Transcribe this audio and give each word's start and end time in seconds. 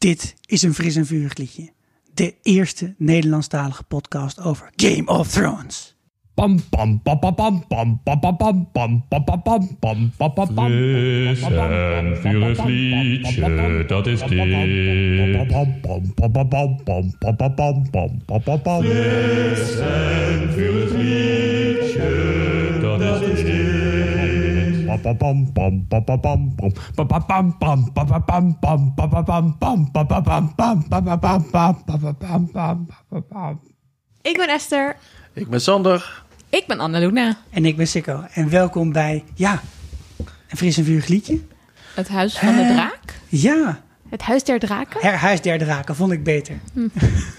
Dit 0.00 0.34
is 0.46 0.62
een 0.62 0.74
fris 0.74 0.96
en 0.96 1.06
vurig 1.06 1.36
liedje. 1.36 1.68
De 2.14 2.34
eerste 2.42 2.94
Nederlandstalige 2.98 3.82
podcast 3.82 4.40
over 4.40 4.70
Game 4.76 5.06
of 5.06 5.28
Thrones. 5.28 5.96
Pam 6.34 6.60
pam 6.70 7.02
pam 7.02 7.18
pam 7.18 7.34
pam 7.34 7.66
pam 7.68 8.00
pam 8.04 8.20
pam 8.20 8.36
pam 8.36 8.68
pam 8.72 9.06
pam 9.08 9.08
pam 9.08 9.38
pam 9.40 9.78
pam 9.80 10.12
pam 10.16 10.34
pam 10.34 10.54
pam 10.54 10.70
Fris 10.70 11.42
en 11.42 12.16
vurig 12.16 12.64
liedje, 12.64 13.84
dat 13.86 14.06
is 14.06 14.20
dit. 14.20 14.28
Fris 14.28 14.50
en 19.80 20.52
vurig 20.52 20.92
liedje, 20.92 21.30
dat 21.72 21.84
is 21.84 21.92
dit. 21.92 22.49
Ik 34.22 34.36
ben 34.36 34.48
Esther. 34.48 34.96
Ik 35.32 35.48
ben 35.48 35.60
Sander. 35.60 36.22
Ik 36.48 36.66
ben 36.66 36.78
Annaluna. 36.80 37.36
En 37.50 37.64
ik 37.64 37.76
ben 37.76 37.88
Sikko. 37.88 38.24
En 38.32 38.48
welkom 38.50 38.92
bij, 38.92 39.24
ja, 39.34 39.60
een 40.48 40.56
fris 40.56 40.76
en 40.78 40.84
vurig 40.84 41.06
liedje. 41.06 41.40
Het 41.94 42.08
huis 42.08 42.38
van 42.38 42.56
de 42.56 42.66
draak. 42.74 43.20
Ja, 43.28 43.80
Het 44.08 44.22
Huis 44.22 44.44
der 44.44 44.58
Draken. 44.58 45.00
Her- 45.00 45.16
Huis 45.18 45.40
der 45.40 45.58
Draken 45.58 45.96
vond 45.96 46.12
ik 46.12 46.24
beter. 46.24 46.58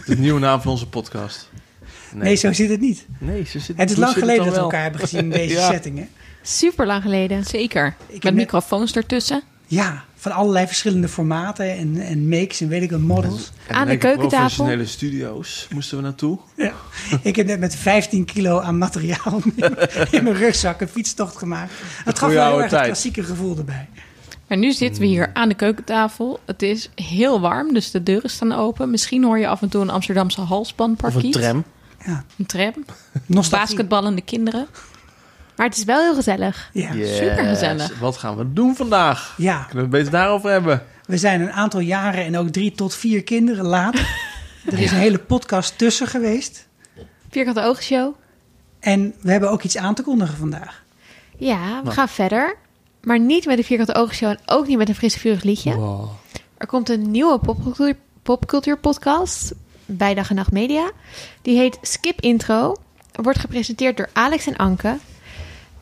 De 0.05 0.17
nieuwe 0.17 0.39
naam 0.39 0.61
van 0.61 0.71
onze 0.71 0.87
podcast. 0.89 1.49
Nee, 2.13 2.35
zo 2.35 2.53
zit 2.53 2.69
het 2.69 2.79
niet. 2.79 3.05
Nee, 3.19 3.43
ze 3.45 3.59
zit, 3.59 3.77
Het 3.77 3.89
is 3.89 3.95
hoe 3.95 4.03
lang 4.03 4.13
zit 4.15 4.23
geleden 4.23 4.45
dat 4.45 4.53
we 4.53 4.59
elkaar 4.59 4.81
hebben 4.81 4.99
gezien 5.01 5.19
in 5.19 5.29
deze 5.39 5.53
Ja. 5.53 5.71
setting. 5.71 5.97
Hè? 5.97 6.05
Super 6.41 6.85
lang 6.85 7.01
geleden. 7.01 7.43
Zeker. 7.43 7.95
Met 8.11 8.23
net- 8.23 8.33
microfoons 8.33 8.93
ertussen. 8.95 9.41
Ja, 9.67 10.03
van 10.15 10.31
allerlei 10.31 10.67
verschillende 10.67 11.07
formaten 11.07 11.77
en, 11.77 12.01
en 12.01 12.29
makes 12.29 12.61
en 12.61 12.67
weet 12.67 12.81
ik 12.81 12.91
wat, 12.91 12.99
models. 12.99 13.51
En 13.67 13.75
Aan 13.75 13.87
de 13.87 13.97
keukentafel. 13.97 14.37
Professionele 14.39 14.85
studio's 14.85 15.67
moesten 15.73 15.97
we 15.97 16.03
naartoe. 16.03 16.39
Ja. 16.55 16.73
Ik 17.21 17.35
heb 17.35 17.45
net 17.47 17.59
met 17.59 17.75
15 17.75 18.25
kilo 18.25 18.59
aan 18.59 18.77
materiaal 18.77 19.41
in, 20.11 20.23
mijn 20.23 20.35
rugzak 20.35 20.81
een 20.81 20.87
fietstocht 20.87 21.37
gemaakt. 21.37 21.71
Het 22.03 22.19
gaf 22.19 22.31
wel 22.33 22.47
heel 22.51 22.61
erg 22.61 22.71
het 22.71 22.81
klassieke 22.81 23.23
gevoel 23.23 23.57
erbij. 23.57 23.89
Maar 24.47 24.57
nu 24.57 24.71
zitten 24.71 25.01
we 25.01 25.07
hier 25.07 25.29
aan 25.33 25.49
de 25.49 25.55
keukentafel. 25.55 26.39
Het 26.45 26.61
is 26.61 26.89
heel 26.95 27.39
warm, 27.39 27.73
dus 27.73 27.91
de 27.91 28.03
deuren 28.03 28.29
staan 28.29 28.51
open. 28.51 28.89
Misschien 28.91 29.23
hoor 29.23 29.39
je 29.39 29.47
af 29.47 29.61
en 29.61 29.69
toe 29.69 29.81
een 29.81 29.89
Amsterdamse 29.89 30.41
Of 30.41 30.47
halsbandparkiet. 30.47 31.35
een 31.35 31.41
tram. 31.41 31.63
Ja, 32.05 32.25
Een 32.37 32.45
tram. 32.45 32.73
Basketballende 33.49 34.21
kinderen. 34.21 34.67
Maar 35.61 35.69
het 35.69 35.79
is 35.79 35.85
wel 35.85 36.01
heel 36.01 36.13
gezellig. 36.13 36.69
Ja. 36.73 36.93
Yes. 36.93 37.17
supergezellig. 37.17 37.99
Wat 37.99 38.17
gaan 38.17 38.37
we 38.37 38.53
doen 38.53 38.75
vandaag? 38.75 39.33
ja, 39.37 39.55
Kunnen 39.57 39.75
we 39.75 39.81
het 39.81 39.89
beter 40.05 40.11
daarover 40.19 40.49
hebben? 40.51 40.85
we 41.05 41.17
zijn 41.17 41.41
een 41.41 41.51
aantal 41.51 41.79
jaren 41.79 42.25
en 42.25 42.37
ook 42.37 42.49
drie 42.49 42.71
tot 42.71 42.95
vier 42.95 43.23
kinderen 43.23 43.65
later. 43.65 44.29
Er 44.71 44.79
is 44.79 44.91
een 44.91 44.97
hele 44.97 45.17
podcast 45.17 45.77
tussen 45.77 46.07
geweest. 46.07 46.67
Vierkante 47.29 47.61
Oogshow. 47.61 48.13
En 48.79 49.13
we 49.21 49.31
hebben 49.31 49.49
ook 49.51 49.63
iets 49.63 49.77
aan 49.77 49.93
te 49.95 50.01
kondigen 50.01 50.37
vandaag. 50.37 50.83
Ja, 51.37 51.83
we 51.83 51.91
gaan 51.91 52.09
verder. 52.09 52.57
Maar 53.01 53.19
niet 53.19 53.45
met 53.45 53.57
de 53.57 53.63
Vierkante 53.63 53.95
Oogshow 53.95 54.29
en 54.29 54.39
ook 54.45 54.67
niet 54.67 54.77
met 54.77 54.89
een 54.89 54.95
fris 54.95 55.15
vurig 55.15 55.43
liedje. 55.43 55.75
Wow. 55.75 56.09
Er 56.57 56.67
komt 56.67 56.89
een 56.89 57.11
nieuwe 57.11 57.39
popcultuur, 57.39 57.95
popcultuur 58.23 58.77
podcast 58.77 59.53
bij 59.85 60.13
Dag 60.13 60.29
en 60.29 60.35
Nacht 60.35 60.51
Media. 60.51 60.91
Die 61.41 61.57
heet 61.57 61.77
Skip 61.81 62.21
Intro. 62.21 62.75
Wordt 63.11 63.39
gepresenteerd 63.39 63.97
door 63.97 64.09
Alex 64.13 64.47
en 64.47 64.55
Anke. 64.55 64.97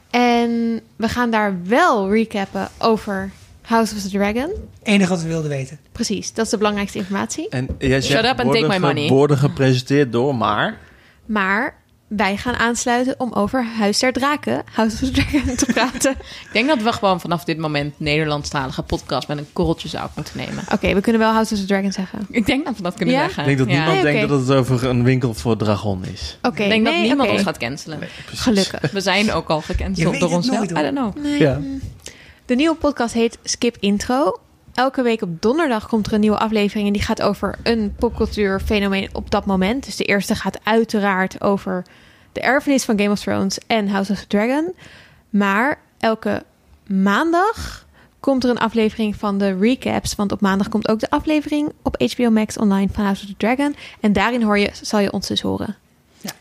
En 0.09 0.81
we 0.95 1.07
gaan 1.07 1.31
daar 1.31 1.57
wel 1.63 2.11
recappen 2.11 2.67
over 2.77 3.31
House 3.61 3.95
of 3.95 4.01
the 4.01 4.09
Dragon. 4.09 4.51
Enige 4.83 5.09
wat 5.09 5.21
we 5.21 5.27
wilden 5.27 5.49
weten. 5.49 5.79
Precies, 5.91 6.33
dat 6.33 6.45
is 6.45 6.51
de 6.51 6.57
belangrijkste 6.57 6.97
informatie. 6.97 7.49
En 7.49 7.67
jij 7.79 8.01
zegt, 8.01 8.19
Shut 8.19 8.31
up 8.31 8.39
and 8.45 8.53
take 8.53 8.67
my 8.67 8.77
money. 8.77 9.07
Worden 9.07 9.37
gepresenteerd 9.37 10.11
door, 10.11 10.35
maar... 10.35 10.77
Maar 11.25 11.78
wij 12.09 12.37
gaan 12.37 12.55
aansluiten 12.55 13.15
om 13.17 13.33
over 13.33 13.65
Huis 13.65 13.99
der 13.99 14.13
Draken, 14.13 14.63
House 14.73 14.93
of 15.05 15.11
the 15.11 15.21
Dragon, 15.23 15.55
te 15.55 15.65
praten. 15.73 16.11
Ik 16.11 16.49
denk 16.53 16.67
dat 16.67 16.81
we 16.81 16.93
gewoon 16.93 17.21
vanaf 17.21 17.43
dit 17.43 17.57
moment 17.57 17.99
Nederlandstalige 17.99 18.81
podcast 18.83 19.27
met 19.27 19.37
een 19.37 19.47
korreltje 19.53 19.87
zout 19.87 20.15
moeten 20.15 20.37
nemen. 20.37 20.63
Oké, 20.73 20.93
we 20.93 21.01
kunnen 21.01 21.21
wel 21.21 21.31
House 21.31 21.53
of 21.53 21.59
the 21.59 21.65
Dragon 21.65 21.91
zeggen. 21.91 22.27
Ik 22.29 22.45
denk 22.45 22.65
dat 22.65 22.75
we 22.77 22.83
dat 22.83 22.93
kunnen 22.95 23.15
Ja? 23.15 23.21
zeggen. 23.21 23.41
Ik 23.41 23.47
denk 23.47 23.57
dat 23.59 23.67
Ja. 23.67 23.73
niemand 23.73 24.03
Nee, 24.03 24.13
denkt 24.13 24.29
dat 24.29 24.39
het 24.47 24.51
over 24.57 24.85
een 24.89 25.03
winkel 25.03 25.33
voor 25.33 25.57
Dragon 25.57 26.03
is. 26.13 26.37
Oké, 26.41 26.63
Ik 26.63 26.69
denk 26.69 26.83
nee, 26.83 26.93
dat 26.93 27.01
niemand 27.01 27.29
ons 27.29 27.41
gaat 27.41 27.57
cancelen. 27.57 27.99
Gelukkig. 28.25 28.91
We 28.91 29.01
zijn 29.01 29.31
ook 29.31 29.49
al 29.49 29.61
gecanceld 29.61 30.19
door 30.19 30.31
onszelf. 30.31 30.63
I 30.69 30.73
don't 30.73 30.95
know. 30.95 31.15
Nee. 31.23 31.39
Ja. 31.39 31.59
De 32.45 32.55
nieuwe 32.55 32.75
podcast 32.75 33.13
heet 33.13 33.37
Skip 33.43 33.77
Intro. 33.79 34.39
Elke 34.73 35.01
week 35.01 35.21
op 35.21 35.41
donderdag 35.41 35.87
komt 35.87 36.07
er 36.07 36.13
een 36.13 36.19
nieuwe 36.19 36.37
aflevering 36.37 36.87
en 36.87 36.93
die 36.93 37.01
gaat 37.01 37.21
over 37.21 37.55
een 37.63 37.95
popcultuurfenomeen 37.95 39.09
op 39.13 39.31
dat 39.31 39.45
moment. 39.45 39.85
Dus 39.85 39.95
de 39.95 40.03
eerste 40.03 40.35
gaat 40.35 40.59
uiteraard 40.63 41.41
over 41.41 41.85
de 42.31 42.41
erfenis 42.41 42.83
van 42.83 42.99
Game 42.99 43.11
of 43.11 43.19
Thrones 43.19 43.57
en 43.67 43.87
House 43.87 44.11
of 44.11 44.19
the 44.19 44.27
Dragon. 44.27 44.73
Maar 45.29 45.79
elke 45.99 46.43
maandag 46.87 47.87
komt 48.19 48.43
er 48.43 48.49
een 48.49 48.57
aflevering 48.57 49.15
van 49.15 49.37
de 49.37 49.57
recaps. 49.57 50.15
Want 50.15 50.31
op 50.31 50.41
maandag 50.41 50.69
komt 50.69 50.89
ook 50.89 50.99
de 50.99 51.09
aflevering 51.09 51.71
op 51.81 52.01
HBO 52.01 52.29
Max 52.29 52.57
online 52.57 52.89
van 52.91 53.03
House 53.03 53.23
of 53.23 53.29
the 53.29 53.37
Dragon. 53.37 53.75
En 53.99 54.13
daarin 54.13 54.43
hoor 54.43 54.57
je, 54.57 54.69
zal 54.81 54.99
je 54.99 55.11
ons 55.11 55.27
dus 55.27 55.41
horen. 55.41 55.75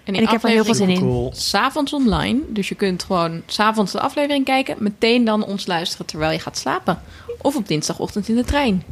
En, 0.05 0.15
En 0.15 0.22
ik 0.22 0.28
heb 0.28 0.43
er 0.43 0.49
heel 0.50 0.65
veel 0.65 0.75
zin 0.75 0.89
in. 0.89 0.99
Cool. 0.99 1.33
S'avonds 1.34 1.93
online. 1.93 2.41
Dus 2.49 2.69
je 2.69 2.75
kunt 2.75 3.03
gewoon 3.03 3.43
s'avonds 3.47 3.93
de 3.93 4.00
aflevering 4.00 4.44
kijken. 4.44 4.77
Meteen 4.78 5.25
dan 5.25 5.44
ons 5.44 5.66
luisteren 5.66 6.06
terwijl 6.06 6.33
je 6.33 6.39
gaat 6.39 6.59
slapen. 6.59 7.00
Of 7.43 7.56
op 7.56 7.69
dinsdagochtend 7.69 8.28
in 8.28 8.37
de 8.37 8.44
trein. 8.44 8.83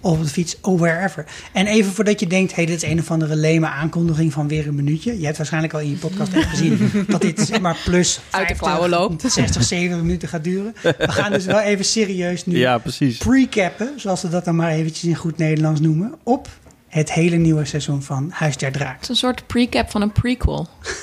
Of 0.00 0.18
op 0.18 0.22
de 0.22 0.28
fiets, 0.28 0.56
of 0.60 0.80
wherever. 0.80 1.26
En 1.52 1.66
even 1.66 1.92
voordat 1.92 2.20
je 2.20 2.26
denkt, 2.26 2.54
hey, 2.54 2.66
dit 2.66 2.82
is 2.82 2.90
een 2.90 2.98
of 2.98 3.10
andere 3.10 3.36
leme 3.36 3.66
aankondiging 3.68 4.32
van 4.32 4.48
weer 4.48 4.66
een 4.68 4.74
minuutje. 4.74 5.18
Je 5.18 5.24
hebt 5.24 5.36
waarschijnlijk 5.36 5.72
al 5.74 5.80
in 5.80 5.90
je 5.90 5.96
podcast 5.96 6.32
echt 6.32 6.48
gezien 6.48 6.90
dat 7.08 7.20
dit 7.20 7.40
zeg 7.40 7.60
maar 7.60 7.76
plus 7.84 8.20
Uit 8.30 8.48
de 8.48 8.54
50, 8.54 8.58
klauwen 8.58 8.88
loopt. 8.90 9.32
60, 9.32 9.64
70 9.64 10.00
minuten 10.02 10.28
gaat 10.28 10.44
duren. 10.44 10.74
We 10.82 11.12
gaan 11.12 11.32
dus 11.32 11.44
wel 11.44 11.60
even 11.60 11.84
serieus 11.84 12.46
nu 12.46 12.58
Ja, 12.58 12.78
precies. 12.78 13.18
pre-cappen, 13.18 13.92
zoals 13.96 14.22
we 14.22 14.28
dat 14.28 14.44
dan 14.44 14.56
maar 14.56 14.70
eventjes 14.70 15.04
in 15.04 15.14
goed 15.16 15.36
Nederlands 15.38 15.80
noemen, 15.80 16.14
op 16.22 16.48
het 16.90 17.12
hele 17.12 17.36
nieuwe 17.36 17.64
seizoen 17.64 18.02
van 18.02 18.30
Huis 18.30 18.56
der 18.56 18.72
Draak. 18.72 18.92
Het 18.94 19.02
is 19.02 19.08
een 19.08 19.16
soort 19.16 19.46
precap 19.46 19.90
van 19.90 20.02
een 20.02 20.12
prequel. 20.12 20.68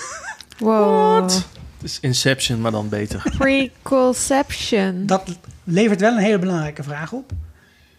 Wow. 0.57 1.23
Het 1.23 1.45
is 1.81 1.99
Inception, 1.99 2.61
maar 2.61 2.71
dan 2.71 2.89
beter. 2.89 3.23
Prequelception. 3.37 5.05
Dat 5.05 5.23
levert 5.63 5.99
wel 5.99 6.11
een 6.11 6.17
hele 6.23 6.39
belangrijke 6.39 6.83
vraag 6.83 7.11
op. 7.11 7.31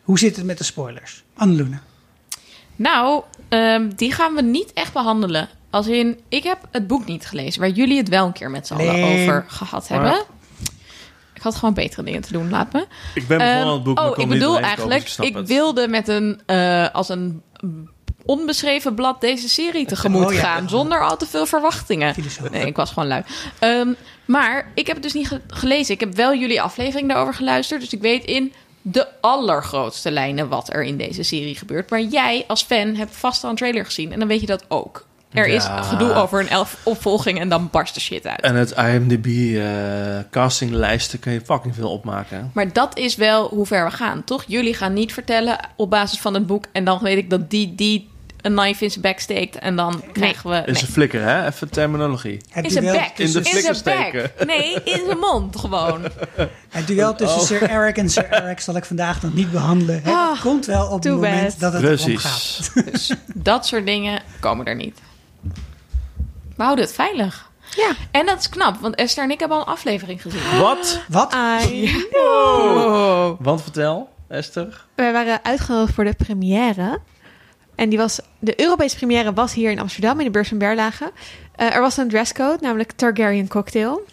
Hoe 0.02 0.18
zit 0.18 0.36
het 0.36 0.44
met 0.44 0.58
de 0.58 0.64
spoilers? 0.64 1.24
Anneluna. 1.34 1.80
Nou, 2.76 3.22
ehm, 3.48 3.88
die 3.96 4.12
gaan 4.12 4.34
we 4.34 4.42
niet 4.42 4.72
echt 4.72 4.92
behandelen. 4.92 5.48
Als 5.70 5.86
in, 5.86 6.20
ik 6.28 6.42
heb 6.42 6.58
het 6.70 6.86
boek 6.86 7.06
niet 7.06 7.26
gelezen, 7.26 7.60
waar 7.60 7.70
jullie 7.70 7.96
het 7.98 8.08
wel 8.08 8.26
een 8.26 8.32
keer 8.32 8.50
met 8.50 8.66
z'n 8.66 8.74
allen 8.74 8.92
Nee. 9.00 9.22
over 9.22 9.44
gehad 9.48 9.88
hebben. 9.88 10.22
Ik 11.34 11.42
had 11.42 11.54
gewoon 11.54 11.74
betere 11.74 12.02
dingen 12.02 12.20
te 12.20 12.32
doen, 12.32 12.50
laat 12.50 12.72
me. 12.72 12.86
Ik 13.14 13.26
ben 13.26 13.38
begonnen 13.38 13.62
aan 13.62 13.66
Ehm, 13.66 13.74
het 13.74 13.82
boek, 13.84 13.96
maar 13.96 14.10
oh, 14.10 14.18
ik 14.18 14.28
bedoel 14.28 14.58
eigenlijk, 14.58 15.14
ik 15.20 15.36
wilde 15.36 15.88
met 15.88 16.08
een, 16.08 16.40
eh, 16.46 16.88
als 16.92 17.08
een 17.08 17.42
onbeschreven 18.24 18.94
blad 18.94 19.20
deze 19.20 19.48
serie 19.48 19.86
tegemoet 19.86 20.26
Oh, 20.26 20.32
ja. 20.32 20.38
gaan, 20.40 20.68
zonder 20.68 21.04
al 21.04 21.16
te 21.16 21.26
veel 21.26 21.46
verwachtingen. 21.46 22.14
Nee, 22.50 22.66
ik 22.66 22.76
was 22.76 22.90
gewoon 22.90 23.08
lui. 23.08 23.22
Ehm, 23.58 23.92
maar 24.24 24.70
ik 24.74 24.86
heb 24.86 24.96
het 24.96 25.04
dus 25.04 25.12
niet 25.12 25.28
ge- 25.28 25.40
gelezen. 25.46 25.94
Ik 25.94 26.00
heb 26.00 26.14
wel 26.14 26.34
jullie 26.34 26.62
aflevering 26.62 27.08
daarover 27.08 27.34
geluisterd, 27.34 27.80
dus 27.80 27.92
ik 27.92 28.00
weet 28.00 28.24
in 28.24 28.52
de 28.82 29.06
allergrootste 29.20 30.10
lijnen 30.10 30.48
wat 30.48 30.72
er 30.72 30.82
in 30.84 30.96
deze 30.96 31.22
serie 31.22 31.54
gebeurt. 31.56 31.90
Maar 31.90 32.00
jij 32.02 32.44
als 32.46 32.62
fan 32.62 32.94
hebt 32.94 33.16
vast 33.16 33.44
al 33.44 33.50
een 33.50 33.56
trailer 33.56 33.84
gezien 33.84 34.12
en 34.12 34.18
dan 34.18 34.28
weet 34.28 34.40
je 34.40 34.46
dat 34.46 34.64
ook. 34.68 35.06
Er 35.32 35.46
is 35.46 35.64
gedoe 35.82 36.12
over 36.12 36.40
een 36.40 36.48
elf 36.48 36.76
opvolging 36.82 37.40
en 37.40 37.48
dan 37.48 37.68
barst 37.70 37.94
de 37.94 38.00
shit 38.00 38.26
uit. 38.26 38.40
En 38.40 38.54
het 38.54 38.70
IMDb 38.70 39.26
eh 39.56 39.64
castinglijsten 40.30 41.18
kun 41.18 41.32
je 41.32 41.40
fucking 41.44 41.74
veel 41.74 41.90
opmaken. 41.90 42.50
Maar 42.54 42.72
dat 42.72 42.98
is 42.98 43.16
wel 43.16 43.48
hoe 43.48 43.66
ver 43.66 43.84
we 43.84 43.90
gaan, 43.90 44.24
toch? 44.24 44.44
Jullie 44.46 44.74
gaan 44.74 44.92
niet 44.92 45.12
vertellen 45.12 45.58
op 45.76 45.90
basis 45.90 46.18
van 46.18 46.34
het 46.34 46.46
boek... 46.46 46.64
en 46.72 46.84
dan 46.84 46.98
weet 47.02 47.16
ik 47.18 47.30
dat 47.30 47.50
die, 47.50 47.74
die 47.74 48.08
een 48.40 48.54
knife 48.54 48.84
in 48.84 48.90
zijn 48.90 49.02
bek 49.02 49.20
steekt... 49.20 49.58
en 49.58 49.76
dan 49.76 50.02
krijgen 50.12 50.50
we... 50.50 50.56
Is 50.56 50.64
Nee. 50.72 50.82
een 50.82 50.88
flikker, 50.88 51.22
hè? 51.22 51.46
Even 51.46 51.70
terminologie. 51.70 52.40
Het 52.50 52.64
In 52.64 52.70
zijn 52.70 52.84
bek. 52.84 53.12
In 53.16 53.32
de 53.32 53.44
flikker 53.44 53.74
steken. 53.74 54.30
Nee, 54.46 54.72
in 54.84 55.02
zijn 55.06 55.18
mond 55.18 55.56
gewoon. 55.58 56.02
het 56.68 56.86
duel 56.86 57.14
tussen 57.14 57.40
Oh. 57.40 57.46
Sir 57.46 57.62
Eric 57.70 57.96
en 57.96 58.08
Sir 58.10 58.24
Eric 58.30 58.60
zal 58.60 58.76
ik 58.76 58.84
vandaag 58.84 59.22
nog 59.22 59.34
niet 59.34 59.50
behandelen. 59.50 59.94
Het 59.94 60.14
Ah, 60.14 60.40
komt 60.40 60.66
wel 60.66 60.86
op 60.86 61.02
het 61.02 61.12
moment 61.12 61.58
bad. 61.58 61.60
dat 61.60 61.72
het 61.72 62.00
erom 62.00 62.16
gaat. 62.16 62.70
Precies. 62.74 62.74
Dus 62.92 63.12
dat 63.34 63.66
soort 63.66 63.86
dingen 63.86 64.22
komen 64.40 64.66
er 64.66 64.74
niet. 64.76 64.98
We 66.56 66.62
houden 66.62 66.84
het 66.84 66.94
veilig. 66.94 67.50
Ja. 67.76 67.90
En 68.10 68.26
dat 68.26 68.38
is 68.38 68.48
knap, 68.48 68.80
want 68.80 68.94
Esther 68.94 69.24
en 69.24 69.30
ik 69.30 69.38
hebben 69.38 69.58
al 69.58 69.62
een 69.66 69.72
aflevering 69.72 70.22
gezien. 70.22 70.58
Wat? 70.60 71.00
Wat? 71.08 71.34
I 71.70 72.06
Oh. 72.12 73.30
Want 73.40 73.62
vertel, 73.62 74.08
Esther. 74.28 74.84
Wij 74.94 75.12
waren 75.12 75.44
uitgenodigd 75.44 75.94
voor 75.94 76.04
de 76.04 76.14
première. 76.14 76.98
En 77.74 77.88
die 77.88 77.98
was, 77.98 78.20
de 78.38 78.60
Europese 78.60 78.96
première 78.96 79.32
was 79.32 79.54
hier 79.54 79.70
in 79.70 79.78
Amsterdam 79.80 80.18
in 80.18 80.24
de 80.24 80.30
beurs 80.30 80.48
van 80.48 80.58
Berlage. 80.58 81.12
Eh, 81.56 81.74
er 81.74 81.80
was 81.80 81.96
een 81.96 82.08
dresscode, 82.08 82.58
namelijk 82.60 82.92
Targaryen 82.92 83.48
cocktail. 83.48 84.04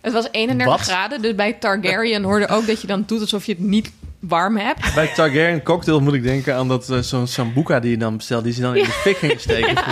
Het 0.00 0.12
was 0.12 0.28
31 0.30 0.76
Wat? 0.76 0.80
graden, 0.80 1.22
dus 1.22 1.34
bij 1.34 1.52
Targaryen 1.52 2.22
hoorde 2.22 2.48
ook 2.48 2.66
dat 2.66 2.80
je 2.80 2.86
dan 2.86 3.02
doet 3.06 3.20
alsof 3.20 3.46
je 3.46 3.52
het 3.52 3.60
niet 3.60 3.92
warm 4.18 4.56
heb. 4.56 4.76
Bij 4.94 5.06
Targaryen 5.14 5.62
cocktail 5.62 6.00
moet 6.00 6.14
ik 6.14 6.22
denken 6.22 6.54
aan 6.56 6.68
dat 6.68 6.90
eh, 6.90 6.98
zo'n 6.98 7.26
sambuca 7.26 7.80
die 7.80 7.90
je 7.90 7.96
dan 7.96 8.16
bestelt, 8.16 8.44
die 8.44 8.52
ze 8.52 8.60
dan 8.60 8.76
in 8.76 8.84
de 8.84 8.90
fik 8.90 9.16
ging 9.16 9.40
steken. 9.40 9.74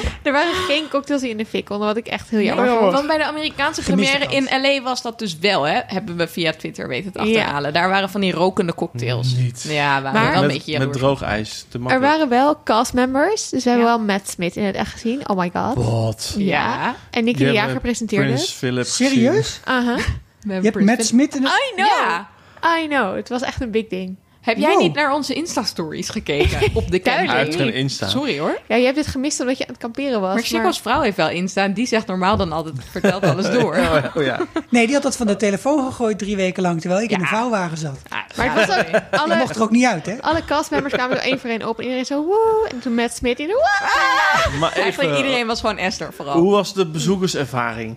Er 0.22 0.32
waren 0.32 0.54
geen 0.54 0.88
cocktails 0.88 1.20
die 1.20 1.30
in 1.30 1.36
de 1.36 1.46
fik 1.46 1.64
konden, 1.64 1.86
wat 1.86 1.96
ik 1.96 2.06
echt 2.06 2.30
heel 2.30 2.40
jammer 2.40 2.64
Ja, 2.66 2.78
vond. 2.78 2.92
Want 2.92 3.06
bij 3.06 3.16
de 3.18 3.24
Amerikaanse 3.24 3.82
première 3.82 4.26
in 4.34 4.48
LA 4.62 4.82
was 4.82 5.02
dat 5.02 5.18
dus 5.18 5.38
wel, 5.38 5.62
hè? 5.62 5.80
Hebben 5.86 6.16
we 6.16 6.28
via 6.28 6.52
Twitter 6.52 6.88
weten 6.88 7.12
te 7.12 7.18
achterhalen. 7.18 7.72
Daar 7.72 7.88
waren 7.88 8.10
van 8.10 8.20
die 8.20 8.32
rokende 8.32 8.74
cocktails. 8.74 9.34
Niet. 9.34 9.64
Ja, 9.68 10.02
waren 10.02 10.20
Maar- 10.20 10.32
wel 10.32 10.40
een 10.40 10.46
met, 10.46 10.56
beetje 10.56 10.78
met 10.78 10.92
droog 10.92 11.22
ijs. 11.22 11.64
Te 11.68 11.80
Er 11.86 12.00
waren 12.00 12.28
wel 12.28 12.62
castmembers, 12.64 13.48
dus 13.48 13.64
we 13.64 13.70
hebben 13.70 13.88
wel 13.88 13.98
Matt 13.98 14.28
Smith 14.28 14.56
in 14.56 14.64
het 14.64 14.74
echt 14.74 14.92
gezien. 14.92 15.28
Oh 15.28 15.36
my 15.38 15.50
god. 15.54 15.74
Wat? 15.84 16.34
Ja. 16.38 16.94
En 17.10 17.24
Nicky 17.24 17.38
Die 17.38 17.46
de 17.46 17.52
Jager 17.52 17.80
presenteerde. 17.80 18.36
Serieus? 18.84 19.60
Aha. 19.64 19.96
We 20.40 20.54
Je 20.54 20.60
hebt 20.60 20.80
Matt 20.80 21.04
Smith 21.04 21.34
in 21.36 21.42
het... 21.42 21.52
I 21.52 21.74
know. 21.74 22.20
I 22.82 22.88
know. 22.88 23.16
Het 23.16 23.28
was 23.28 23.42
echt 23.42 23.60
een 23.60 23.70
big 23.70 23.86
ding. 23.88 24.16
Heb 24.42 24.56
jij 24.56 24.70
Wow. 24.72 24.80
niet 24.80 24.94
naar 24.94 25.12
onze 25.14 25.34
Insta-stories 25.34 26.08
gekeken? 26.08 26.60
Op 26.74 26.90
de 26.90 27.00
geen 27.02 27.72
Insta. 27.72 28.08
Sorry 28.08 28.38
hoor. 28.38 28.58
Ja, 28.68 28.76
je 28.76 28.84
hebt 28.84 28.96
dit 28.96 29.06
gemist 29.06 29.40
omdat 29.40 29.58
je 29.58 29.64
aan 29.66 29.72
het 29.72 29.82
kamperen 29.82 30.20
was. 30.20 30.34
Maar 30.34 30.42
Chico's 30.42 30.80
vrouw 30.80 31.00
heeft 31.00 31.16
wel 31.16 31.28
Insta. 31.28 31.62
En 31.62 31.74
die 31.74 31.86
zegt 31.86 32.06
normaal 32.06 32.36
dan 32.36 32.52
altijd, 32.52 32.74
vertelt 32.90 33.22
alles 33.22 33.50
door. 33.60 33.74
Oh, 33.76 33.82
ja, 33.82 34.12
oh 34.16 34.22
ja. 34.22 34.40
Nee, 34.68 34.84
die 34.84 34.94
had 34.94 35.02
dat 35.02 35.16
van 35.16 35.26
de 35.26 35.36
telefoon 35.36 35.84
gegooid 35.84 36.18
drie 36.18 36.36
weken 36.36 36.62
lang, 36.62 36.80
terwijl 36.80 37.02
ik 37.02 37.10
in 37.10 37.20
een 37.20 37.26
vouwwagen 37.26 37.78
zat. 37.78 37.98
Maar 38.36 38.54
het 38.54 38.66
was 38.66 38.78
ook... 38.78 39.38
Mocht 39.38 39.56
er 39.56 39.62
ook 39.62 39.70
niet 39.70 39.86
uit, 39.86 40.06
hè? 40.06 40.22
alle 40.22 40.44
castmembers 40.44 40.94
kwamen 40.94 41.16
er 41.16 41.22
één 41.22 41.38
voor 41.40 41.50
één 41.50 41.68
op. 41.68 41.76
En 41.78 41.82
iedereen 41.82 42.04
zo 42.04 42.24
woe. 42.24 42.68
En 42.70 42.80
toen 42.80 42.94
Matt 42.94 43.14
Smith 43.14 43.38
in 43.40 43.46
de 43.46 43.52
woe. 43.52 44.58
Maar 44.58 44.72
Eigenlijk 44.72 45.10
even, 45.12 45.24
iedereen 45.24 45.46
was 45.46 45.60
gewoon 45.60 45.78
Esther 45.78 46.12
vooral. 46.12 46.38
hoe 46.38 46.50
was 46.52 46.74
de 46.74 46.86
bezoekerservaring? 46.86 47.96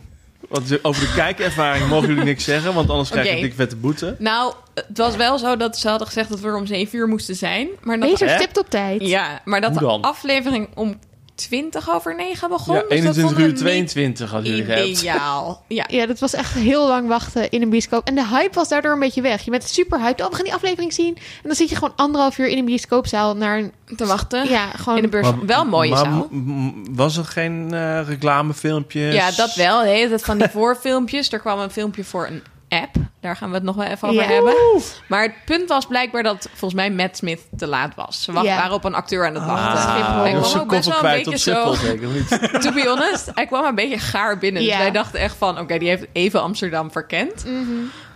Want 0.50 0.84
over 0.84 1.02
de 1.02 1.14
kijkervaring 1.16 1.88
mogen 1.88 2.08
jullie 2.08 2.24
niks 2.24 2.44
zeggen, 2.44 2.74
want 2.74 2.90
anders 2.90 3.10
krijg 3.10 3.28
je 3.28 3.36
een 3.36 3.42
dik 3.42 3.54
vette 3.54 3.76
boete. 3.76 4.16
Nou, 4.20 4.54
het 4.74 4.98
was 4.98 5.16
wel 5.16 5.38
zo 5.38 5.58
dat 5.58 5.78
ze 5.78 5.88
hadden 5.90 6.08
gezegd 6.08 6.30
dat 6.30 6.40
we 6.40 6.48
er 6.48 6.56
om 6.56 6.66
7 6.66 6.98
uur 7.00 7.08
moesten 7.08 7.36
zijn. 7.36 7.68
Maar 7.82 8.00
dat, 8.00 8.10
Beter 8.10 8.28
Hè? 8.28 8.36
stipt 8.36 8.58
op 8.58 8.70
tijd. 8.70 9.02
ja, 9.08 9.42
maar 9.46 9.62
dat 9.62 9.74
de 9.74 9.86
aflevering 9.88 10.68
om 10.76 11.00
20 11.36 11.90
over 11.90 12.16
9 12.16 12.50
begon. 12.50 12.76
Ja, 12.76 12.82
dus 12.82 12.90
dat 12.90 12.98
21 12.98 13.24
vonden 13.24 13.38
we 13.38 13.44
uur 13.44 13.48
niet 13.48 13.58
22 13.58 14.32
hadden 14.32 14.50
jullie 14.50 14.66
gehad. 14.66 14.86
Ideaal. 14.86 15.64
Ja. 15.68 15.86
Ja, 15.88 16.06
dat 16.06 16.20
was 16.20 16.34
echt 16.34 16.54
heel 16.54 16.88
lang 16.88 17.08
wachten 17.08 17.50
in 17.50 17.62
een 17.62 17.70
bioscoop. 17.70 18.08
En 18.08 18.16
de 18.16 18.28
hype 18.28 18.54
was 18.54 18.70
daardoor 18.70 18.92
een 18.94 19.00
beetje 19.00 19.22
weg. 19.22 19.42
Je 19.42 19.52
bent 19.52 19.64
super 19.64 20.00
hyped. 20.00 20.22
Oh, 20.22 20.30
we 20.30 20.36
gaan 20.36 20.44
die 20.44 20.54
aflevering 20.54 20.94
zien. 20.94 21.16
En 21.16 21.44
dan 21.44 21.56
zit 21.56 21.70
je 21.70 21.76
gewoon 21.76 21.94
anderhalf 21.96 22.38
uur 22.38 22.48
in 22.48 22.58
een 22.58 22.66
bioscoopzaal 22.66 23.36
naar 23.36 23.58
een... 23.58 23.72
Te 23.96 24.06
wachten. 24.06 24.50
Ja, 24.50 24.68
gewoon... 24.68 24.98
In 24.98 25.04
de 25.04 25.10
beurs. 25.10 25.28
wel 25.46 25.62
een 25.62 25.68
mooie 25.68 25.90
maar 25.90 26.06
zaal. 26.06 26.30
was 26.92 27.18
er 27.18 27.26
geen 27.26 27.74
eh, 27.74 28.08
reclamefilmpjes? 28.08 29.14
Ja, 29.14 29.32
dat 29.32 29.54
wel. 29.56 29.82
De 29.82 29.88
hele 29.88 30.10
tijd 30.10 30.24
van 30.24 30.38
die 30.38 30.50
voorfilmpjes. 30.58 31.32
Er 31.32 31.40
kwam 31.40 31.60
een 31.60 31.72
filmpje 31.72 32.04
voor 32.04 32.28
een 32.28 32.44
app. 32.82 32.96
Daar 33.22 33.36
gaan 33.36 33.50
we 33.50 33.56
het 33.56 33.64
nog 33.64 33.76
wel 33.76 33.86
even 33.86 34.08
over 34.10 34.22
Ja. 34.24 34.30
hebben. 34.30 34.54
Maar 35.08 35.22
het 35.22 35.34
punt 35.46 35.70
was 35.70 35.86
blijkbaar 35.86 36.24
dat 36.24 36.48
volgens 36.50 36.74
mij 36.74 36.92
Matt 36.92 37.18
Smith 37.18 37.42
te 37.58 37.68
laat 37.68 37.96
was. 37.96 38.24
Ze 38.24 38.32
Ja. 38.32 38.44
waren 38.44 38.72
op 38.74 38.84
een 38.84 38.94
acteur 38.96 39.26
aan 39.28 39.34
het 39.34 39.44
Ah. 39.44 39.50
wachten. 39.50 39.82
Schiphol. 39.82 40.22
Hij 40.24 40.32
kwam 40.32 40.60
ook 40.62 40.70
best 40.70 40.86
wel 40.86 40.94
een 40.94 41.00
kwijt 41.00 41.26
op 41.28 41.32
beetje 41.34 41.52
zo... 41.52 41.74
Schiphol, 41.74 42.10
niet? 42.10 42.30
To 42.64 42.72
be 42.72 42.84
honest, 42.88 43.32
hij 43.34 43.46
kwam 43.46 43.66
een 43.66 43.76
beetje 43.76 43.98
gaar 44.00 44.38
binnen. 44.38 44.62
Dus 44.62 44.72
Ja. 44.72 44.78
wij 44.78 44.92
dachten 44.92 45.20
echt 45.20 45.36
van, 45.38 45.60
oké, 45.60 45.78
die 45.78 45.88
heeft 45.90 46.06
even 46.12 46.42
Amsterdam 46.42 46.92
verkend. 46.92 47.46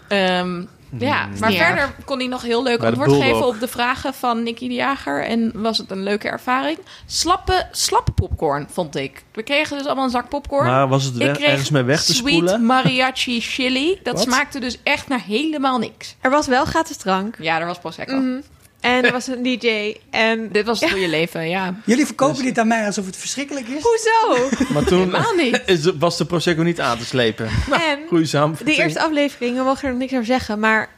Ehm, 0.08 0.64
ja, 0.98 1.28
maar 1.40 1.52
Ja. 1.52 1.66
verder 1.66 1.96
kon 2.06 2.18
hij 2.18 2.28
nog 2.28 2.42
heel 2.42 2.64
leuk 2.64 2.84
antwoord 2.84 3.12
geven 3.12 3.48
op 3.48 3.60
de 3.60 3.68
vragen 3.68 4.14
van 4.14 4.44
Nicky 4.44 4.68
de 4.68 4.74
Jager. 4.74 5.24
En 5.24 5.52
was 5.54 5.78
het 5.78 5.92
een 5.92 6.04
leuke 6.04 6.28
ervaring. 6.30 6.78
Slappe, 7.06 7.68
slappe 7.72 8.12
popcorn, 8.12 8.68
vond 8.72 8.96
ik. 8.96 9.24
We 9.34 9.44
kregen 9.44 9.78
dus 9.78 9.86
allemaal 9.86 10.04
een 10.04 10.10
zak 10.10 10.30
popcorn. 10.30 10.66
Maar 10.66 10.88
was 10.88 11.04
het 11.04 11.14
ik 11.16 11.20
weg, 11.22 11.36
kreeg 11.38 11.50
ergens 11.50 11.70
mee 11.70 11.84
weg 11.84 12.04
te 12.04 12.14
sweet 12.14 12.34
spoelen? 12.34 12.66
mariachi 12.66 13.42
chili. 13.42 14.00
Dat 14.04 14.14
Wat? 14.14 14.24
smaakte 14.24 14.60
dus 14.60 14.78
echt 14.84 15.08
naar 15.08 15.22
helemaal 15.26 15.78
niks. 15.78 16.16
Er 16.22 16.30
was 16.32 16.48
wel 16.48 16.66
gratis 16.66 16.98
drank. 16.98 17.36
Ja, 17.40 17.60
er 17.60 17.66
was 17.66 17.80
Prosecco. 17.80 18.16
Mhm. 18.16 18.40
En 18.82 19.04
er 19.06 19.12
was 19.12 19.28
een 19.28 19.44
DJ. 19.44 19.96
En... 20.10 20.52
Dit 20.52 20.66
was 20.66 20.80
het 20.80 20.90
goede 20.92 21.08
leven, 21.08 21.50
ja. 21.50 21.76
Jullie 21.86 22.06
verkopen 22.06 22.44
dit 22.44 22.58
aan 22.58 22.68
mij 22.68 22.86
alsof 22.86 23.06
het 23.06 23.18
verschrikkelijk 23.18 23.68
is. 23.68 23.82
Hoezo? 23.84 24.50
Maar 24.74 24.84
toen 24.84 25.00
Helemaal 25.00 25.34
niet. 25.36 25.62
is 25.66 25.82
de- 25.82 25.98
was 25.98 26.18
de 26.18 26.26
Prosecco 26.26 26.62
niet 26.64 26.82
aan 26.82 26.98
te 26.98 27.06
slepen. 27.06 27.46
en 27.72 28.00
Goeie 28.08 28.24
de 28.24 28.30
samenvatting. 28.30 28.78
eerste 28.78 29.02
aflevering, 29.02 29.58
we 29.58 29.64
mogen 29.64 29.84
er 29.84 29.90
nog 29.90 30.00
niks 30.00 30.14
over 30.14 30.26
zeggen. 30.26 30.60
Maar 30.60 30.90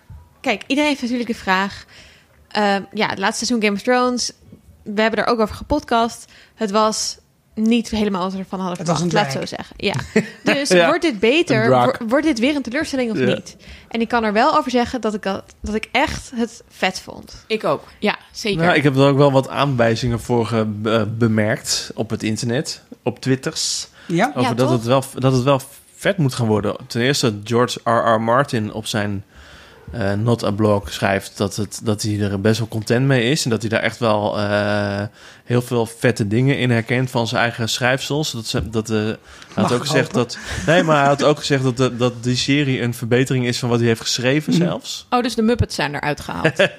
kijk, 0.41 0.63
iedereen 0.67 0.89
heeft 0.89 1.01
natuurlijk 1.01 1.29
de 1.29 1.35
vraag. 1.35 1.85
Ehm, 2.47 2.81
ja, 2.93 3.07
het 3.07 3.19
laatste 3.19 3.45
seizoen 3.45 3.61
Game 3.67 3.75
of 3.77 3.83
Thrones. 3.83 4.31
We 4.83 5.01
hebben 5.01 5.19
er 5.25 5.31
ook 5.31 5.39
over 5.39 5.55
gepodcast. 5.55 6.31
Het 6.55 6.71
was 6.71 7.17
niet 7.55 7.89
helemaal 7.89 8.21
wat 8.23 8.31
we 8.33 8.37
ervan 8.37 8.59
hadden 8.59 8.85
verwacht. 8.85 9.13
Laat 9.13 9.31
zo 9.31 9.45
zeggen. 9.45 9.75
Ja. 9.77 9.93
Dus 10.43 10.69
Ja, 10.69 10.85
wordt 10.87 11.01
dit 11.01 11.19
beter? 11.19 11.69
Wordt 12.07 12.25
dit 12.25 12.39
weer 12.39 12.55
een 12.55 12.61
teleurstelling 12.61 13.11
of 13.11 13.19
Ja. 13.19 13.25
niet? 13.25 13.55
En 13.87 14.01
ik 14.01 14.07
kan 14.07 14.23
er 14.23 14.33
wel 14.33 14.57
over 14.57 14.71
zeggen 14.71 15.01
dat 15.01 15.13
ik, 15.13 15.23
dat, 15.23 15.43
dat 15.61 15.75
ik 15.75 15.89
echt 15.91 16.31
het 16.35 16.63
vet 16.69 16.99
vond. 16.99 17.43
Ik 17.47 17.63
ook. 17.63 17.83
Ja, 17.99 18.17
zeker. 18.31 18.63
Nou, 18.63 18.75
ik 18.75 18.83
heb 18.83 18.95
er 18.95 19.07
ook 19.07 19.17
wel 19.17 19.31
wat 19.31 19.49
aanwijzingen 19.49 20.19
voor 20.19 20.45
ge- 20.45 20.65
be- 20.65 21.07
bemerkt 21.17 21.91
op 21.95 22.09
het 22.09 22.23
internet, 22.23 22.81
op 23.03 23.19
Twitters. 23.19 23.87
Ja? 24.07 24.31
Over 24.35 24.55
dat, 24.55 24.67
toch? 24.67 24.77
het 24.77 24.85
wel, 24.85 25.03
dat 25.15 25.33
het 25.33 25.43
wel 25.43 25.61
vet 25.95 26.17
moet 26.17 26.33
gaan 26.33 26.47
worden. 26.47 26.75
Ten 26.87 27.01
eerste, 27.01 27.39
George 27.43 27.79
R.R. 27.83 28.21
Martin 28.21 28.73
op 28.73 28.85
zijn 28.85 29.23
eh 29.91 30.13
Not 30.13 30.43
a 30.43 30.51
Blog 30.51 30.93
schrijft 30.93 31.37
dat, 31.37 31.55
het, 31.55 31.79
dat 31.83 32.01
hij 32.01 32.19
er 32.19 32.41
best 32.41 32.59
wel 32.59 32.67
content 32.67 33.05
mee 33.05 33.29
is. 33.31 33.43
En 33.43 33.49
dat 33.49 33.61
hij 33.61 33.69
daar 33.69 33.79
echt 33.81 33.97
wel 33.97 34.39
eh, 34.39 35.01
heel 35.43 35.61
veel 35.61 35.85
vette 35.85 36.27
dingen 36.27 36.57
in 36.57 36.69
herkent 36.71 37.09
van 37.09 37.27
zijn 37.27 37.41
eigen 37.41 37.69
schrijfsels. 37.69 38.31
Dat, 38.31 38.45
ze, 38.45 38.69
dat, 38.69 38.89
eh, 38.89 38.97
hij 38.97 39.15
had 39.53 39.63
Mag 39.63 39.73
ook 39.73 39.81
gezegd 39.81 40.11
hopen. 40.15 40.17
dat. 40.17 40.37
Nee, 40.65 40.83
maar 40.83 40.97
hij 40.99 41.07
had 41.07 41.23
ook 41.23 41.37
gezegd 41.39 41.63
dat, 41.63 41.77
de- 41.77 41.95
dat 41.95 42.23
die 42.23 42.35
serie 42.35 42.81
een 42.81 42.93
verbetering 42.93 43.45
is 43.45 43.59
van 43.59 43.69
wat 43.69 43.79
hij 43.79 43.87
heeft 43.87 44.01
geschreven 44.01 44.53
Mhm. 44.53 44.61
zelfs. 44.61 45.05
Oh, 45.09 45.21
dus 45.21 45.35
de 45.35 45.41
Muppets 45.41 45.75
zijn 45.75 45.95
eruit 45.95 46.19
gehaald. 46.21 46.51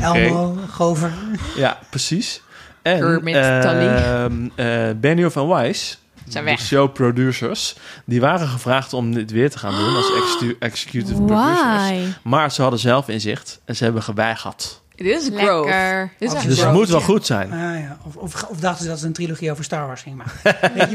Elmo, 0.00 0.56
Gover. 0.70 1.12
Ja, 1.56 1.78
precies. 1.90 2.42
En 2.82 2.98
Kermit, 3.00 3.34
ehm, 3.34 3.60
Tully. 3.60 4.50
eh, 4.54 4.90
Benioff 4.96 5.36
en 5.36 5.48
Weiss, 5.48 5.98
Zijn 6.32 6.44
de 6.44 6.50
weg. 6.50 6.60
showproducers, 6.60 7.76
die 8.04 8.20
waren 8.20 8.48
gevraagd 8.48 8.92
om 8.92 9.14
dit 9.14 9.30
weer 9.30 9.50
te 9.50 9.58
gaan 9.58 9.74
doen 9.74 9.96
als 9.96 10.12
execu- 10.16 10.56
executive 10.58 11.22
producers. 11.22 12.18
Maar 12.22 12.52
ze 12.52 12.62
hadden 12.62 12.80
zelf 12.80 13.08
inzicht 13.08 13.60
en 13.64 13.76
ze 13.76 13.84
hebben 13.84 14.02
geweigerd. 14.02 14.82
Dit 14.94 15.06
is 15.06 15.30
growth. 15.34 15.64
Lekker. 15.64 16.12
Dit 16.18 16.28
is 16.28 16.34
echt 16.34 16.44
Dus 16.46 16.52
het 16.52 16.60
growth. 16.60 16.76
moet 16.78 16.88
wel 16.88 17.00
goed 17.00 17.26
zijn. 17.26 17.52
Ah, 17.52 17.58
ja. 17.58 17.96
of, 18.06 18.16
of, 18.16 18.42
of 18.48 18.58
dachten 18.60 18.82
ze 18.84 18.90
dat 18.90 18.98
ze 18.98 19.06
een 19.06 19.12
trilogie 19.12 19.50
over 19.50 19.64
Star 19.64 19.86
Wars 19.86 20.02
gingen 20.02 20.18
maken. 20.18 20.58
Weet 20.74 20.90
je 20.90 20.94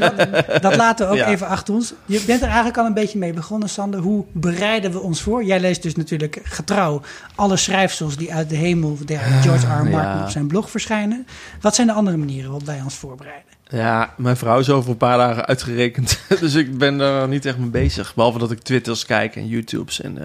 wat? 0.50 0.62
Dat 0.62 0.76
laten 0.76 1.06
we 1.06 1.12
ook 1.12 1.18
Ja. 1.18 1.26
even 1.28 1.46
achter 1.46 1.74
ons. 1.74 1.92
Je 2.06 2.20
bent 2.26 2.40
er 2.40 2.46
eigenlijk 2.46 2.78
al 2.78 2.86
een 2.86 2.94
beetje 2.94 3.18
mee 3.18 3.32
begonnen, 3.32 3.68
Sander. 3.68 4.00
Hoe 4.00 4.24
bereiden 4.32 4.90
we 4.92 4.98
ons 5.00 5.22
voor? 5.22 5.44
Jij 5.44 5.60
leest 5.60 5.82
dus 5.82 5.94
natuurlijk 5.96 6.40
getrouw 6.42 7.00
alle 7.34 7.56
schrijfsels 7.56 8.16
die 8.16 8.34
uit 8.34 8.48
de 8.48 8.56
hemel 8.56 8.98
der 9.04 9.18
George 9.18 9.66
R. 9.66 9.70
R. 9.70 9.84
Martin 9.84 9.90
Ja. 10.16 10.22
op 10.22 10.28
zijn 10.30 10.46
blog 10.46 10.70
verschijnen. 10.70 11.26
Wat 11.60 11.74
zijn 11.74 11.86
de 11.86 11.92
andere 11.92 12.16
manieren 12.16 12.50
waarop 12.50 12.66
wij 12.66 12.80
ons 12.84 12.94
voorbereiden? 12.94 13.52
Ja, 13.74 14.14
mijn 14.16 14.36
vrouw 14.36 14.58
is 14.58 14.70
over 14.70 14.90
een 14.90 14.96
paar 14.96 15.18
dagen 15.18 15.46
uitgerekend. 15.46 16.18
dus 16.40 16.54
ik 16.54 16.78
ben 16.78 17.00
er 17.00 17.28
niet 17.28 17.46
echt 17.46 17.58
mee 17.58 17.68
bezig. 17.68 18.14
Behalve 18.14 18.38
dat 18.38 18.50
ik 18.50 18.58
Twitters 18.60 19.06
kijk 19.06 19.36
en 19.36 19.46
YouTubes. 19.46 20.00
En, 20.00 20.18
eh 20.18 20.24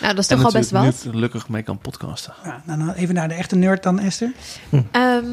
Nou, 0.00 0.14
dat 0.14 0.18
is 0.18 0.26
toch 0.26 0.44
al 0.44 0.50
best 0.52 0.72
natuurlijk 0.72 1.02
wat. 1.04 1.12
gelukkig 1.14 1.48
mee 1.48 1.62
kan 1.62 1.78
podcasten. 1.78 2.32
Ja, 2.44 2.62
nou, 2.66 2.78
dan 2.78 2.92
even 2.94 3.14
naar 3.14 3.28
de 3.28 3.34
echte 3.34 3.56
nerd 3.56 3.82
dan, 3.82 3.98
Esther. 3.98 4.32
Ehm, 4.90 5.24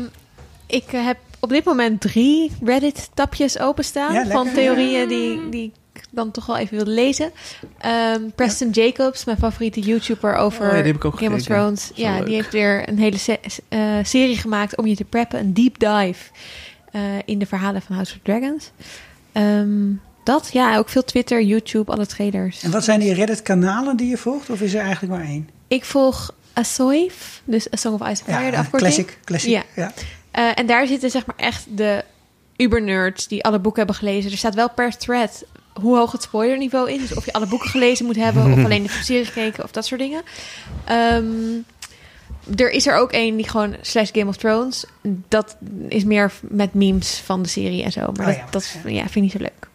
ik 0.66 0.84
heb 0.92 1.18
op 1.40 1.50
dit 1.50 1.64
moment 1.66 2.02
drie 2.02 2.52
Reddit-tapjes 2.64 3.60
openstaan 3.60 4.14
Ja, 4.14 4.26
van 4.26 4.48
theorieën 4.54 5.08
die, 5.08 5.50
die 5.50 5.72
ik 5.94 6.04
dan 6.12 6.32
toch 6.32 6.46
wel 6.46 6.58
even 6.58 6.78
wil 6.78 6.86
lezen. 6.94 7.32
Ehm, 7.78 8.22
Preston 8.36 8.70
Jacobs, 8.70 9.26
mijn 9.26 9.38
favoriete 9.38 9.80
YouTuber 9.80 10.36
over 10.36 10.62
Oh 10.66 10.68
ja, 10.72 10.78
die 10.78 10.86
heb 10.86 10.96
ik 10.96 11.06
ook 11.06 11.18
Game 11.20 11.36
of. 11.36 11.42
Thrones. 11.42 11.86
Zo 11.88 11.92
Ja, 11.96 12.16
leuk. 12.18 12.26
die 12.26 12.36
heeft 12.36 12.52
weer 12.52 12.90
een 12.90 12.98
hele 13.00 13.18
se- 13.18 13.40
eh, 13.68 13.80
serie 14.04 14.38
gemaakt 14.38 14.78
om 14.78 14.86
je 14.88 14.96
te 14.96 15.04
preppen. 15.04 15.40
Een 15.40 15.54
deep 15.54 15.80
dive 15.80 16.24
eh, 16.92 17.02
in 17.26 17.40
de 17.40 17.46
verhalen 17.46 17.82
van 17.82 17.96
House 17.96 18.14
of 18.16 18.20
Dragons. 18.24 18.72
Ehm, 19.32 19.92
dat, 20.24 20.50
ja, 20.54 20.78
ook 20.78 20.90
veel 20.90 21.04
Twitter, 21.04 21.42
YouTube, 21.42 21.92
alle 21.92 22.06
traders. 22.06 22.64
En 22.64 22.72
wat 22.72 22.84
zijn 22.84 23.00
die 23.00 23.14
Reddit-kanalen 23.14 23.98
die 23.98 24.10
je 24.10 24.18
volgt? 24.18 24.50
Of 24.50 24.62
is 24.62 24.74
er 24.74 24.82
eigenlijk 24.82 25.14
maar 25.14 25.26
één? 25.26 25.50
Ik 25.68 25.86
volg 25.86 26.34
Asoif, 26.54 27.42
dus 27.44 27.74
A 27.74 27.76
Song 27.78 27.94
of 27.94 28.02
Ice 28.10 28.24
and 28.26 28.38
Fire, 28.38 28.52
de 28.52 28.58
afkorting. 28.58 28.94
classic. 28.94 29.20
classic. 29.24 29.50
Ja. 29.52 29.64
Ja. 29.76 29.92
Eh, 30.32 30.52
en 30.56 30.66
daar 30.66 30.88
zitten 30.88 31.10
zeg 31.10 31.26
maar 31.26 31.36
echt 31.36 31.66
de 31.70 32.04
ubernerds 32.58 33.28
die 33.28 33.44
alle 33.44 33.60
boeken 33.60 33.80
hebben 33.80 34.00
gelezen. 34.00 34.32
Er 34.32 34.38
staat 34.38 34.56
wel 34.56 34.70
per 34.70 34.98
thread 34.98 35.44
hoe 35.74 35.98
hoog 35.98 36.12
het 36.12 36.22
spoilerniveau 36.22 36.92
is. 36.92 37.00
Dus 37.00 37.18
of 37.18 37.26
je 37.26 37.34
alle 37.34 37.46
boeken 37.46 37.70
gelezen 37.70 38.06
moet 38.06 38.16
hebben 38.16 38.52
of 38.52 38.64
alleen 38.66 38.84
de 38.84 39.00
serie 39.04 39.26
gekeken 39.26 39.64
of 39.64 39.72
dat 39.72 39.86
soort 39.86 40.00
dingen. 40.02 40.22
Ehm, 40.86 41.26
er 42.56 42.70
is 42.72 42.88
er 42.88 42.96
ook 42.98 43.12
één 43.12 43.36
die 43.36 43.50
gewoon 43.50 43.76
slash 43.82 44.10
Game 44.14 44.28
of 44.28 44.38
Thrones. 44.38 44.86
Dat 45.28 45.56
is 45.88 46.04
meer 46.04 46.32
met 46.42 46.74
memes 46.74 47.22
van 47.26 47.42
de 47.42 47.50
serie 47.50 47.84
en 47.84 47.92
zo. 47.92 48.02
Maar 48.02 48.28
Oh 48.28 48.36
dat, 48.36 48.36
ja, 48.36 48.48
dat 48.52 48.66
vind 48.66 49.16
ik 49.16 49.22
niet 49.22 49.32
zo 49.32 49.38
leuk. 49.38 49.68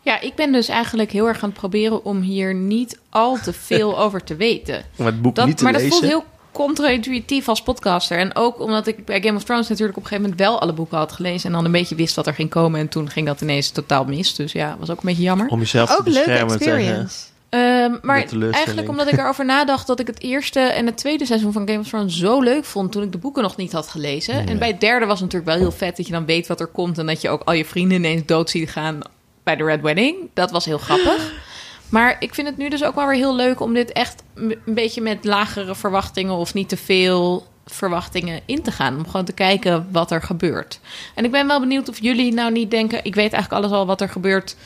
Ja, 0.00 0.20
ik 0.20 0.34
ben 0.34 0.52
dus 0.52 0.68
eigenlijk 0.68 1.10
heel 1.12 1.26
erg 1.26 1.42
aan 1.42 1.48
het 1.48 1.58
proberen 1.58 2.04
om 2.04 2.20
hier 2.20 2.54
niet 2.54 2.98
al 3.10 3.38
te 3.42 3.52
veel 3.52 3.98
over 4.04 4.24
te 4.24 4.36
weten. 4.36 4.84
Om 4.96 5.06
het 5.06 5.22
boek 5.22 5.34
Dat, 5.34 5.46
niet 5.46 5.56
te 5.56 5.62
maar 5.64 5.72
dat 5.72 5.82
lezen. 5.82 5.98
voelt 5.98 6.10
heel 6.10 6.24
contra-intuïtief 6.52 7.48
als 7.48 7.62
podcaster. 7.62 8.18
En 8.18 8.36
ook 8.36 8.60
omdat 8.60 8.86
ik 8.86 9.04
bij 9.04 9.22
Game 9.22 9.36
of 9.36 9.44
Thrones 9.44 9.68
natuurlijk 9.68 9.96
op 9.98 10.02
een 10.02 10.08
gegeven 10.08 10.30
moment 10.30 10.48
wel 10.48 10.60
alle 10.60 10.72
boeken 10.72 10.98
had 10.98 11.12
gelezen. 11.12 11.46
En 11.46 11.52
dan 11.56 11.64
een 11.64 11.72
beetje 11.72 11.94
wist 11.94 12.14
wat 12.16 12.26
er 12.26 12.34
ging 12.34 12.50
komen. 12.50 12.80
En 12.80 12.88
toen 12.88 13.10
ging 13.10 13.26
dat 13.26 13.40
ineens 13.40 13.70
totaal 13.70 14.04
mis. 14.04 14.34
Dus 14.34 14.52
ja, 14.52 14.76
was 14.78 14.90
ook 14.90 14.96
een 14.96 15.08
beetje 15.08 15.22
jammer. 15.22 15.48
Om 15.48 15.58
jezelf 15.58 15.90
te 15.90 15.98
Ook 15.98 16.06
leuke 16.06 16.18
beschermen 16.20 16.54
experience. 16.54 17.26
Eh, 17.26 17.34
Ehm, 17.48 17.96
maar 18.02 18.24
eigenlijk 18.50 18.88
omdat 18.88 19.12
ik 19.12 19.18
erover 19.18 19.44
nadacht 19.44 19.86
dat 19.86 20.00
ik 20.00 20.06
het 20.06 20.20
eerste 20.20 20.60
en 20.60 20.86
het 20.86 20.96
tweede 20.96 21.26
seizoen 21.26 21.52
van 21.52 21.68
Game 21.68 21.80
of 21.80 21.88
Thrones 21.88 22.18
zo 22.18 22.40
leuk 22.40 22.64
vond 22.64 22.92
toen 22.92 23.02
ik 23.02 23.12
de 23.12 23.18
boeken 23.18 23.42
nog 23.42 23.56
niet 23.56 23.72
had 23.72 23.88
gelezen. 23.88 24.46
En 24.46 24.58
bij 24.58 24.68
het 24.68 24.80
derde 24.80 25.06
was 25.06 25.20
het 25.20 25.32
natuurlijk 25.32 25.58
wel 25.58 25.68
heel 25.68 25.78
vet 25.78 25.96
dat 25.96 26.06
je 26.06 26.12
dan 26.12 26.26
weet 26.26 26.46
wat 26.46 26.60
er 26.60 26.66
komt 26.66 26.98
en 26.98 27.06
dat 27.06 27.20
je 27.20 27.28
ook 27.28 27.42
al 27.44 27.52
je 27.52 27.64
vrienden 27.64 27.98
ineens 27.98 28.26
dood 28.26 28.50
ziet 28.50 28.70
gaan 28.70 29.00
bij 29.42 29.56
de 29.56 29.64
Red 29.64 29.80
Wedding. 29.80 30.16
Dat 30.34 30.50
was 30.50 30.64
heel 30.64 30.78
grappig. 30.78 31.32
Maar 31.88 32.16
ik 32.18 32.34
vind 32.34 32.48
het 32.48 32.56
nu 32.56 32.68
dus 32.68 32.84
ook 32.84 32.94
wel 32.94 33.06
weer 33.06 33.16
heel 33.16 33.36
leuk 33.36 33.60
om 33.60 33.74
dit 33.74 33.92
echt 33.92 34.22
een 34.34 34.58
beetje 34.64 35.00
met 35.00 35.24
lagere 35.24 35.74
verwachtingen 35.74 36.34
of 36.34 36.54
niet 36.54 36.68
te 36.68 36.76
veel 36.76 37.46
verwachtingen 37.66 38.40
in 38.46 38.62
te 38.62 38.72
gaan. 38.72 38.96
Om 38.96 39.06
gewoon 39.06 39.24
te 39.24 39.32
kijken 39.32 39.88
wat 39.92 40.10
er 40.10 40.22
gebeurt. 40.22 40.80
En 41.14 41.24
ik 41.24 41.30
ben 41.30 41.46
wel 41.46 41.60
benieuwd 41.60 41.88
of 41.88 42.00
jullie 42.00 42.32
nou 42.32 42.52
niet 42.52 42.70
denken, 42.70 43.04
ik 43.04 43.14
weet 43.14 43.32
eigenlijk 43.32 43.64
alles 43.64 43.78
al 43.78 43.86
wat 43.86 44.00
er 44.00 44.08
gebeurt. 44.08 44.56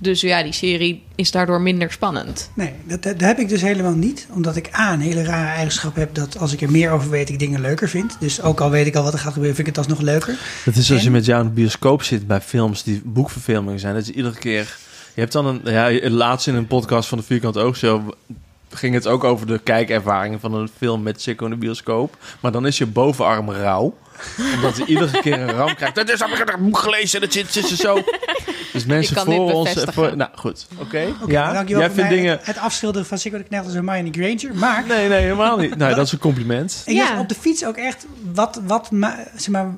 Dus 0.00 0.20
ja, 0.20 0.42
die 0.42 0.52
serie 0.52 1.02
is 1.14 1.30
daardoor 1.30 1.60
minder 1.60 1.92
spannend. 1.92 2.50
Nee, 2.54 2.72
dat, 2.84 3.02
dat, 3.02 3.18
dat 3.18 3.28
heb 3.28 3.38
ik 3.38 3.48
dus 3.48 3.60
helemaal 3.60 3.94
niet. 3.94 4.26
Omdat 4.30 4.56
ik 4.56 4.78
A, 4.78 4.92
een 4.92 5.00
hele 5.00 5.22
rare 5.22 5.48
eigenschap 5.48 5.94
heb 5.96 6.14
dat 6.14 6.38
als 6.38 6.52
ik 6.52 6.60
er 6.60 6.70
meer 6.70 6.90
over 6.90 7.10
weet, 7.10 7.28
ik 7.28 7.38
dingen 7.38 7.60
leuker 7.60 7.88
vind. 7.88 8.16
Dus 8.20 8.42
ook 8.42 8.60
al 8.60 8.70
weet 8.70 8.86
ik 8.86 8.96
al 8.96 9.02
wat 9.02 9.12
er 9.12 9.18
gaat 9.18 9.32
gebeuren, 9.32 9.56
vind 9.56 9.68
ik 9.68 9.76
het 9.76 9.86
alsnog 9.86 10.04
leuker. 10.06 10.38
Dat 10.64 10.76
is 10.76 10.92
als 10.92 11.02
je 11.02 11.10
met 11.10 11.24
jou 11.24 11.42
in 11.42 11.48
de 11.48 11.54
bioscoop 11.54 12.02
zit 12.02 12.26
bij 12.26 12.40
films 12.40 12.82
die 12.82 13.02
boekverfilmingen 13.04 13.80
zijn. 13.80 13.94
Dat 13.94 14.06
je 14.06 14.12
iedere 14.12 14.38
keer... 14.38 14.76
Je 15.14 15.20
hebt 15.20 15.32
dan 15.32 15.46
een... 15.46 15.60
Ja, 15.64 16.10
laatst 16.10 16.46
in 16.46 16.54
een 16.54 16.66
podcast 16.66 17.08
van 17.08 17.18
de 17.18 17.24
Vierkant 17.24 17.56
Oogshow 17.56 18.12
ging 18.70 18.94
het 18.94 19.06
ook 19.06 19.24
over 19.24 19.46
de 19.46 19.58
kijkervaringen 19.58 20.40
van 20.40 20.54
een 20.54 20.70
film 20.76 21.02
met 21.02 21.22
Chico 21.22 21.44
in 21.44 21.50
de 21.50 21.56
bioscoop. 21.56 22.16
Maar 22.40 22.52
dan 22.52 22.66
is 22.66 22.78
je 22.78 22.86
bovenarm 22.86 23.50
rauw. 23.50 23.96
Omdat 24.54 24.76
hij 24.76 24.86
iedere 24.86 25.20
keer 25.20 25.40
een 25.40 25.50
ram 25.50 25.74
krijgt. 25.74 25.94
Dat 25.94 26.10
is, 26.10 26.20
heb 26.20 26.28
ik 26.28 26.38
het 26.38 26.76
gelezen, 26.76 27.20
dat 27.20 27.32
zit, 27.32 27.52
zit 27.52 27.70
er 27.70 27.76
zo. 27.76 28.02
Dus 28.72 28.84
mensen 28.84 29.14
kan 29.14 29.28
dit 29.28 29.36
voor 29.36 29.52
ons... 29.52 29.84
Voor, 29.92 30.16
nou, 30.16 30.30
goed. 30.34 30.66
Oké. 30.78 31.14
Ja, 31.26 31.52
dankjewel 31.52 31.82
jij 31.82 31.90
voor 31.90 31.98
vindt 31.98 32.10
dingen... 32.10 32.38
het 32.42 32.58
afschilderen 32.58 33.06
van 33.06 33.18
Sigurd 33.18 33.42
de 33.42 33.48
Knecht 33.48 33.64
als 33.64 33.74
Hermione 33.74 34.10
Granger. 34.10 34.58
Maar 34.58 34.84
Nee, 34.88 35.08
nee, 35.08 35.20
helemaal 35.20 35.56
niet. 35.56 35.76
Nee, 35.76 35.94
dat 35.94 36.06
is 36.06 36.12
een 36.12 36.18
compliment. 36.18 36.82
ik 36.86 36.94
Ja. 36.94 37.18
op 37.20 37.28
de 37.28 37.34
fiets 37.34 37.64
ook 37.64 37.76
echt 37.76 38.06
wat, 38.34 38.60
wat, 38.66 38.88
zeg 39.36 39.48
maar, 39.48 39.74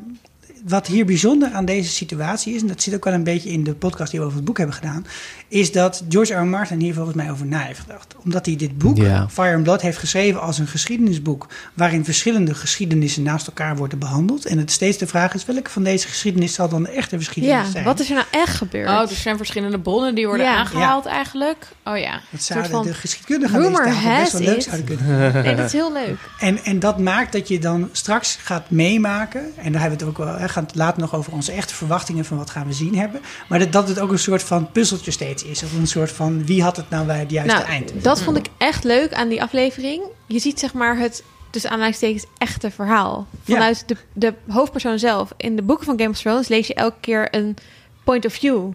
wat 0.66 0.86
hier 0.86 1.04
bijzonder 1.04 1.50
aan 1.52 1.64
deze 1.64 1.90
situatie 1.90 2.54
is, 2.54 2.60
en 2.60 2.66
dat 2.66 2.82
zit 2.82 2.94
ook 2.94 3.04
wel 3.04 3.12
een 3.14 3.24
beetje 3.24 3.50
in 3.50 3.64
de 3.64 3.74
podcast 3.74 4.10
die 4.10 4.20
we 4.20 4.26
over 4.26 4.36
het 4.36 4.46
boek 4.46 4.56
hebben 4.58 4.76
gedaan, 4.76 5.06
is 5.48 5.72
dat 5.72 6.04
George 6.08 6.34
R. 6.34 6.38
R. 6.40 6.46
Martin 6.46 6.80
hier 6.80 6.94
volgens 6.94 7.16
mij 7.16 7.30
over 7.30 7.46
na 7.46 7.58
heeft 7.58 7.80
gedacht. 7.80 8.14
Omdat 8.24 8.46
hij 8.46 8.56
dit 8.56 8.78
boek, 8.78 8.96
Ja. 8.96 9.28
Fire 9.28 9.54
and 9.54 9.62
Blood, 9.62 9.80
heeft 9.80 9.98
geschreven 9.98 10.40
als 10.40 10.58
een 10.58 10.66
geschiedenisboek 10.66 11.46
waarin 11.74 12.04
verschillende 12.04 12.54
geschiedenissen 12.54 13.22
naast 13.22 13.46
elkaar 13.46 13.76
worden 13.76 13.98
behandeld. 13.98 14.44
En 14.46 14.58
het 14.58 14.70
steeds 14.70 14.98
de 14.98 15.06
vraag 15.06 15.34
is, 15.34 15.44
welke 15.44 15.70
van 15.70 15.82
deze 15.82 16.08
geschiedenis 16.08 16.54
zal 16.54 16.68
dan 16.68 16.82
de 16.82 16.90
echte 16.90 17.16
geschiedenis 17.16 17.64
Ja, 17.66 17.70
zijn? 17.70 17.84
wat 17.84 18.00
is 18.00 18.08
er 18.08 18.14
nou 18.14 18.26
echt 18.30 18.54
gebeurd? 18.56 18.88
Oh, 18.88 19.00
er 19.00 19.08
zijn 19.08 19.36
verschillende 19.36 19.78
bronnen 19.78 20.14
die 20.14 20.26
worden 20.26 20.46
Ja. 20.46 20.56
aangehaald 20.56 21.06
eigenlijk. 21.06 21.66
Oh 21.84 21.98
ja. 21.98 22.20
Dat 22.30 22.42
zouden 22.42 22.70
van 22.70 22.82
de 22.84 22.94
geschiedkundigen 22.94 23.60
best 23.72 24.32
wel 24.32 24.40
leuk 24.42 24.56
it. 24.56 24.62
zouden 24.62 24.84
kunnen. 24.84 25.32
Nee, 25.42 25.54
dat 25.56 25.66
is 25.66 25.72
heel 25.72 25.92
leuk. 25.92 26.16
En, 26.38 26.64
en 26.64 26.78
dat 26.78 26.98
maakt 26.98 27.32
dat 27.32 27.48
je 27.48 27.58
dan 27.58 27.88
straks 27.92 28.38
gaat 28.42 28.70
meemaken. 28.70 29.40
En 29.56 29.72
daar 29.72 29.80
hebben 29.80 29.98
we 29.98 30.04
het 30.04 30.18
ook 30.18 30.24
wel. 30.24 30.38
We 30.38 30.48
gaan 30.52 30.64
het 30.64 30.74
later 30.74 31.00
nog 31.00 31.14
over 31.14 31.32
onze 31.32 31.52
echte 31.52 31.74
verwachtingen 31.74 32.24
van 32.24 32.36
wat 32.36 32.50
gaan 32.50 32.66
we 32.66 32.72
zien 32.72 32.96
hebben. 32.98 33.20
Maar 33.48 33.58
dat, 33.58 33.72
dat 33.72 33.88
het 33.88 33.98
ook 33.98 34.10
een 34.10 34.18
soort 34.18 34.42
van 34.42 34.70
puzzeltje 34.72 35.10
steeds 35.10 35.44
is. 35.44 35.62
Of 35.62 35.72
een 35.72 35.86
soort 35.86 36.10
van 36.12 36.46
wie 36.46 36.62
had 36.62 36.76
het 36.76 36.90
nou 36.90 37.06
bij 37.06 37.18
het 37.18 37.30
juiste 37.30 37.56
Nou, 37.56 37.68
eind. 37.68 37.92
dat 38.04 38.22
vond 38.22 38.36
ik 38.36 38.46
echt 38.58 38.84
leuk 38.84 39.12
aan 39.14 39.28
die 39.28 39.42
aflevering. 39.42 40.02
Je 40.26 40.38
ziet 40.38 40.58
zeg 40.58 40.72
maar 40.72 40.98
het, 40.98 41.22
dus 41.50 41.66
aanleidingstekens, 41.66 42.24
echte 42.38 42.70
verhaal. 42.70 43.26
Ja. 43.44 43.54
Vanuit 43.54 43.84
de, 43.88 43.96
de 44.12 44.34
hoofdpersoon 44.48 44.98
zelf. 44.98 45.32
In 45.36 45.56
de 45.56 45.62
boeken 45.62 45.84
van 45.84 45.98
Game 45.98 46.10
of 46.10 46.18
Thrones 46.18 46.48
lees 46.48 46.66
je 46.66 46.74
elke 46.74 46.96
keer 47.00 47.34
een 47.34 47.56
point 48.04 48.24
of 48.26 48.32
view 48.32 48.72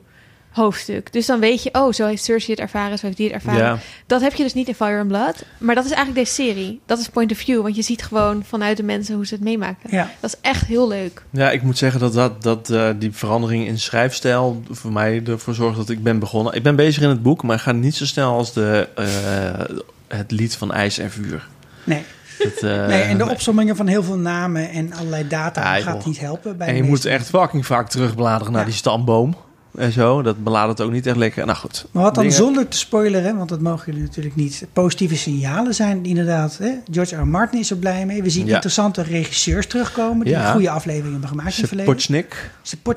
hoofdstuk. 0.58 1.14
Dus 1.14 1.26
dan 1.26 1.40
weet 1.40 1.64
je, 1.64 1.70
oh, 1.74 1.94
zo 1.94 2.06
heeft 2.06 2.24
Cersei 2.24 2.52
het 2.52 2.60
ervaren, 2.60 2.98
zo 2.98 3.06
heeft 3.06 3.18
die 3.18 3.26
het 3.26 3.36
ervaren. 3.36 3.64
Ja. 3.66 3.78
Dat 4.06 4.22
heb 4.22 4.34
je 4.34 4.44
dus 4.44 4.54
niet 4.54 4.68
in 4.68 4.76
Fire 4.76 5.00
and 5.00 5.08
Blood. 5.08 5.46
Maar 5.58 5.76
dat 5.76 5.86
is 5.86 5.92
eigenlijk 5.92 6.26
deze 6.26 6.44
serie. 6.44 6.80
Dat 6.86 7.00
is 7.00 7.10
point 7.10 7.32
of 7.32 7.38
view, 7.38 7.62
want 7.62 7.76
je 7.76 7.82
ziet 7.82 8.04
gewoon 8.04 8.44
vanuit 8.48 8.78
de 8.78 8.84
mensen 8.84 9.16
hoe 9.16 9.26
ze 9.26 9.34
het 9.34 9.44
meemaken. 9.44 9.90
Ja. 9.92 10.10
Dat 10.20 10.30
is 10.34 10.50
echt 10.50 10.66
heel 10.66 10.88
leuk. 10.88 11.24
Ja, 11.30 11.52
ik 11.52 11.62
moet 11.62 11.78
zeggen 11.78 12.00
dat, 12.00 12.14
dat, 12.14 12.44
dat 12.44 12.70
eh, 12.70 12.90
die 13.00 13.12
verandering 13.12 13.68
in 13.68 13.80
schrijfstijl 13.80 14.64
voor 14.70 14.92
mij 14.92 15.22
ervoor 15.28 15.54
zorgt 15.54 15.78
dat 15.78 15.90
ik 15.90 16.04
ben 16.04 16.20
begonnen. 16.20 16.54
Ik 16.54 16.64
ben 16.64 16.76
bezig 16.76 17.04
in 17.04 17.10
het 17.10 17.22
boek, 17.22 17.44
maar 17.44 17.56
ik 17.56 17.62
ga 17.62 17.72
niet 17.72 17.96
zo 17.96 18.06
snel 18.06 18.34
als 18.34 18.54
de, 18.54 18.88
eh, 18.96 19.76
het 20.18 20.32
lied 20.32 20.56
van 20.56 20.74
IJs 20.74 20.98
en 20.98 21.12
Vuur. 21.12 21.48
Nee. 21.84 22.04
Het, 22.38 22.64
eh, 22.64 22.88
nee, 22.88 23.02
en 23.02 23.18
de 23.18 23.30
opsommingen 23.30 23.76
van 23.76 23.88
heel 23.88 24.04
veel 24.04 24.18
namen 24.18 24.70
en 24.70 24.94
allerlei 24.94 25.28
data 25.28 25.76
Ja, 25.76 25.84
gaat 25.84 26.06
niet 26.06 26.20
helpen. 26.20 26.58
Bij 26.58 26.68
en 26.68 26.76
je 26.76 26.84
moet 26.84 27.06
echt 27.06 27.30
fucking 27.30 27.66
vaak 27.66 27.90
terugbladeren 27.90 28.52
naar 28.52 28.62
Ja. 28.62 28.68
die 28.68 28.78
stamboom 28.78 29.36
en 29.78 29.92
zo. 29.92 30.22
Dat 30.22 30.44
beladert 30.44 30.82
ook 30.82 30.92
niet 30.92 31.06
echt 31.06 31.16
lekker. 31.16 31.46
Nou 31.46 31.58
goed. 31.58 31.86
Maar 31.92 32.04
wat 32.04 32.14
dan 32.16 32.24
Dingen- 32.24 32.38
zonder 32.38 32.68
te 32.68 32.78
spoileren, 32.78 33.38
want 33.38 33.50
dat 33.50 33.60
mogen 33.62 33.86
jullie 33.86 34.02
natuurlijk 34.08 34.36
niet. 34.36 34.66
Positieve 34.74 35.16
signalen 35.16 35.74
zijn 35.74 36.06
inderdaad. 36.06 36.58
Hè? 36.58 36.72
George 36.92 37.16
R. 37.16 37.20
R. 37.20 37.28
Martin 37.28 37.60
is 37.60 37.70
er 37.72 37.78
blij 37.78 38.06
mee. 38.06 38.24
We 38.24 38.30
zien 38.30 38.46
Ja. 38.46 38.54
interessante 38.54 39.02
regisseurs 39.02 39.68
terugkomen 39.68 40.26
die 40.26 40.34
Ja. 40.34 40.52
goede 40.52 40.70
afleveringen 40.70 41.12
hebben 41.12 41.30
gemaakt 41.30 41.56
in 41.56 41.60
het 41.60 41.68
verleden. 41.68 41.96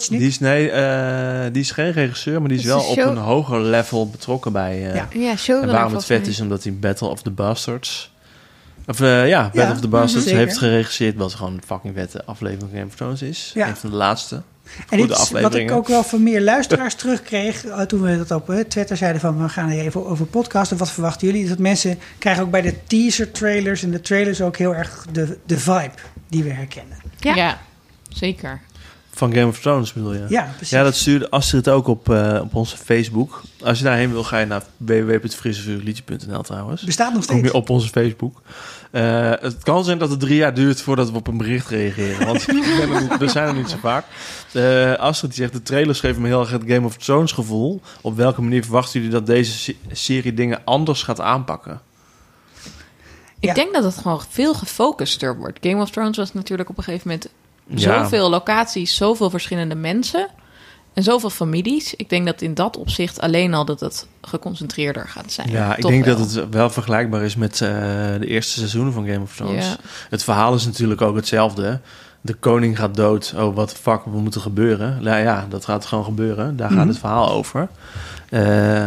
Die 0.08 0.20
is, 0.28 0.38
nee, 0.40 0.70
eh, 0.70 1.52
die 1.52 1.62
is 1.62 1.70
geen 1.70 1.92
regisseur, 1.92 2.40
maar 2.40 2.48
die 2.48 2.58
is 2.58 2.64
wel 2.64 2.78
een 2.78 2.84
op 2.88 2.94
show- 2.98 3.10
een 3.10 3.16
hoger 3.16 3.60
level 3.60 4.10
betrokken 4.10 4.52
bij... 4.52 4.72
eh, 4.88 4.94
Ja. 4.94 5.08
Ja, 5.12 5.34
en 5.62 5.66
waarom 5.70 5.94
het 5.94 6.04
vet 6.04 6.26
is, 6.26 6.40
omdat 6.40 6.62
hij 6.62 6.74
Battle 6.74 7.08
of 7.08 7.22
the 7.22 7.30
Bastards... 7.30 8.12
Of 8.86 9.00
eh, 9.00 9.28
ja, 9.28 9.42
Battle 9.42 9.62
Ja, 9.62 9.70
of 9.70 9.80
the 9.80 9.88
Bastards 9.88 10.26
zeker. 10.26 10.40
heeft 10.40 10.58
geregisseerd... 10.58 11.16
wat 11.16 11.34
gewoon 11.34 11.52
een 11.52 11.62
fucking 11.66 11.94
vette 11.94 12.24
aflevering 12.24 12.60
van 12.70 12.78
Game 12.78 12.90
of 12.90 12.94
Thrones 12.94 13.22
is. 13.22 13.50
Ja. 13.54 13.68
Een 13.68 13.76
van 13.76 13.90
de 13.90 13.96
laatste. 13.96 14.42
En 14.88 14.98
goede 14.98 15.06
dit 15.06 15.22
is 15.22 15.30
wat 15.30 15.54
ik 15.54 15.70
ook 15.70 15.88
wel 15.88 16.02
van 16.02 16.22
meer 16.22 16.40
luisteraars 16.40 16.94
terugkreeg 17.02 17.64
eh, 17.64 17.80
toen 17.80 18.00
we 18.00 18.16
dat 18.16 18.30
op 18.30 18.50
eh, 18.50 18.58
Twitter 18.58 18.96
zeiden 18.96 19.20
van 19.20 19.42
we 19.42 19.48
gaan 19.48 19.70
er 19.70 19.78
even 19.78 20.06
over 20.06 20.26
podcasten. 20.26 20.76
Wat 20.76 20.90
verwachten 20.90 21.26
jullie? 21.26 21.48
Dat 21.48 21.58
mensen 21.58 21.98
krijgen 22.18 22.42
ook 22.42 22.50
bij 22.50 22.62
de 22.62 22.74
teaser 22.86 23.30
trailers 23.30 23.82
en 23.82 23.90
de 23.90 24.00
trailers 24.00 24.40
ook 24.40 24.56
heel 24.56 24.74
erg 24.74 25.06
de, 25.12 25.38
de 25.46 25.58
vibe 25.58 25.92
die 26.28 26.42
we 26.42 26.50
herkennen. 26.50 26.98
Ja. 27.18 27.34
Ja, 27.34 27.60
zeker. 28.08 28.60
Van 29.10 29.32
Game 29.32 29.46
of 29.46 29.60
Thrones 29.60 29.92
bedoel 29.92 30.14
je? 30.14 30.24
Ja, 30.28 30.42
precies. 30.56 30.70
Ja, 30.70 30.82
dat 30.82 30.94
stuurde 30.94 31.30
Astrid 31.30 31.68
ook 31.68 31.86
op, 31.86 32.10
eh, 32.10 32.40
op 32.42 32.54
onze 32.54 32.76
Facebook. 32.76 33.42
Als 33.62 33.78
je 33.78 33.84
daarheen 33.84 34.10
wil, 34.12 34.24
ga 34.24 34.38
je 34.38 34.46
naar 34.46 34.62
www.frissevuurliedje.nl 34.76 36.42
trouwens. 36.42 36.82
Bestaat 36.82 37.14
nog 37.14 37.26
Kom 37.26 37.36
steeds. 37.36 37.52
je 37.52 37.58
op 37.58 37.70
onze 37.70 37.88
Facebook. 37.88 38.42
Eh, 38.90 39.30
het 39.40 39.62
kan 39.62 39.84
zijn 39.84 39.98
dat 39.98 40.10
het 40.10 40.20
drie 40.20 40.36
jaar 40.36 40.54
duurt 40.54 40.80
voordat 40.80 41.10
we 41.10 41.16
op 41.16 41.26
een 41.26 41.36
bericht 41.36 41.68
reageren. 41.68 42.26
Want 42.26 42.44
we 42.46 42.52
zijn 42.76 42.92
er, 42.92 43.00
niet, 43.02 43.16
we 43.18 43.28
zijn 43.28 43.46
er 43.48 43.54
niet 43.54 43.70
zo 43.70 43.76
vaak. 43.80 44.04
Eh, 44.52 44.94
Astrid 44.94 45.30
die 45.30 45.40
zegt, 45.40 45.52
de 45.52 45.62
trailers 45.62 46.00
geven 46.00 46.22
me 46.22 46.28
heel 46.28 46.40
erg 46.40 46.50
het 46.50 46.62
Game 46.66 46.86
of 46.86 46.96
Thrones 46.96 47.32
gevoel. 47.32 47.80
Op 48.00 48.16
welke 48.16 48.42
manier 48.42 48.62
verwachten 48.62 48.92
jullie 49.00 49.14
dat 49.14 49.26
deze 49.26 49.52
se- 49.52 49.76
serie 49.92 50.34
dingen 50.34 50.60
anders 50.64 51.02
gaat 51.02 51.20
aanpakken? 51.20 51.80
Ik 53.40 53.48
Ja. 53.48 53.54
denk 53.54 53.74
dat 53.74 53.84
het 53.84 53.96
gewoon 53.96 54.22
veel 54.28 54.54
gefocuster 54.54 55.36
wordt. 55.36 55.58
Game 55.60 55.82
of 55.82 55.90
Thrones 55.90 56.16
was 56.16 56.32
natuurlijk 56.32 56.68
op 56.68 56.78
een 56.78 56.84
gegeven 56.84 57.08
moment 57.08 57.28
Ja. 57.66 58.02
zoveel 58.02 58.30
locaties, 58.30 58.94
zoveel 58.96 59.30
verschillende 59.30 59.74
mensen 59.74 60.26
en 60.94 61.02
zoveel 61.02 61.30
families. 61.30 61.94
Ik 61.94 62.08
denk 62.08 62.26
dat 62.26 62.42
in 62.42 62.54
dat 62.54 62.76
opzicht 62.76 63.20
alleen 63.20 63.54
al 63.54 63.64
dat 63.64 63.80
het 63.80 64.06
geconcentreerder 64.22 65.08
gaat 65.08 65.32
zijn. 65.32 65.50
Ja, 65.50 65.74
ik 65.76 65.80
Toch 65.80 65.90
denk 65.90 66.04
wel. 66.04 66.16
dat 66.16 66.32
het 66.34 66.48
wel 66.50 66.70
vergelijkbaar 66.70 67.22
is 67.22 67.36
met 67.36 67.52
eh, 67.60 67.68
de 68.18 68.26
eerste 68.26 68.52
seizoenen 68.58 68.92
van 68.92 69.06
Game 69.06 69.20
of 69.20 69.36
Thrones. 69.36 69.66
Ja. 69.66 69.76
Het 70.10 70.22
verhaal 70.24 70.54
is 70.54 70.64
natuurlijk 70.64 71.00
ook 71.00 71.16
hetzelfde. 71.16 71.80
De 72.20 72.34
koning 72.34 72.78
gaat 72.78 72.94
dood. 72.94 73.34
Oh, 73.36 73.54
wat 73.54 73.72
fuck, 73.74 74.04
moet 74.04 74.34
er 74.34 74.40
gebeuren? 74.40 75.02
Nou 75.02 75.22
ja, 75.22 75.46
dat 75.48 75.64
gaat 75.64 75.86
gewoon 75.86 76.04
gebeuren. 76.04 76.56
Daar 76.56 76.68
gaat 76.68 76.78
Mhm. 76.78 76.88
het 76.88 76.98
verhaal 76.98 77.30
over. 77.30 77.68
Eh, 78.28 78.84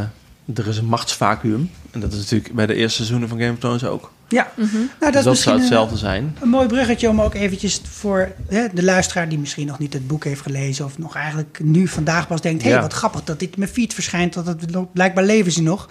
er 0.55 0.67
is 0.67 0.77
een 0.77 0.85
machtsvacuum. 0.85 1.71
En 1.91 1.99
dat 1.99 2.11
is 2.13 2.17
natuurlijk 2.19 2.53
bij 2.53 2.65
de 2.65 2.73
eerste 2.75 2.95
seizoenen 2.95 3.29
van 3.29 3.39
Game 3.39 3.51
of 3.51 3.59
Thrones 3.59 3.83
ook. 3.85 4.11
Ja, 4.33 4.51
Mhm. 4.55 4.75
nou, 4.75 4.87
dat 4.99 5.13
dus 5.13 5.23
dat 5.23 5.37
zou 5.37 5.55
een, 5.55 5.61
hetzelfde 5.61 5.97
zijn. 5.97 6.37
een 6.41 6.49
mooi 6.49 6.67
bruggetje 6.67 7.09
om 7.09 7.21
ook 7.21 7.33
eventjes 7.33 7.81
voor 7.89 8.31
hè, 8.47 8.65
de 8.73 8.83
luisteraar 8.83 9.29
die 9.29 9.39
misschien 9.39 9.67
nog 9.67 9.79
niet 9.79 9.93
het 9.93 10.07
boek 10.07 10.23
heeft 10.23 10.41
gelezen 10.41 10.85
of 10.85 10.97
nog 10.97 11.15
eigenlijk 11.15 11.59
nu 11.63 11.87
vandaag 11.87 12.27
pas 12.27 12.41
denkt, 12.41 12.61
hé, 12.63 12.67
Ja. 12.67 12.73
hey, 12.73 12.83
wat 12.83 12.93
grappig 12.93 13.23
dat 13.23 13.39
dit 13.39 13.49
in 13.53 13.59
mijn 13.59 13.71
feed 13.71 13.93
verschijnt, 13.93 14.33
dat 14.33 14.45
het 14.45 14.93
blijkbaar 14.93 15.23
leven 15.23 15.51
ze 15.51 15.61
nog. 15.61 15.89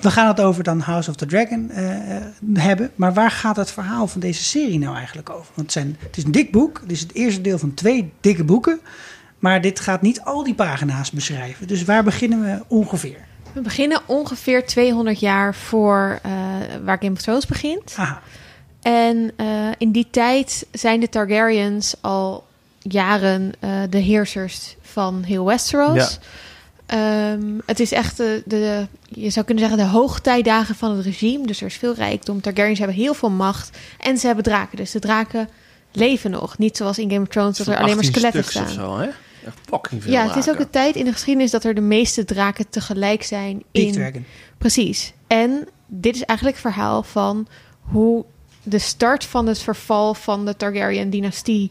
We 0.00 0.10
gaan 0.10 0.28
het 0.28 0.40
over 0.40 0.62
dan 0.62 0.80
House 0.80 1.10
of 1.10 1.16
the 1.16 1.26
Dragon 1.26 1.70
eh, 1.70 2.16
eh, 2.16 2.22
hebben, 2.54 2.90
maar 2.94 3.14
waar 3.14 3.30
gaat 3.30 3.56
het 3.56 3.70
verhaal 3.70 4.06
van 4.06 4.20
deze 4.20 4.44
serie 4.44 4.78
nou 4.78 4.96
eigenlijk 4.96 5.30
over? 5.30 5.46
Want 5.54 5.60
het, 5.60 5.72
zijn, 5.72 5.96
het 5.98 6.16
is 6.16 6.24
een 6.24 6.32
dik 6.32 6.52
boek, 6.52 6.80
het 6.82 6.90
is 6.92 7.00
het 7.00 7.14
eerste 7.14 7.40
deel 7.40 7.58
van 7.58 7.74
twee 7.74 8.12
dikke 8.20 8.44
boeken, 8.44 8.80
maar 9.38 9.60
dit 9.60 9.80
gaat 9.80 10.02
niet 10.02 10.20
al 10.20 10.44
die 10.44 10.54
pagina's 10.54 11.10
beschrijven. 11.10 11.66
Dus 11.66 11.84
waar 11.84 12.04
beginnen 12.04 12.40
we 12.40 12.62
ongeveer? 12.66 13.28
We 13.52 13.60
beginnen 13.60 14.00
ongeveer 14.06 14.66
200 14.66 15.20
jaar 15.20 15.54
voor 15.54 16.18
eh, 16.22 16.32
waar 16.84 16.98
Game 16.98 17.12
of 17.12 17.20
Thrones 17.20 17.46
begint. 17.46 17.94
Aha, 17.96 18.20
En 18.82 19.32
eh, 19.36 19.46
in 19.78 19.90
die 19.90 20.06
tijd 20.10 20.66
zijn 20.72 21.00
de 21.00 21.08
Targaryens 21.08 21.94
al 22.00 22.44
jaren 22.78 23.52
eh, 23.60 23.70
de 23.90 23.98
heersers 23.98 24.76
van 24.82 25.22
heel 25.22 25.44
Westeros. 25.44 26.18
Ehm, 26.86 27.42
het 27.66 27.80
is 27.80 27.92
echt 27.92 28.16
de, 28.16 28.42
de, 28.46 28.86
je 29.08 29.30
zou 29.30 29.46
kunnen 29.46 29.68
zeggen, 29.68 29.84
de 29.84 29.92
hoogtijdagen 29.92 30.74
van 30.74 30.96
het 30.96 31.04
regime. 31.04 31.46
Dus 31.46 31.60
er 31.60 31.66
is 31.66 31.76
veel 31.76 31.94
rijkdom. 31.94 32.40
Targaryens 32.40 32.78
hebben 32.78 32.96
heel 32.96 33.14
veel 33.14 33.30
macht. 33.30 33.78
En 33.98 34.18
ze 34.18 34.26
hebben 34.26 34.44
draken. 34.44 34.76
Dus 34.76 34.90
de 34.90 34.98
draken 34.98 35.48
leven 35.92 36.30
nog. 36.30 36.58
Niet 36.58 36.76
zoals 36.76 36.98
in 36.98 37.10
Game 37.10 37.22
of 37.22 37.28
Thrones, 37.28 37.58
dat 37.58 37.66
er 37.66 37.76
alleen 37.76 37.96
maar 37.96 38.04
18 38.04 38.12
skeletten 38.14 38.44
staan. 38.44 38.64
of 38.64 38.70
zo, 38.70 38.98
hè? 38.98 39.08
Echt 39.46 39.58
fucking 39.64 40.02
veel 40.02 40.12
Ja, 40.12 40.26
het 40.26 40.36
is 40.36 40.50
ook 40.50 40.58
de 40.58 40.70
tijd 40.70 40.96
in 40.96 41.04
de 41.04 41.12
geschiedenis 41.12 41.50
dat 41.50 41.64
er 41.64 41.74
de 41.74 41.80
meeste 41.80 42.24
draken 42.24 42.68
tegelijk 42.68 43.22
zijn 43.22 43.62
in 43.70 43.92
Dragon. 43.92 44.24
Precies. 44.58 45.12
En 45.26 45.68
dit 45.86 46.14
is 46.14 46.24
eigenlijk 46.24 46.58
het 46.58 46.72
verhaal 46.72 47.02
van 47.02 47.46
hoe 47.80 48.24
de 48.62 48.78
start 48.78 49.24
van 49.24 49.46
het 49.46 49.58
verval 49.58 50.14
van 50.14 50.44
de 50.44 50.56
Targaryen-dynastie 50.56 51.70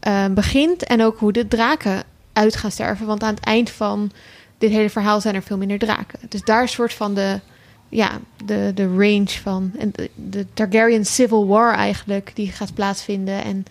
eh, 0.00 0.26
begint. 0.26 0.84
En 0.84 1.02
ook 1.02 1.18
hoe 1.18 1.32
de 1.32 1.48
draken 1.48 2.02
uit 2.32 2.56
gaan 2.56 2.70
sterven. 2.70 3.06
Want 3.06 3.22
aan 3.22 3.34
het 3.34 3.44
eind 3.44 3.70
van 3.70 4.10
dit 4.58 4.70
hele 4.70 4.90
verhaal 4.90 5.20
zijn 5.20 5.34
er 5.34 5.42
veel 5.42 5.56
minder 5.56 5.78
draken. 5.78 6.18
Dus 6.28 6.42
daar 6.42 6.62
is 6.62 6.68
een 6.68 6.76
soort 6.76 6.94
van 6.94 7.14
de, 7.14 7.40
ja, 7.88 8.18
de, 8.44 8.72
de 8.74 8.86
range 8.86 9.40
van. 9.42 9.72
En 9.78 9.90
de, 9.92 10.10
de 10.14 10.46
Targaryen 10.54 11.04
Civil 11.04 11.46
War 11.46 11.74
eigenlijk, 11.74 12.30
die 12.34 12.52
gaat 12.52 12.74
plaatsvinden. 12.74 13.44
En 13.44 13.64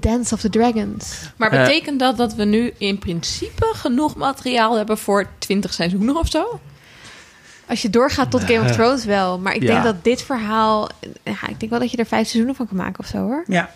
The 0.00 0.08
Dance 0.08 0.34
of 0.34 0.40
the 0.40 0.48
Dragons. 0.50 1.18
Maar 1.36 1.52
Eh. 1.52 1.60
betekent 1.64 1.98
dat 2.00 2.16
dat 2.16 2.34
we 2.34 2.44
nu 2.44 2.72
in 2.78 2.98
principe 2.98 3.66
genoeg 3.74 4.14
materiaal 4.16 4.76
hebben 4.76 4.98
voor 4.98 5.26
20 5.38 5.72
seizoenen 5.72 6.16
of 6.16 6.28
zo? 6.28 6.60
Als 7.68 7.82
je 7.82 7.90
doorgaat 7.90 8.30
tot 8.30 8.42
Game 8.44 8.60
of 8.68 8.72
Thrones 8.72 9.04
wel. 9.04 9.38
Maar 9.38 9.54
ik 9.54 9.62
Ja. 9.62 9.66
denk 9.72 9.84
dat 9.84 10.04
dit 10.04 10.22
verhaal... 10.22 10.88
Ja, 11.22 11.48
ik 11.48 11.60
denk 11.60 11.70
wel 11.70 11.80
dat 11.80 11.90
je 11.90 11.96
er 11.96 12.06
vijf 12.06 12.22
seizoenen 12.28 12.54
van 12.54 12.66
kan 12.68 12.76
maken 12.76 12.98
of 12.98 13.06
zo 13.06 13.18
hoor. 13.18 13.44
Ja, 13.46 13.70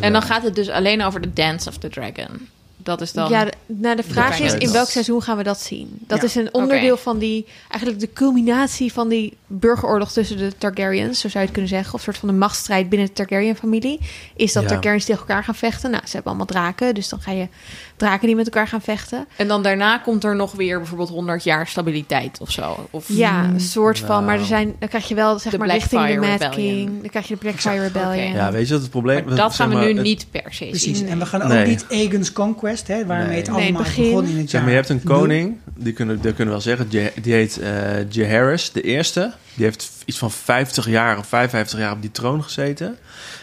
En 0.00 0.12
dan 0.12 0.22
gaat 0.22 0.42
het 0.42 0.54
dus 0.54 0.68
alleen 0.68 1.02
over 1.02 1.20
de 1.20 1.32
Dance 1.32 1.68
of 1.68 1.78
the 1.78 1.88
Dragon. 1.88 2.48
Dat 2.86 3.00
is 3.00 3.12
dan... 3.12 3.30
Ja, 3.30 3.44
de, 3.44 3.52
nou, 3.66 3.96
de 3.96 4.02
vraag 4.02 4.40
is 4.40 4.54
in 4.54 4.72
welk 4.72 4.88
seizoen 4.88 5.22
gaan 5.22 5.36
we 5.36 5.42
dat 5.42 5.60
zien? 5.60 5.98
Dat 6.06 6.18
Ja. 6.18 6.24
is 6.24 6.34
een 6.34 6.54
onderdeel 6.54 6.96
van 6.96 7.18
die, 7.18 7.46
eigenlijk 7.68 8.00
de 8.00 8.12
culminatie 8.12 8.92
van 8.92 9.08
die 9.08 9.36
burgeroorlog 9.46 10.12
tussen 10.12 10.36
de 10.36 10.52
Targaryens, 10.58 11.20
zo 11.20 11.28
zou 11.28 11.32
je 11.32 11.40
het 11.40 11.50
kunnen 11.50 11.68
zeggen, 11.68 11.94
of 11.94 11.98
een 11.98 12.04
soort 12.04 12.16
van 12.16 12.28
de 12.28 12.34
machtsstrijd 12.34 12.88
binnen 12.88 13.08
de 13.08 13.14
Targaryen-familie. 13.14 14.00
Is 14.36 14.52
dat 14.52 14.62
Ja. 14.62 14.68
Targaryens 14.68 15.04
tegen 15.04 15.20
elkaar 15.20 15.44
gaan 15.44 15.54
vechten? 15.54 15.90
Nou, 15.90 16.02
ze 16.06 16.12
hebben 16.12 16.26
allemaal 16.28 16.46
draken, 16.46 16.94
dus 16.94 17.08
dan 17.08 17.20
ga 17.20 17.30
je 17.32 17.48
draken 17.96 18.26
die 18.26 18.36
met 18.36 18.44
elkaar 18.44 18.68
gaan 18.68 18.80
vechten. 18.82 19.26
En 19.36 19.48
dan 19.48 19.62
daarna 19.62 19.98
komt 19.98 20.24
er 20.24 20.36
nog 20.36 20.52
weer 20.52 20.78
bijvoorbeeld 20.78 21.08
100 21.08 21.44
jaar 21.44 21.66
stabiliteit 21.66 22.38
of 22.40 22.50
zo. 22.50 22.88
Of 22.90 23.04
Ja, 23.08 23.44
een 23.44 23.60
soort 23.60 23.98
van, 23.98 24.24
maar 24.24 24.38
er 24.38 24.44
zijn, 24.44 24.74
dan 24.78 24.88
krijg 24.88 25.08
je 25.08 25.14
wel 25.14 25.38
zeg 25.38 25.52
De 25.52 25.58
maar 25.58 25.68
richting 25.68 26.06
de 26.06 26.14
Mad 26.16 26.28
Rebellion. 26.40 26.54
King, 26.86 27.00
dan 27.00 27.10
krijg 27.10 27.28
je 27.28 27.34
de 27.34 27.40
Blackfire 27.40 27.82
Rebellion. 27.82 28.28
Oké. 28.30 28.36
Ja, 28.38 28.52
weet 28.52 28.66
je 28.66 28.72
wat 28.72 28.82
het 28.82 28.90
probleem 28.90 29.24
Maar 29.24 29.36
dat 29.36 29.54
gaan 29.54 29.68
we 29.68 29.74
nu 29.76 29.86
het- 29.94 30.02
niet 30.02 30.26
per 30.30 30.42
se 30.54 30.64
precies. 30.66 30.98
zien. 30.98 31.08
En 31.08 31.18
we 31.18 31.26
gaan 31.26 31.42
ook 31.42 31.48
Nee. 31.48 31.66
niet 31.66 31.86
Aegon's 31.90 32.32
Conquest, 32.32 32.88
hè, 32.88 33.06
waarmee 33.06 33.26
Nee. 33.28 33.36
het 33.36 33.46
Nee, 33.50 33.62
allemaal 33.62 33.80
is 33.82 33.86
begin. 33.88 34.04
begonnen 34.04 34.32
in 34.32 34.38
het 34.38 34.50
jaar. 34.50 34.60
maar, 34.62 34.70
je 34.70 34.76
hebt 34.76 34.88
een 34.88 35.02
koning, 35.02 35.56
die 35.74 35.92
kunnen, 35.92 36.14
die 36.20 36.22
kunnen 36.32 36.44
we 36.44 36.50
wel 36.50 36.60
zeggen, 36.60 36.88
die, 36.88 37.10
die 37.22 37.32
heet 37.32 37.58
eh 37.58 38.10
Jaehaerys 38.10 38.72
de 38.72 38.80
eerste. 38.82 39.32
Die 39.54 39.64
heeft 39.64 39.90
iets 40.04 40.18
van 40.18 40.30
50 40.30 40.88
jaar 40.88 41.18
of 41.18 41.26
55 41.26 41.78
jaar 41.78 41.92
op 41.92 42.00
die 42.00 42.10
troon 42.10 42.42
gezeten. 42.42 42.96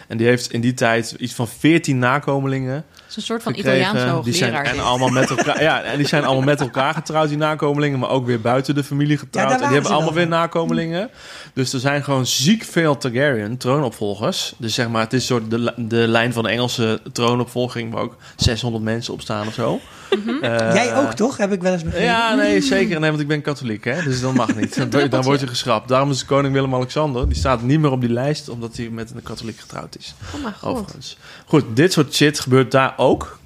En 0.07 0.17
die 0.17 0.27
heeft 0.27 0.51
in 0.51 0.61
die 0.61 0.73
tijd 0.73 1.15
iets 1.17 1.33
van 1.33 1.47
14 1.47 1.99
nakomelingen 1.99 2.85
is 3.15 3.29
een 3.29 3.35
soort 3.35 3.43
van 3.43 3.53
gekregen. 3.55 3.79
Italiaanse 3.79 4.23
die 4.23 4.33
zijn, 4.33 4.53
hoogleraar. 4.53 4.77
en 4.77 4.83
allemaal 4.83 5.09
met 5.09 5.29
elkaar, 5.29 5.61
ja, 5.61 5.81
en 5.81 5.97
die 5.97 6.07
zijn 6.07 6.23
allemaal 6.23 6.43
met 6.43 6.61
elkaar 6.61 6.93
getrouwd, 6.93 7.27
die 7.27 7.37
nakomelingen, 7.37 7.99
maar 7.99 8.09
ook 8.09 8.25
weer 8.25 8.41
buiten 8.41 8.75
de 8.75 8.83
familie 8.83 9.17
getrouwd. 9.17 9.49
Ja, 9.49 9.55
en 9.55 9.61
die 9.61 9.73
hebben 9.73 9.91
allemaal 9.91 10.13
weer 10.13 10.27
nakomelingen. 10.27 11.09
Dus 11.53 11.73
er 11.73 11.79
zijn 11.79 12.03
gewoon 12.03 12.25
ziek 12.25 12.63
veel 12.63 12.97
Targaryen 12.97 13.57
troonopvolgers. 13.57 14.53
Dus 14.57 14.73
zeg 14.73 14.89
maar, 14.89 15.01
het 15.01 15.13
is 15.13 15.25
soort 15.25 15.49
de, 15.49 15.73
de 15.77 16.07
lijn 16.07 16.33
van 16.33 16.43
de 16.43 16.49
Engelse 16.49 17.01
troonopvolging, 17.11 17.93
waar 17.93 18.03
ook 18.03 18.15
600 18.35 18.83
mensen 18.83 19.13
op 19.13 19.21
staan 19.21 19.47
of 19.47 19.53
zo. 19.53 19.79
Mhm. 20.25 20.43
Eh, 20.43 20.73
Jij 20.73 20.95
ook 20.95 21.13
toch, 21.13 21.37
heb 21.37 21.51
ik 21.51 21.61
wel 21.61 21.73
eens 21.73 21.83
begrepen. 21.83 22.07
ja, 22.07 22.35
nee, 22.35 22.61
zeker. 22.61 22.99
Nee, 22.99 23.09
want 23.09 23.21
ik 23.21 23.27
ben 23.27 23.41
katholiek, 23.41 23.83
hè? 23.83 24.03
dus 24.03 24.21
dat 24.21 24.33
mag 24.33 24.55
niet. 24.55 24.75
Dan, 24.91 25.09
dan 25.09 25.21
word 25.23 25.39
je 25.39 25.47
geschrapt. 25.47 25.87
Daarom 25.87 26.11
is 26.11 26.25
koning 26.25 26.53
Willem-Alexander, 26.53 27.27
die 27.27 27.37
staat 27.37 27.61
niet 27.61 27.79
meer 27.79 27.91
op 27.91 28.01
die 28.01 28.09
lijst, 28.09 28.49
omdat 28.49 28.77
hij 28.77 28.89
met 28.89 29.11
een 29.15 29.23
katholiek 29.23 29.59
getrouwd 29.59 29.97
is. 29.99 30.15
Oh 30.35 30.41
mijn 30.41 30.53
god. 30.53 30.69
Overigens. 30.69 31.17
Goed, 31.45 31.65
dit 31.73 31.93
soort 31.93 32.13
shit 32.13 32.39
gebeurt 32.39 32.71
daar 32.71 32.93
ook. 32.97 33.39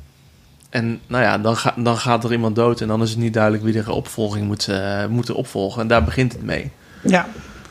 En 0.69 0.99
nou 1.07 1.23
ja, 1.23 1.37
dan, 1.37 1.57
ga, 1.57 1.73
dan 1.77 1.97
gaat 1.97 2.23
er 2.23 2.31
iemand 2.31 2.55
dood 2.55 2.81
en 2.81 2.87
dan 2.87 3.01
is 3.01 3.09
het 3.09 3.19
niet 3.19 3.33
duidelijk 3.33 3.63
wie 3.63 3.73
de 3.83 3.91
opvolging 3.91 4.45
moet, 4.47 4.67
eh, 4.67 5.05
moet 5.05 5.29
opvolgen. 5.31 5.81
En 5.81 5.87
daar 5.87 6.03
begint 6.03 6.31
het 6.33 6.43
mee. 6.43 6.71
Ja, 7.01 7.27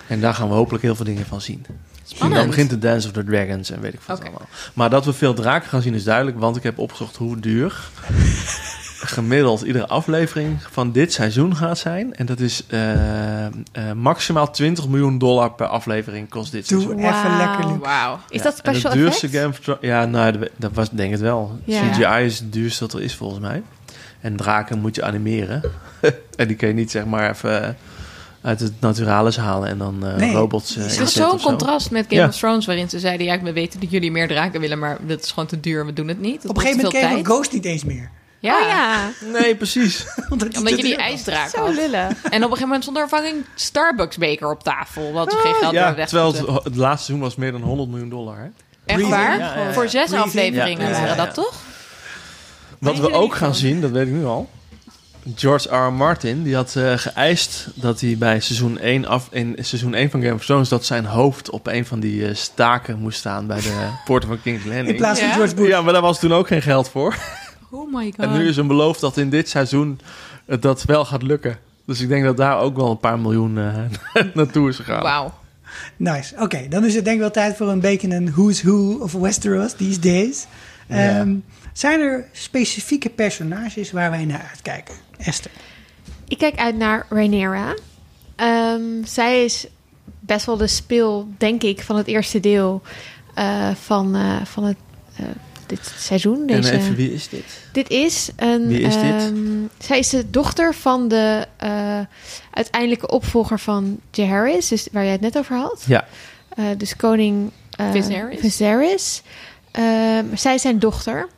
En 0.07 0.21
daar 0.21 0.35
gaan 0.35 0.49
we 0.49 0.55
hopelijk 0.55 0.83
heel 0.85 0.95
veel 0.97 1.05
dingen 1.05 1.27
van 1.27 1.41
zien. 1.41 1.67
En 2.21 2.31
dan 2.31 2.47
begint 2.47 2.71
de 2.71 2.79
Dance 2.79 3.07
of 3.07 3.13
the 3.13 3.25
Dragons 3.25 3.71
en 3.71 3.81
weet 3.81 3.95
ik 3.95 4.01
wat 4.07 4.17
Oké. 4.19 4.27
allemaal. 4.27 4.49
Maar 4.75 4.91
dat 4.91 5.05
we 5.05 5.13
veel 5.13 5.35
draken 5.35 5.69
gaan 5.69 5.83
zien 5.83 5.95
is 5.95 6.05
duidelijk, 6.05 6.39
want 6.39 6.57
ik 6.57 6.63
heb 6.63 6.79
opgezocht 6.79 7.17
hoe 7.17 7.41
duur 7.41 7.75
gemiddeld 9.07 9.63
iedere 9.63 9.87
aflevering 9.87 10.59
van 10.71 10.93
dit 10.93 11.13
seizoen 11.13 11.57
gaat 11.57 11.79
zijn. 11.79 12.15
En 12.15 12.27
dat 12.27 12.41
is 12.41 12.63
eh, 12.69 13.47
eh, 13.47 13.53
maximaal 13.95 14.51
20 14.51 14.89
miljoen 14.89 15.19
dollar 15.19 15.53
per 15.53 15.67
aflevering 15.67 16.29
kost 16.29 16.53
dit 16.53 16.69
doe 16.69 16.81
seizoen. 16.81 17.05
even 17.05 17.37
lekker, 17.37 17.67
Luc. 17.67 17.79
Wauw. 17.81 18.19
Is 18.29 18.39
Ja, 18.39 18.43
dat 18.45 18.57
special 18.57 18.91
het 18.93 19.01
duurste? 19.01 19.29
Game 19.29 19.49
of 19.49 19.59
Thrones- 19.59 19.83
Ja, 19.83 20.05
nou, 20.05 20.39
dat- 20.39 20.51
dat 20.57 20.71
was 20.75 20.91
denk 20.91 21.07
ik 21.07 21.11
het 21.15 21.21
wel. 21.21 21.59
CGI 21.69 22.25
is 22.25 22.39
het 22.39 22.53
duurste 22.53 22.85
dat 22.85 22.93
er 22.95 23.03
is 23.03 23.15
volgens 23.15 23.41
mij. 23.41 23.63
En 24.21 24.37
draken 24.37 24.79
moet 24.79 24.95
je 24.95 25.03
animeren. 25.05 25.63
en 26.37 26.47
die 26.47 26.57
kun 26.57 26.69
je 26.69 26.75
niet 26.75 26.91
zeg 26.91 27.05
maar 27.05 27.31
even 27.31 27.63
eh, 27.65 27.71
uit 28.43 28.61
het 28.61 28.73
naturalis 28.81 29.37
halen 29.37 29.69
en 29.69 29.79
dan 29.79 30.07
eh, 30.07 30.17
Nee. 30.17 30.33
robots 30.33 30.77
eh, 30.77 30.83
Het 30.83 30.91
is 30.93 30.99
inzetten 30.99 31.31
zo'n 31.31 31.41
contrast 31.41 31.91
met 31.91 32.05
Game 32.09 32.21
Ja. 32.21 32.27
of 32.29 32.37
Thrones, 32.37 32.67
waarin 32.67 32.89
ze 32.91 32.99
zeiden: 32.99 33.27
Ja, 33.27 33.41
we 33.43 33.53
weten 33.53 33.81
dat 33.81 33.91
jullie 33.91 34.11
meer 34.11 34.29
draken 34.29 34.61
willen, 34.61 34.79
maar 34.79 34.97
dat 35.07 35.23
is 35.23 35.31
gewoon 35.31 35.47
te 35.49 35.61
duur, 35.61 35.87
we 35.87 35.93
doen 35.93 36.09
het 36.09 36.21
niet. 36.21 36.43
Dat 36.43 36.51
Op 36.51 36.57
een 36.57 36.63
gegeven 36.63 36.85
moment 36.85 36.95
kost 36.95 37.07
kregen 37.07 37.19
we 37.19 37.25
veel 37.25 37.35
Ghost 37.35 37.53
niet 37.53 37.65
eens 37.65 37.85
meer. 37.85 38.11
Tijd. 38.51 38.65
Oh 38.65 38.69
ja, 38.69 39.11
Nee, 39.41 39.57
precies. 39.57 40.07
Omdat, 40.31 40.77
je 40.77 40.83
die 40.83 40.97
ijsdraak 40.97 41.49
zo 41.49 41.65
had. 41.65 41.75
lullig. 41.75 42.09
En 42.09 42.11
op 42.13 42.33
een 42.33 42.41
gegeven 42.41 42.61
moment 42.61 42.83
stond 42.83 42.97
er 42.97 43.03
een 43.03 43.09
fucking 43.09 43.45
Starbucks-beker 43.55 44.51
op 44.51 44.63
tafel. 44.63 45.13
Wat 45.13 45.33
ze 45.33 45.39
geen 45.39 45.55
geld 45.55 45.73
ja, 45.73 45.87
wilden 45.87 46.07
terwijl 46.07 46.33
het, 46.33 46.65
het 46.65 46.77
laatste 46.77 47.05
seizoen 47.05 47.21
was 47.21 47.37
meer 47.37 47.53
dan 47.53 47.63
100 47.63 47.89
miljoen 47.89 48.09
dollar. 48.09 48.39
Hè? 48.39 48.49
Echt 48.87 49.09
waar? 49.09 49.39
Ja, 49.39 49.55
ja, 49.55 49.63
ja. 49.63 49.73
Voor 49.73 49.89
zes 49.89 50.11
Breathing. 50.11 50.25
afleveringen 50.25 50.89
Ja, 50.89 50.91
ja, 50.91 51.01
waren 51.01 51.17
ja. 51.17 51.25
dat 51.25 51.35
toch? 51.35 51.55
Wat 52.79 52.99
we 52.99 53.13
ook 53.13 53.35
gaan 53.35 53.55
zien, 53.55 53.81
dat 53.81 53.91
weet 53.91 54.07
ik 54.07 54.13
nu 54.13 54.25
al. 54.25 54.49
George 55.35 55.69
R. 55.77 55.87
R. 55.87 55.93
Martin 55.93 56.43
die 56.43 56.55
had 56.55 56.77
eh, 56.77 56.93
geëist 56.97 57.69
dat 57.75 58.01
hij 58.01 58.17
bij 58.19 58.41
seizoen 58.41 58.79
1, 58.79 59.07
af, 59.07 59.29
in 59.31 59.57
seizoen 59.61 59.95
1 59.95 60.11
van 60.11 60.23
Game 60.23 60.35
of 60.35 60.45
Thrones... 60.45 60.69
dat 60.69 60.85
zijn 60.85 61.05
hoofd 61.05 61.51
op 61.51 61.67
een 61.67 61.87
van 61.87 62.01
die 62.01 62.29
eh, 62.29 62.35
staken 62.35 62.99
moest 62.99 63.19
staan 63.19 63.47
bij 63.47 63.61
de 63.61 63.89
poorten 64.05 64.29
van 64.29 64.43
King's 64.43 64.65
Landing. 64.65 64.89
In 64.89 64.97
plaats 64.97 65.21
van 65.21 65.29
Ja? 65.29 65.35
George 65.35 65.55
Bush. 65.55 65.69
Ja, 65.69 65.83
maar 65.83 65.93
daar 65.93 66.03
was 66.03 66.21
toen 66.21 66.33
ook 66.33 66.47
geen 66.47 66.63
geld 66.63 66.89
voor. 66.89 67.17
Oh 67.71 67.93
my 67.93 68.05
god. 68.05 68.25
En 68.25 68.33
nu 68.33 68.49
is 68.49 68.57
hem 68.57 68.67
beloofd 68.67 69.01
dat 69.01 69.17
in 69.17 69.31
dit 69.31 69.49
seizoen 69.49 70.01
het 70.47 70.63
dat 70.63 70.85
wel 70.85 71.05
gaat 71.05 71.23
lukken. 71.23 71.59
Dus 71.87 72.01
ik 72.01 72.09
denk 72.09 72.25
dat 72.25 72.37
daar 72.37 72.59
ook 72.59 72.77
wel 72.77 72.91
een 72.91 72.99
paar 72.99 73.19
miljoen 73.19 73.59
eh, 73.59 74.25
naartoe 74.35 74.69
is 74.69 74.77
gegaan. 74.77 75.03
Wauw. 75.03 75.35
Nice. 75.97 76.35
Oké, 76.39 76.69
dan 76.69 76.85
is 76.85 76.95
het 76.95 77.05
denk 77.05 77.17
ik 77.17 77.23
wel 77.23 77.31
tijd 77.31 77.57
voor 77.57 77.69
een 77.69 77.81
beetje 77.81 78.09
een 78.09 78.31
who's 78.33 78.63
who 78.63 78.99
of 79.01 79.13
Westeros 79.13 79.73
these 79.73 80.01
days. 80.01 80.47
Ja. 80.89 81.19
Ehm, 81.19 81.35
zijn 81.73 82.01
er 82.01 82.25
specifieke 82.33 83.09
personages 83.09 83.93
waar 83.93 84.11
wij 84.11 84.25
naar 84.25 84.47
uitkijken? 84.51 84.95
Esther. 85.19 85.51
Ik 86.29 86.39
kijk 86.39 86.57
uit 86.57 86.77
naar 86.77 87.07
Rhaenyra. 87.09 87.75
Ehm, 88.37 89.05
zij 89.05 89.45
is 89.45 89.67
best 90.21 90.47
wel 90.47 90.57
de 90.57 90.67
speel, 90.67 91.29
denk 91.39 91.63
ik, 91.63 91.83
van 91.83 91.97
het 91.97 92.07
eerste 92.07 92.41
deel 92.41 92.83
eh, 93.35 93.71
van, 93.75 94.15
eh, 94.15 94.45
van 94.45 94.65
het, 94.65 94.77
eh, 95.17 95.27
dit 95.69 95.93
seizoen. 95.99 96.47
Deze, 96.47 96.71
En 96.71 96.79
even, 96.79 96.95
wie 96.95 97.13
is 97.13 97.29
dit? 97.29 97.45
Dit 97.73 97.91
is 97.91 98.29
een. 98.37 98.67
Wie 98.67 98.81
is 98.81 98.95
dit? 98.95 99.03
ehm, 99.03 99.37
zij 99.79 99.99
is 99.99 100.09
de 100.09 100.31
dochter 100.31 100.75
van 100.75 101.09
de 101.09 101.47
eh, 101.57 102.01
uiteindelijke 102.51 103.09
opvolger 103.09 103.59
van 103.59 104.01
Jaehaerys, 104.11 104.69
dus 104.69 104.89
waar 104.93 105.03
jij 105.03 105.13
het 105.13 105.21
net 105.21 105.39
over 105.39 105.57
had. 105.57 105.85
Ja. 105.87 106.07
Eh, 106.49 106.65
dus 106.77 106.97
koning 106.97 107.51
eh, 107.71 107.91
Viserys. 107.91 108.41
Viserys. 108.41 109.23
Ehm, 109.71 110.25
zij 110.35 110.55
is 110.55 110.63
zijn 110.63 110.79
dochter. 110.79 111.29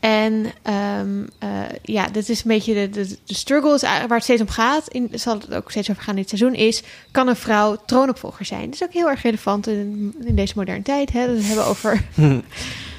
En 0.00 0.46
ehm, 0.62 1.26
eh, 1.38 1.48
ja, 1.82 2.08
dit 2.08 2.28
is 2.28 2.38
een 2.38 2.48
beetje 2.48 2.74
de, 2.74 2.90
de, 2.90 3.16
de 3.24 3.34
struggle 3.34 3.78
waar 3.80 4.08
het 4.08 4.22
steeds 4.22 4.40
om 4.40 4.48
gaat. 4.48 4.88
In, 4.88 5.10
zal 5.12 5.34
het 5.34 5.54
ook 5.54 5.70
steeds 5.70 5.90
over 5.90 6.02
gaan 6.02 6.14
in 6.14 6.20
het 6.20 6.28
seizoen 6.28 6.54
is... 6.54 6.82
kan 7.10 7.28
een 7.28 7.36
vrouw 7.36 7.76
troonopvolger 7.86 8.44
zijn? 8.44 8.64
Dat 8.64 8.74
is 8.74 8.82
ook 8.82 8.92
heel 8.92 9.08
erg 9.10 9.22
relevant 9.22 9.66
in, 9.66 10.14
in 10.24 10.34
deze 10.34 10.52
moderne 10.56 10.82
tijd. 10.82 11.12
Hè? 11.12 11.26
Dat 11.26 11.36
we 11.36 11.42
hebben 11.42 11.66
over... 11.66 12.04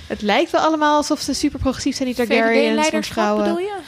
het 0.08 0.22
lijkt 0.22 0.52
wel 0.52 0.62
allemaal 0.62 0.96
alsof 0.96 1.20
ze 1.20 1.34
super 1.34 1.60
progressief 1.60 1.96
zijn, 1.96 2.08
die 2.08 2.18
Targaryens. 2.18 2.68
VVD-leiderschap 2.68 3.14
vrouwen. 3.14 3.44
bedoel 3.44 3.60
je? 3.60 3.80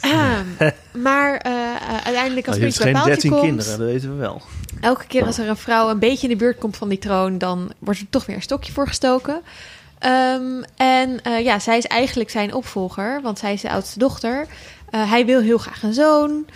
Ehm, 0.00 0.70
maar 1.06 1.36
eh, 1.36 1.52
eh, 1.52 2.04
uiteindelijk 2.04 2.46
als 2.46 2.56
Oh, 2.56 2.62
je 2.62 2.66
er 2.66 2.72
iets 2.72 2.82
bij 2.82 2.92
geen 2.92 3.02
paaltje 3.02 3.12
13 3.12 3.30
komt... 3.30 3.42
kinderen, 3.42 3.78
dat 3.78 3.88
weten 3.88 4.08
we 4.10 4.16
wel. 4.16 4.42
Elke 4.80 5.06
keer 5.06 5.24
als 5.24 5.38
er 5.38 5.48
een 5.48 5.56
vrouw 5.56 5.90
een 5.90 5.98
beetje 5.98 6.28
in 6.28 6.32
de 6.32 6.44
buurt 6.44 6.58
komt 6.58 6.76
van 6.76 6.88
die 6.88 6.98
troon, 6.98 7.38
dan 7.38 7.72
wordt 7.78 8.00
er 8.00 8.06
toch 8.10 8.26
weer 8.26 8.36
een 8.36 8.42
stokje 8.42 8.72
voor 8.72 8.88
gestoken. 8.88 9.42
Ehm, 9.98 10.62
en 10.76 11.22
eh, 11.22 11.44
ja, 11.44 11.58
zij 11.58 11.76
is 11.76 11.86
eigenlijk 11.86 12.30
zijn 12.30 12.54
opvolger, 12.54 13.20
want 13.22 13.38
zij 13.38 13.52
is 13.52 13.60
de 13.60 13.70
oudste 13.70 13.98
dochter. 13.98 14.46
Eh, 14.90 15.10
hij 15.10 15.26
wil 15.26 15.40
heel 15.40 15.58
graag 15.58 15.82
een 15.82 15.94
zoon. 15.94 16.46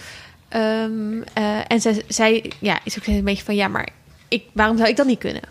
Ehm, 0.48 1.22
eh, 1.32 1.58
en 1.66 1.80
zij, 1.80 2.02
zij 2.08 2.52
ja, 2.58 2.78
is 2.84 2.98
ook 2.98 3.06
een 3.06 3.24
beetje 3.24 3.44
van, 3.44 3.54
ja, 3.54 3.68
maar 3.68 3.88
ik, 4.28 4.44
waarom 4.52 4.76
zou 4.76 4.88
ik 4.88 4.96
dat 4.96 5.06
niet 5.06 5.18
kunnen? 5.18 5.42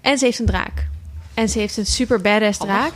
En 0.00 0.18
ze 0.18 0.24
heeft 0.24 0.38
een 0.38 0.46
draak. 0.46 0.86
En 1.34 1.48
ze 1.48 1.58
heeft 1.58 1.76
een 1.76 1.86
super 1.86 2.20
badass 2.20 2.58
draak. 2.58 2.92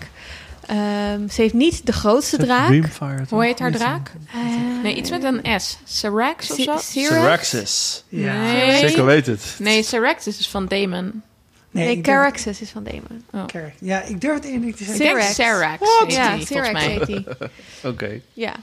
Ehm, 0.67 1.29
ze 1.29 1.41
heeft 1.43 1.55
niet 1.55 1.87
de 1.87 1.93
grootste 1.93 2.37
draak. 2.37 2.67
Dreamfire? 2.67 3.25
Hoe 3.29 3.45
heet 3.45 3.59
haar 3.59 3.73
draak? 3.73 4.11
Eh, 4.35 4.83
Nee, 4.83 4.95
iets 4.95 5.11
met 5.11 5.25
een 5.25 5.61
S. 5.61 5.79
Syrax 5.85 6.51
of 6.51 6.57
zo? 6.57 6.63
Syrax? 6.63 6.91
Syraxis. 6.93 8.05
Ja. 8.09 8.43
Nee. 8.43 8.79
Zeker 8.89 9.05
weet 9.05 9.27
het. 9.27 9.55
Nee, 9.59 9.83
Syrax 9.83 10.27
is 10.27 10.49
van 10.49 10.67
Damon. 10.67 11.23
Nee, 11.71 12.01
Caraxes 12.01 12.61
is 12.61 12.71
van 12.71 12.85
Damon. 12.85 13.47
Carax. 13.47 13.73
Ja, 13.81 14.03
ik 14.03 14.21
durf 14.21 14.35
het 14.35 14.45
eerlijk 14.45 14.65
niet 14.65 14.77
te 14.77 14.83
Ik 14.83 14.89
zeggen. 14.89 15.07
heet 15.27 15.37
Ja, 15.37 16.37
die, 16.37 16.47
volgens 16.47 16.47
Cyrax 16.47 16.73
mij. 16.73 16.87
heet 16.89 17.07
die. 17.07 17.27
Oké. 17.91 18.21
Ja. 18.33 18.53
Ja, 18.53 18.55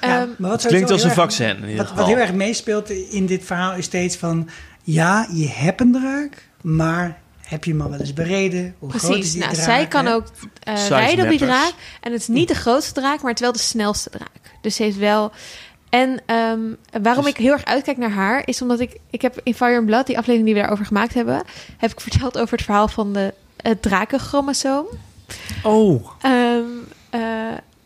Ehm, 0.00 0.28
maar 0.38 0.50
wat 0.50 0.60
sowieso 0.62 0.68
Klinkt 0.68 0.90
als 0.90 1.02
een 1.02 1.10
vaccin 1.10 1.48
in 1.56 1.60
ieder 1.62 1.76
Wat, 1.76 1.86
geval. 1.86 1.96
wat 2.04 2.06
heel 2.14 2.22
erg 2.22 2.32
meespeelt 2.32 2.90
in 2.90 3.26
dit 3.26 3.44
verhaal 3.44 3.74
is 3.74 3.84
steeds 3.84 4.16
van... 4.16 4.48
Ja, 4.82 5.28
je 5.32 5.48
hebt 5.48 5.80
een 5.80 5.92
draak, 5.92 6.48
maar 6.60 7.20
heb 7.48 7.64
je 7.64 7.70
hem 7.70 7.80
al 7.80 7.90
wel 7.90 7.98
eens 8.00 8.12
bereden? 8.12 8.74
Hoe 8.78 8.90
groot 8.90 9.02
is 9.02 9.08
Precies. 9.08 9.32
die 9.32 9.40
Nou, 9.40 9.52
draak? 9.52 9.64
zij 9.66 9.86
kan 9.86 10.06
hè? 10.06 10.14
ook 10.14 10.26
eh, 10.62 10.76
Size 10.76 10.94
rijden 10.94 11.24
op 11.24 11.30
die 11.30 11.38
draak. 11.38 11.72
En 12.00 12.12
het 12.12 12.20
is 12.20 12.28
niet 12.28 12.48
de 12.48 12.54
grootste 12.54 12.92
draak, 13.00 13.20
maar 13.20 13.30
het 13.30 13.38
is 13.40 13.44
wel 13.44 13.52
de 13.52 13.58
snelste 13.58 14.10
draak. 14.10 14.40
Dus 14.60 14.74
ze 14.76 14.82
heeft 14.82 14.96
wel... 14.98 15.32
En 15.88 16.20
ehm, 16.26 16.60
waarom 17.02 17.24
Dus- 17.24 17.32
ik 17.32 17.38
heel 17.38 17.52
erg 17.52 17.64
uitkijk 17.64 17.96
naar 17.96 18.10
haar... 18.10 18.42
is 18.44 18.62
omdat 18.62 18.80
ik... 18.80 18.96
Ik 19.10 19.22
heb 19.22 19.40
in 19.42 19.54
Fire 19.54 19.76
and 19.76 19.86
Blood, 19.86 20.06
die 20.06 20.18
aflevering 20.18 20.44
die 20.44 20.54
we 20.54 20.60
daarover 20.60 20.86
gemaakt 20.86 21.14
hebben... 21.14 21.42
heb 21.78 21.90
ik 21.90 22.00
verteld 22.00 22.38
over 22.38 22.56
het 22.56 22.64
verhaal 22.64 22.88
van 22.88 23.12
de 23.12 23.34
het 23.56 23.82
drakenchromosoom. 23.82 24.86
Oh. 25.62 26.08
Ehm, 26.20 26.62
eh, 27.10 27.20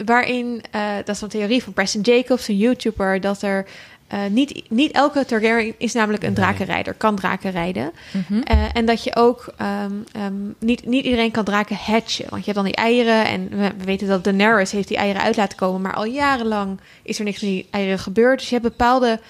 waarin, 0.05 0.63
eh, 0.71 0.95
dat 1.05 1.15
is 1.15 1.21
een 1.21 1.29
theorie 1.29 1.63
van 1.63 1.73
Preston 1.73 2.01
Jacobs, 2.01 2.49
een 2.49 2.57
YouTuber, 2.57 3.21
dat 3.21 3.43
er 3.43 3.67
eh, 4.13 4.21
niet, 4.31 4.63
niet 4.69 4.93
elke 4.93 5.25
Targaryen 5.25 5.75
is 5.79 5.93
namelijk 5.93 6.25
een 6.25 6.35
drakenrijder, 6.35 6.95
kan 6.95 7.17
draken 7.17 7.51
rijden. 7.51 7.93
Mhm. 8.11 8.43
Eh, 8.43 8.65
en 8.73 8.87
dat 8.87 9.05
je 9.05 9.17
ook 9.17 9.53
ehm, 9.57 9.93
ehm, 10.13 10.35
niet, 10.59 10.87
niet 10.87 11.05
iedereen 11.05 11.31
kan 11.31 11.45
draken 11.45 11.77
hatchen. 11.77 12.27
Want 12.29 12.45
je 12.45 12.53
hebt 12.53 12.55
dan 12.55 12.65
die 12.65 12.75
eieren. 12.75 13.27
En 13.27 13.49
we, 13.49 13.73
we 13.79 13.85
weten 13.85 14.09
dat 14.09 14.25
Daenerys 14.25 14.73
heeft 14.73 14.89
die 14.89 14.97
eieren 14.97 15.23
uit 15.23 15.37
laten 15.37 15.59
komen. 15.59 15.81
Maar 15.81 15.95
al 15.95 16.05
jarenlang 16.05 16.81
is 17.03 17.19
er 17.19 17.25
niks 17.25 17.41
met 17.41 17.51
die 17.51 17.67
eieren 17.71 17.99
gebeurd. 17.99 18.39
Dus 18.39 18.49
je 18.49 18.55
hebt 18.55 18.69
bepaalde 18.69 19.21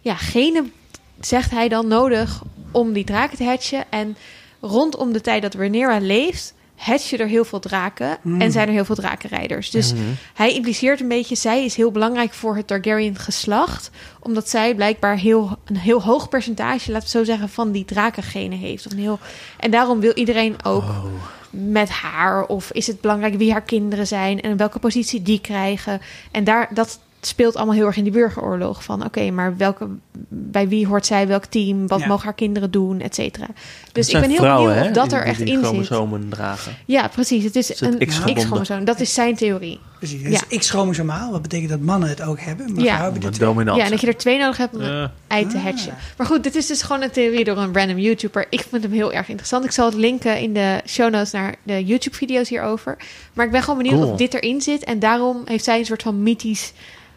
ja, 0.00 0.14
genen, 0.14 0.72
zegt 1.20 1.50
hij 1.50 1.68
dan, 1.68 1.88
nodig 1.88 2.42
om 2.70 2.92
die 2.92 3.04
draken 3.04 3.36
te 3.36 3.44
hatchen. 3.44 3.84
En 3.90 4.16
rondom 4.60 5.12
de 5.12 5.20
tijd 5.20 5.42
dat 5.42 5.54
Rhaenyra 5.54 5.98
leeft, 5.98 6.54
hatchen 6.84 7.18
er 7.18 7.26
heel 7.26 7.44
veel 7.44 7.58
draken. 7.60 8.16
Mm. 8.22 8.40
En 8.40 8.52
zijn 8.52 8.68
er 8.68 8.74
heel 8.74 8.84
veel 8.84 8.94
drakenrijders. 8.94 9.70
Dus 9.70 9.92
Mhm. 9.92 10.02
hij 10.34 10.54
impliceert 10.54 11.00
een 11.00 11.08
beetje, 11.08 11.34
zij 11.36 11.64
is 11.64 11.74
heel 11.76 11.90
belangrijk 11.90 12.32
voor 12.32 12.56
het 12.56 12.66
Targaryen 12.66 13.16
geslacht. 13.16 13.90
Omdat 14.20 14.48
zij 14.48 14.74
blijkbaar 14.74 15.16
heel, 15.16 15.58
een 15.64 15.76
heel 15.76 16.02
hoog 16.02 16.28
percentage, 16.28 16.92
laten 16.92 17.10
we 17.12 17.18
zo 17.18 17.24
zeggen, 17.24 17.48
van 17.48 17.72
die 17.72 17.84
drakengenen 17.84 18.58
heeft. 18.58 18.86
Of 18.86 18.92
een 18.92 18.98
heel, 18.98 19.18
en 19.58 19.70
daarom 19.70 20.00
wil 20.00 20.12
iedereen 20.14 20.56
ook 20.64 20.82
Oh. 20.82 21.04
met 21.50 21.88
haar. 21.90 22.44
Of 22.46 22.70
is 22.72 22.86
het 22.86 23.00
belangrijk 23.00 23.34
wie 23.36 23.52
haar 23.52 23.62
kinderen 23.62 24.06
zijn 24.06 24.40
en 24.40 24.56
welke 24.56 24.78
positie 24.78 25.22
die 25.22 25.40
krijgen. 25.40 26.00
En 26.30 26.44
daar, 26.44 26.68
dat 26.74 26.98
speelt 27.26 27.56
allemaal 27.56 27.74
heel 27.74 27.86
erg 27.86 27.96
in 27.96 28.02
die 28.02 28.12
burgeroorlog. 28.12 28.84
Van 28.84 29.04
oké, 29.04 29.30
maar 29.30 29.56
welke, 29.56 29.88
bij 30.28 30.68
wie 30.68 30.86
hoort 30.86 31.06
zij, 31.06 31.26
welk 31.26 31.44
team, 31.44 31.86
wat 31.86 32.00
Ja. 32.00 32.06
mogen 32.06 32.24
haar 32.24 32.34
kinderen 32.34 32.70
doen, 32.70 33.00
et 33.00 33.14
cetera. 33.14 33.46
Dus 33.92 34.08
ik 34.08 34.20
ben 34.20 34.28
heel 34.30 34.38
vrouwen, 34.38 34.74
benieuwd 34.74 34.88
of 34.88 34.94
dat 34.94 35.10
die- 35.10 35.18
er 35.18 35.24
echt 35.24 35.38
die 35.38 35.46
in 35.46 35.54
zit. 35.58 35.64
chromosomen 35.66 36.28
dragen. 36.28 36.72
Ja, 36.86 37.08
precies. 37.08 37.44
Het 37.44 37.56
is 37.56 37.70
Is 37.70 37.80
het 37.80 38.00
een? 38.00 38.06
X-chromosoom. 38.06 38.84
Dat 38.84 39.00
is 39.00 39.14
zijn 39.14 39.34
theorie. 39.36 39.80
Precies, 39.98 40.22
het 40.22 40.44
is 40.48 40.58
x-chromosomaal. 40.58 41.30
Wat 41.30 41.42
betekent 41.42 41.70
dat 41.70 41.80
mannen 41.80 42.08
het 42.08 42.22
ook 42.22 42.40
hebben. 42.40 42.72
Maar 42.74 42.84
Ja. 42.84 42.94
vrouwen 42.96 43.20
hebben 43.22 43.40
dominant. 43.40 43.78
Ja, 43.78 43.84
en 43.84 43.90
dat 43.90 44.00
je 44.00 44.06
er 44.06 44.16
twee 44.16 44.38
nodig 44.38 44.56
hebt 44.56 44.74
om 44.74 44.80
een 44.80 44.92
Ja. 44.96 45.12
ei 45.26 45.46
te 45.46 45.56
Ah. 45.56 45.64
hatchen. 45.64 45.94
Maar 46.16 46.26
goed, 46.26 46.42
dit 46.42 46.54
is 46.54 46.66
dus 46.66 46.82
gewoon 46.82 47.02
een 47.02 47.10
theorie 47.10 47.44
door 47.44 47.56
een 47.56 47.74
random 47.74 47.98
YouTuber. 47.98 48.46
Ik 48.50 48.64
vind 48.70 48.82
hem 48.82 48.92
heel 48.92 49.12
erg 49.12 49.28
interessant. 49.28 49.64
Ik 49.64 49.70
zal 49.70 49.86
het 49.86 49.94
linken 49.94 50.40
in 50.40 50.52
de 50.54 50.80
show 50.86 51.10
notes 51.12 51.30
naar 51.30 51.54
de 51.62 51.84
YouTube-video's 51.84 52.48
hierover. 52.48 52.96
Maar 53.32 53.46
ik 53.46 53.52
ben 53.52 53.62
gewoon 53.62 53.76
benieuwd 53.82 53.98
Cool. 54.00 54.10
of 54.12 54.18
dit 54.18 54.34
erin 54.34 54.60
zit. 54.60 54.84
En 54.84 54.98
daarom 54.98 55.42
heeft 55.44 55.64
zij 55.64 55.78
een 55.78 55.84
soort 55.86 56.02
van 56.02 56.22
mythisch... 56.22 56.72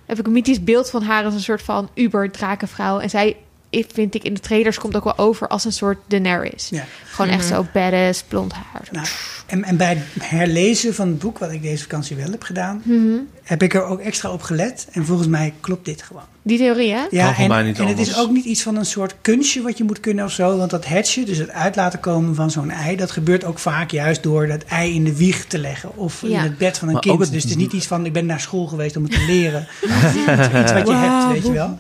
Heb 0.05 0.19
ik 0.19 0.25
een 0.25 0.31
mythisch 0.31 0.63
beeld 0.63 0.89
van 0.89 1.03
haar 1.03 1.23
als 1.25 1.33
een 1.33 1.39
soort 1.41 1.61
van 1.61 1.89
uber-drakenvrouw. 1.93 2.99
En 2.99 3.09
zij, 3.09 3.37
ik- 3.69 3.89
vind 3.93 4.15
ik, 4.15 4.23
in 4.23 4.33
de 4.33 4.39
trailers 4.39 4.79
komt 4.79 4.95
ook 4.95 5.03
wel 5.03 5.17
over 5.17 5.47
als 5.47 5.65
een 5.65 5.73
soort 5.73 5.97
Daenerys. 6.07 6.69
Ja. 6.69 6.83
Gewoon 7.05 7.31
echt 7.31 7.45
zo 7.45 7.65
badass, 7.73 8.23
blond 8.23 8.53
haar. 8.53 8.87
Nou, 8.91 9.07
en, 9.45 9.63
en 9.63 9.77
bij 9.77 9.97
het 10.13 10.23
herlezen 10.29 10.93
van 10.95 11.07
het 11.07 11.19
boek, 11.19 11.37
wat 11.39 11.51
ik 11.51 11.61
deze 11.61 11.81
vakantie 11.83 12.15
wel 12.15 12.31
heb 12.31 12.43
gedaan, 12.43 12.81
Mhm. 12.83 13.17
heb 13.43 13.63
ik 13.63 13.73
er 13.73 13.83
ook 13.83 13.99
extra 13.99 14.29
op 14.31 14.41
gelet. 14.41 14.87
En 14.91 15.05
volgens 15.05 15.27
mij 15.27 15.53
klopt 15.59 15.85
dit 15.85 16.01
gewoon. 16.01 16.23
Die 16.41 16.57
theorie, 16.57 16.91
hè? 16.93 17.03
Ja, 17.09 17.37
en, 17.37 17.47
mij 17.47 17.63
niet 17.63 17.79
en 17.79 17.87
het 17.87 17.99
is 17.99 18.17
ook 18.17 18.31
niet 18.31 18.45
iets 18.45 18.61
van 18.63 18.75
een 18.75 18.85
soort 18.85 19.15
kunstje 19.21 19.61
wat 19.61 19.77
je 19.77 19.83
moet 19.83 19.99
kunnen 19.99 20.25
of 20.25 20.31
zo. 20.31 20.57
Want 20.57 20.69
dat 20.69 20.85
hatchen, 20.85 21.25
dus 21.25 21.37
het 21.37 21.49
uit 21.49 21.75
laten 21.75 21.99
komen 21.99 22.35
van 22.35 22.51
zo'n 22.51 22.69
ei, 22.69 22.95
dat 22.95 23.11
gebeurt 23.11 23.43
ook 23.43 23.59
vaak 23.59 23.91
juist 23.91 24.23
door 24.23 24.47
dat 24.47 24.63
ei 24.63 24.95
in 24.95 25.03
de 25.03 25.15
wieg 25.17 25.45
te 25.45 25.57
leggen. 25.57 25.97
Of 25.97 26.21
Ja. 26.21 26.27
in 26.27 26.43
het 26.43 26.57
bed 26.57 26.77
van 26.77 26.87
een 26.87 26.93
Maar 26.93 27.01
kind. 27.03 27.19
het- 27.19 27.31
Dus 27.31 27.41
het 27.41 27.51
is 27.51 27.57
niet 27.57 27.73
iets 27.73 27.87
van, 27.87 28.05
ik 28.05 28.13
ben 28.13 28.25
naar 28.25 28.39
school 28.41 28.65
geweest 28.65 28.97
om 28.97 29.03
het 29.03 29.11
te 29.11 29.25
leren. 29.33 29.67
het 29.87 30.15
is 30.15 30.21
iets, 30.21 30.59
iets 30.61 30.71
wat 30.73 30.87
je 30.87 30.93
hebt, 30.93 31.27
weet 31.31 31.45
je 31.45 31.51
wel. 31.51 31.77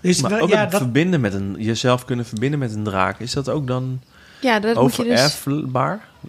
Dus 0.00 0.20
Maar 0.20 0.30
wel- 0.30 0.40
ook 0.40 0.48
ja, 0.48 0.60
het 0.60 0.70
dat, 0.70 0.80
verbinden 0.80 1.20
met 1.20 1.34
een, 1.34 1.54
jezelf 1.58 2.04
kunnen 2.04 2.26
verbinden 2.26 2.58
met 2.58 2.74
een 2.74 2.84
draak. 2.84 3.18
Is 3.20 3.32
dat 3.32 3.48
ook 3.48 3.66
dan 3.66 4.00
Ja, 4.40 4.60
dat 4.60 4.80
moet 4.82 4.94
je 4.96 5.04
dus... 5.04 5.36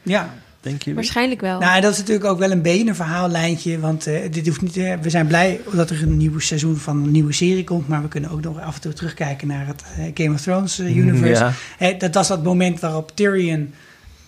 ja. 0.03 0.33
Denk 0.65 0.83
je? 0.83 0.93
Waarschijnlijk 0.93 1.41
wel. 1.41 1.59
Nou, 1.59 1.75
en 1.75 1.81
dat 1.81 1.91
is 1.91 1.97
natuurlijk 1.97 2.25
ook 2.25 2.39
wel 2.39 2.51
een 2.51 2.61
beetje 2.61 2.87
een 2.87 2.95
verhaallijntje. 2.95 3.79
Want 3.79 4.07
eh, 4.07 4.31
dit 4.31 4.47
hoeft 4.47 4.61
niet, 4.61 4.75
we 4.75 5.09
zijn 5.09 5.27
blij 5.27 5.59
dat 5.73 5.89
er 5.89 6.01
een 6.03 6.17
nieuw 6.17 6.39
seizoen 6.39 6.77
van 6.77 7.03
een 7.03 7.11
nieuwe 7.11 7.33
serie 7.33 7.63
komt. 7.63 7.87
Maar 7.87 8.01
we 8.01 8.07
kunnen 8.07 8.29
ook 8.29 8.41
nog 8.41 8.61
af 8.61 8.75
en 8.75 8.81
toe 8.81 8.93
terugkijken 8.93 9.47
naar 9.47 9.67
het 9.67 9.83
eh, 9.97 10.05
Game 10.13 10.33
of 10.33 10.41
Thrones 10.41 10.79
eh, 10.79 10.97
universe. 10.97 11.43
Ja. 11.43 11.53
Eh, 11.77 11.99
dat 11.99 12.13
was 12.13 12.27
dat 12.27 12.43
moment 12.43 12.79
waarop 12.79 13.11
Tyrion 13.15 13.73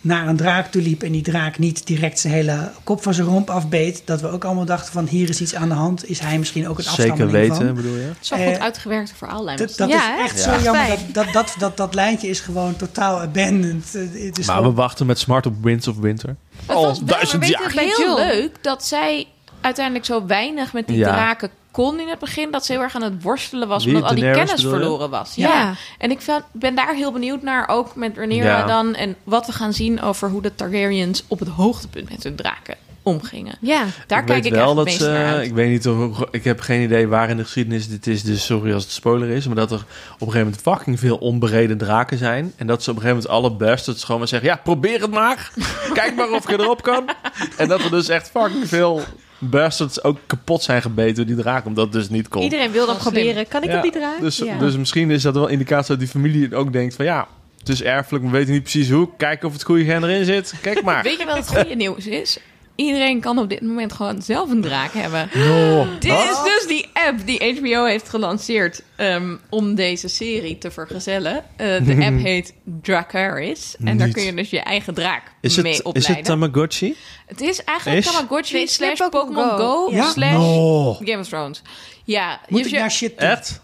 naar 0.08 0.28
een 0.28 0.36
draak 0.36 0.67
toe 0.72 0.82
liep. 0.82 1.04
En 1.04 1.12
die 1.12 1.22
draak 1.22 1.58
niet 1.58 1.88
direct 1.88 2.20
zijn 2.20 2.34
hele 2.34 2.72
kop 2.84 3.04
van 3.04 3.13
zijn 3.13 3.28
romp 3.28 3.50
afbeet. 3.50 4.02
Dat 4.06 4.22
we 4.22 4.28
ook 4.30 4.46
allemaal 4.46 4.65
dachten 4.65 4.93
van 4.93 5.08
hier 5.08 5.30
is 5.30 5.41
iets 5.41 5.56
aan 5.56 5.70
de 5.70 5.76
hand. 5.76 6.10
Is 6.10 6.20
hij 6.20 6.38
misschien 6.38 6.67
ook 6.67 6.78
een 6.78 6.84
Zeker 6.84 7.00
afstammeling 7.12 7.48
weten, 7.50 7.65
van? 7.65 7.76
bedoel 7.76 7.96
je? 7.96 8.12
Zo'n 8.20 8.38
Eh, 8.38 8.48
goed 8.52 8.60
uitgewerkte 8.60 9.15
verhaallijn. 9.15 9.58
was 9.58 9.67
Dat, 9.67 9.78
dat. 9.78 9.89
Ja, 9.89 10.15
is 10.17 10.22
echt 10.32 10.43
Ja. 10.46 10.58
zo 10.58 10.63
jammer. 10.63 10.88
Dat, 10.88 11.26
dat, 11.26 11.34
dat, 11.34 11.56
dat, 11.60 11.78
dat 11.78 11.93
lijntje 11.93 12.28
is 12.28 12.39
gewoon 12.39 12.76
totaal 12.76 13.20
abandoned. 13.20 13.96
Eh, 13.96 14.02
het 14.26 14.38
is 14.38 14.46
Maar 14.46 14.56
gewoon- 14.56 14.70
we 14.72 14.76
wachten 14.82 15.06
met 15.06 15.20
Smart 15.20 15.46
op 15.46 15.54
Winds 15.63 15.88
of 15.88 15.98
Winter. 15.98 16.36
Het 16.65 16.76
Al 16.76 17.06
duizend 17.06 17.48
jaar. 17.48 17.62
het 17.63 17.80
heel 17.98 18.15
leuk 18.17 18.52
dat 18.62 18.86
zij 18.86 19.28
uiteindelijk 19.62 20.06
zo 20.06 20.26
weinig 20.26 20.74
met 20.74 20.88
die 20.88 20.98
Ja. 20.98 21.08
draken 21.13 21.50
kon 21.83 21.99
in 21.99 22.07
het 22.07 22.19
begin. 22.19 22.51
Dat 22.51 22.65
ze 22.65 22.71
heel 22.71 22.81
erg 22.81 22.95
aan 22.95 23.01
het 23.01 23.23
worstelen 23.23 23.67
was, 23.67 23.85
Wie, 23.85 23.93
omdat 23.93 24.09
al 24.09 24.15
die 24.15 24.23
Daenerys 24.23 24.49
kennis 24.53 24.65
verloren 24.69 25.09
was. 25.09 25.35
Ja. 25.35 25.47
Ja. 25.47 25.73
En 25.97 26.11
ik 26.11 26.21
vind- 26.21 26.43
ben 26.51 26.75
daar 26.75 26.95
heel 26.95 27.11
benieuwd 27.11 27.41
naar, 27.41 27.67
ook 27.69 27.95
met 27.95 28.17
Rhaenyra 28.17 28.57
Ja. 28.57 28.65
dan. 28.65 28.95
En 28.95 29.15
wat 29.23 29.45
we 29.45 29.51
gaan 29.51 29.73
zien 29.73 30.01
over 30.01 30.29
hoe 30.29 30.41
de 30.41 30.55
Targaryens 30.55 31.23
op 31.27 31.39
het 31.39 31.47
hoogtepunt 31.49 32.09
met 32.09 32.23
hun 32.23 32.35
draken 32.35 32.75
omgingen. 33.03 33.57
Ja. 33.61 33.77
Daar 34.07 34.19
ik 34.19 34.25
kijk 34.25 34.27
weet 34.27 34.45
ik 34.45 34.51
wel 34.53 34.75
dat 34.75 34.85
meest 34.85 34.97
ze, 35.01 35.09
naar 35.09 35.33
uit. 35.33 35.45
ik 35.45 35.53
weet 35.53 35.69
niet 35.69 35.87
of, 35.87 36.23
ik 36.31 36.43
heb 36.43 36.59
geen 36.59 36.81
idee 36.81 37.07
waar 37.07 37.29
in 37.29 37.37
de 37.37 37.43
geschiedenis 37.43 37.89
dit 37.89 38.07
is, 38.07 38.23
dus 38.23 38.45
sorry 38.45 38.73
als 38.73 38.83
het 38.83 38.91
spoiler 38.91 39.29
is, 39.29 39.45
maar 39.47 39.55
dat 39.55 39.71
er 39.71 39.77
op 39.77 39.83
een 39.87 40.17
gegeven 40.31 40.39
moment 40.39 40.61
fucking 40.61 40.99
veel 40.99 41.17
onbereden 41.17 41.77
draken 41.77 42.17
zijn 42.17 42.53
en 42.55 42.67
dat 42.67 42.83
ze 42.83 42.89
op 42.89 42.95
een 42.95 43.01
gegeven 43.01 43.23
moment 43.29 43.45
alle 43.47 43.67
bastards 43.67 44.03
gewoon 44.03 44.19
maar 44.19 44.29
zeggen, 44.29 44.49
ja, 44.49 44.55
probeer 44.63 45.01
het 45.01 45.11
maar, 45.11 45.51
kijk 45.93 46.15
maar 46.15 46.31
of 46.31 46.49
je 46.49 46.59
erop 46.59 46.81
kan. 46.83 47.09
En 47.57 47.67
dat 47.67 47.79
er 47.83 47.89
dus 47.91 48.07
echt 48.09 48.29
fucking 48.29 48.67
veel 48.67 49.01
bastards 49.38 50.04
ook 50.04 50.17
kapot 50.28 50.63
zijn 50.63 50.82
gebeten 50.82 51.15
door 51.15 51.26
die 51.26 51.36
draak, 51.36 51.65
omdat 51.65 51.84
het 51.84 51.93
dus 51.93 52.10
niet 52.10 52.28
kon. 52.28 52.41
Iedereen 52.43 52.71
wil 52.71 52.86
dan 52.86 52.95
Wel 52.95 53.04
slim. 53.04 53.13
proberen. 53.13 53.47
Kan 53.47 53.63
ik 53.63 53.69
Ja, 53.69 53.76
op 53.78 53.82
die 53.84 53.91
draak? 53.91 54.19
Dus, 54.19 54.38
Ja. 54.38 54.58
dus 54.58 54.78
misschien 54.78 55.12
is 55.12 55.21
dat 55.21 55.34
wel 55.34 55.47
indicatie 55.47 55.88
dat 55.89 56.00
die 56.00 56.08
familie 56.08 56.56
ook 56.56 56.73
denkt 56.73 56.95
van 56.95 57.06
ja, 57.06 57.28
het 57.60 57.69
is 57.69 57.84
erfelijk, 57.84 58.23
we 58.26 58.30
weten 58.32 58.54
niet 58.54 58.62
precies 58.62 58.89
hoe, 58.89 59.10
kijken 59.17 59.47
of 59.47 59.54
het 59.54 59.63
goede 59.63 59.84
gen 59.84 60.04
erin 60.04 60.26
zit, 60.26 60.54
kijk 60.62 60.84
maar. 60.84 61.04
Weet 61.10 61.19
je 61.19 61.26
wat 61.26 61.38
het 61.38 61.47
goede 61.58 61.76
nieuws 61.76 62.08
is? 62.08 62.38
Iedereen 62.77 63.19
kan 63.19 63.37
op 63.37 63.49
dit 63.49 63.61
moment 63.61 63.93
gewoon 63.93 64.21
zelf 64.21 64.49
een 64.49 64.61
draak 64.61 64.93
hebben. 64.93 65.29
No. 65.33 65.87
Dit 65.99 66.11
is 66.11 66.41
dus 66.43 66.65
die 66.67 66.85
app 66.93 67.25
die 67.25 67.55
HBO 67.59 67.83
heeft 67.85 68.09
gelanceerd 68.09 68.81
ehm, 68.95 69.35
om 69.49 69.75
deze 69.75 70.07
serie 70.07 70.57
te 70.57 70.71
vergezellen. 70.71 71.43
Eh, 71.55 71.67
de 71.85 71.97
app 72.07 72.19
heet 72.23 72.53
Dracaris. 72.63 73.75
En 73.83 73.97
daar 73.97 74.09
kun 74.09 74.23
je 74.23 74.33
dus 74.33 74.49
je 74.49 74.59
eigen 74.59 74.93
draak 74.93 75.23
Is 75.41 75.55
mee 75.55 75.65
het, 75.65 75.73
is 75.73 75.81
opleiden. 75.85 76.15
het 76.15 76.25
Tamagotchi? 76.25 76.95
het 77.25 77.41
is 77.41 77.63
eigenlijk 77.63 78.05
Is? 78.05 78.11
Tamagotchi 78.11 78.57
is 78.57 78.73
slash 78.73 78.99
Pokémon 79.09 79.49
Go, 79.49 79.57
Go. 79.87 79.91
Ja? 79.95 80.03
slash 80.11 80.31
No. 80.31 80.93
Game 80.93 81.19
of 81.19 81.27
Thrones. 81.27 81.61
Ja, 82.03 82.39
Moet 82.47 82.59
je, 82.59 82.65
ik 82.65 82.71
je- 82.71 82.79
naar 82.79 82.91
shit 82.91 83.19
doen? 83.19 83.29
Echt? 83.29 83.61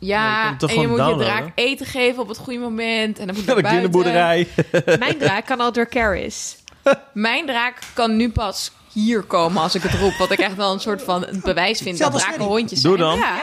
Nee, 0.00 0.08
je 0.10 0.14
ja 0.14 0.56
en 0.58 0.80
je 0.80 0.88
moet 0.88 0.98
je 0.98 1.14
draak 1.18 1.52
eten 1.54 1.86
geven 1.86 2.22
op 2.22 2.28
het 2.28 2.38
goede 2.38 2.58
moment. 2.58 3.18
En 3.18 3.26
dan 3.26 3.36
moet 3.36 3.44
je 3.44 3.50
Ja, 3.62 3.70
naar 3.80 3.90
buiten. 3.90 4.46
Mijn 4.98 5.18
draak 5.18 5.46
kan 5.46 5.60
al 5.60 5.72
door 5.72 5.88
Caris. 5.88 6.56
Mijn 7.12 7.46
draak 7.46 7.78
kan 7.94 8.16
nu 8.16 8.30
pas 8.30 8.70
hier 8.92 9.22
komen 9.22 9.62
als 9.62 9.74
ik 9.74 9.82
het 9.82 9.94
roep. 10.00 10.14
Wat 10.18 10.30
ik 10.30 10.38
echt 10.38 10.56
wel 10.56 10.72
een 10.72 10.80
soort 10.80 11.02
van 11.02 11.26
een 11.26 11.40
bewijs 11.44 11.80
vind 11.80 11.98
dat 11.98 12.12
draken 12.18 12.44
hondjes 12.44 12.80
zijn. 12.80 12.92
Doe 12.96 13.02
dan. 13.02 13.18
Ja. 13.18 13.42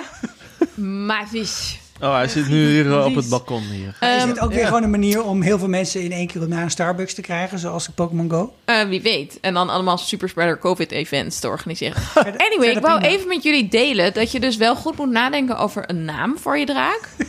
Maar 0.86 1.28
vies. 1.28 1.78
Oh, 2.02 2.14
hij 2.14 2.28
zit 2.28 2.48
nu 2.48 2.68
hier 2.68 2.92
eh, 2.92 3.06
op 3.06 3.16
het 3.16 3.30
balkon 3.30 3.62
hier. 3.64 3.88
is 3.88 3.96
Ehm, 4.00 4.28
het 4.28 4.40
ook 4.40 4.50
weer 4.50 4.60
ja. 4.60 4.66
gewoon 4.68 4.84
een 4.84 4.90
manier 4.90 5.24
om 5.24 5.42
heel 5.42 5.60
veel 5.60 5.68
mensen 5.68 6.02
in 6.02 6.12
één 6.12 6.28
keer 6.28 6.48
naar 6.48 6.64
een 6.64 6.72
Starbucks 6.72 7.14
te 7.14 7.22
krijgen, 7.22 7.60
zoals 7.60 7.86
de 7.86 7.92
Pokémon 7.92 8.30
Go? 8.30 8.54
Eh, 8.66 8.84
wie 8.84 9.02
weet. 9.02 9.38
En 9.42 9.54
dan 9.54 9.70
allemaal 9.70 9.98
superspreader 9.98 10.60
COVID-events 10.60 11.40
te 11.40 11.48
organiseren. 11.48 12.02
Anyway, 12.48 12.70
ik 12.70 12.80
wou 12.80 13.00
prima. 13.00 13.14
even 13.16 13.28
met 13.28 13.44
jullie 13.44 13.68
delen 13.68 14.14
dat 14.14 14.32
je 14.32 14.40
dus 14.40 14.58
wel 14.58 14.76
goed 14.76 14.98
moet 14.98 15.10
nadenken 15.12 15.58
over 15.58 15.90
een 15.90 16.06
naam 16.06 16.38
voor 16.38 16.58
je 16.58 16.66
draak. 16.66 17.10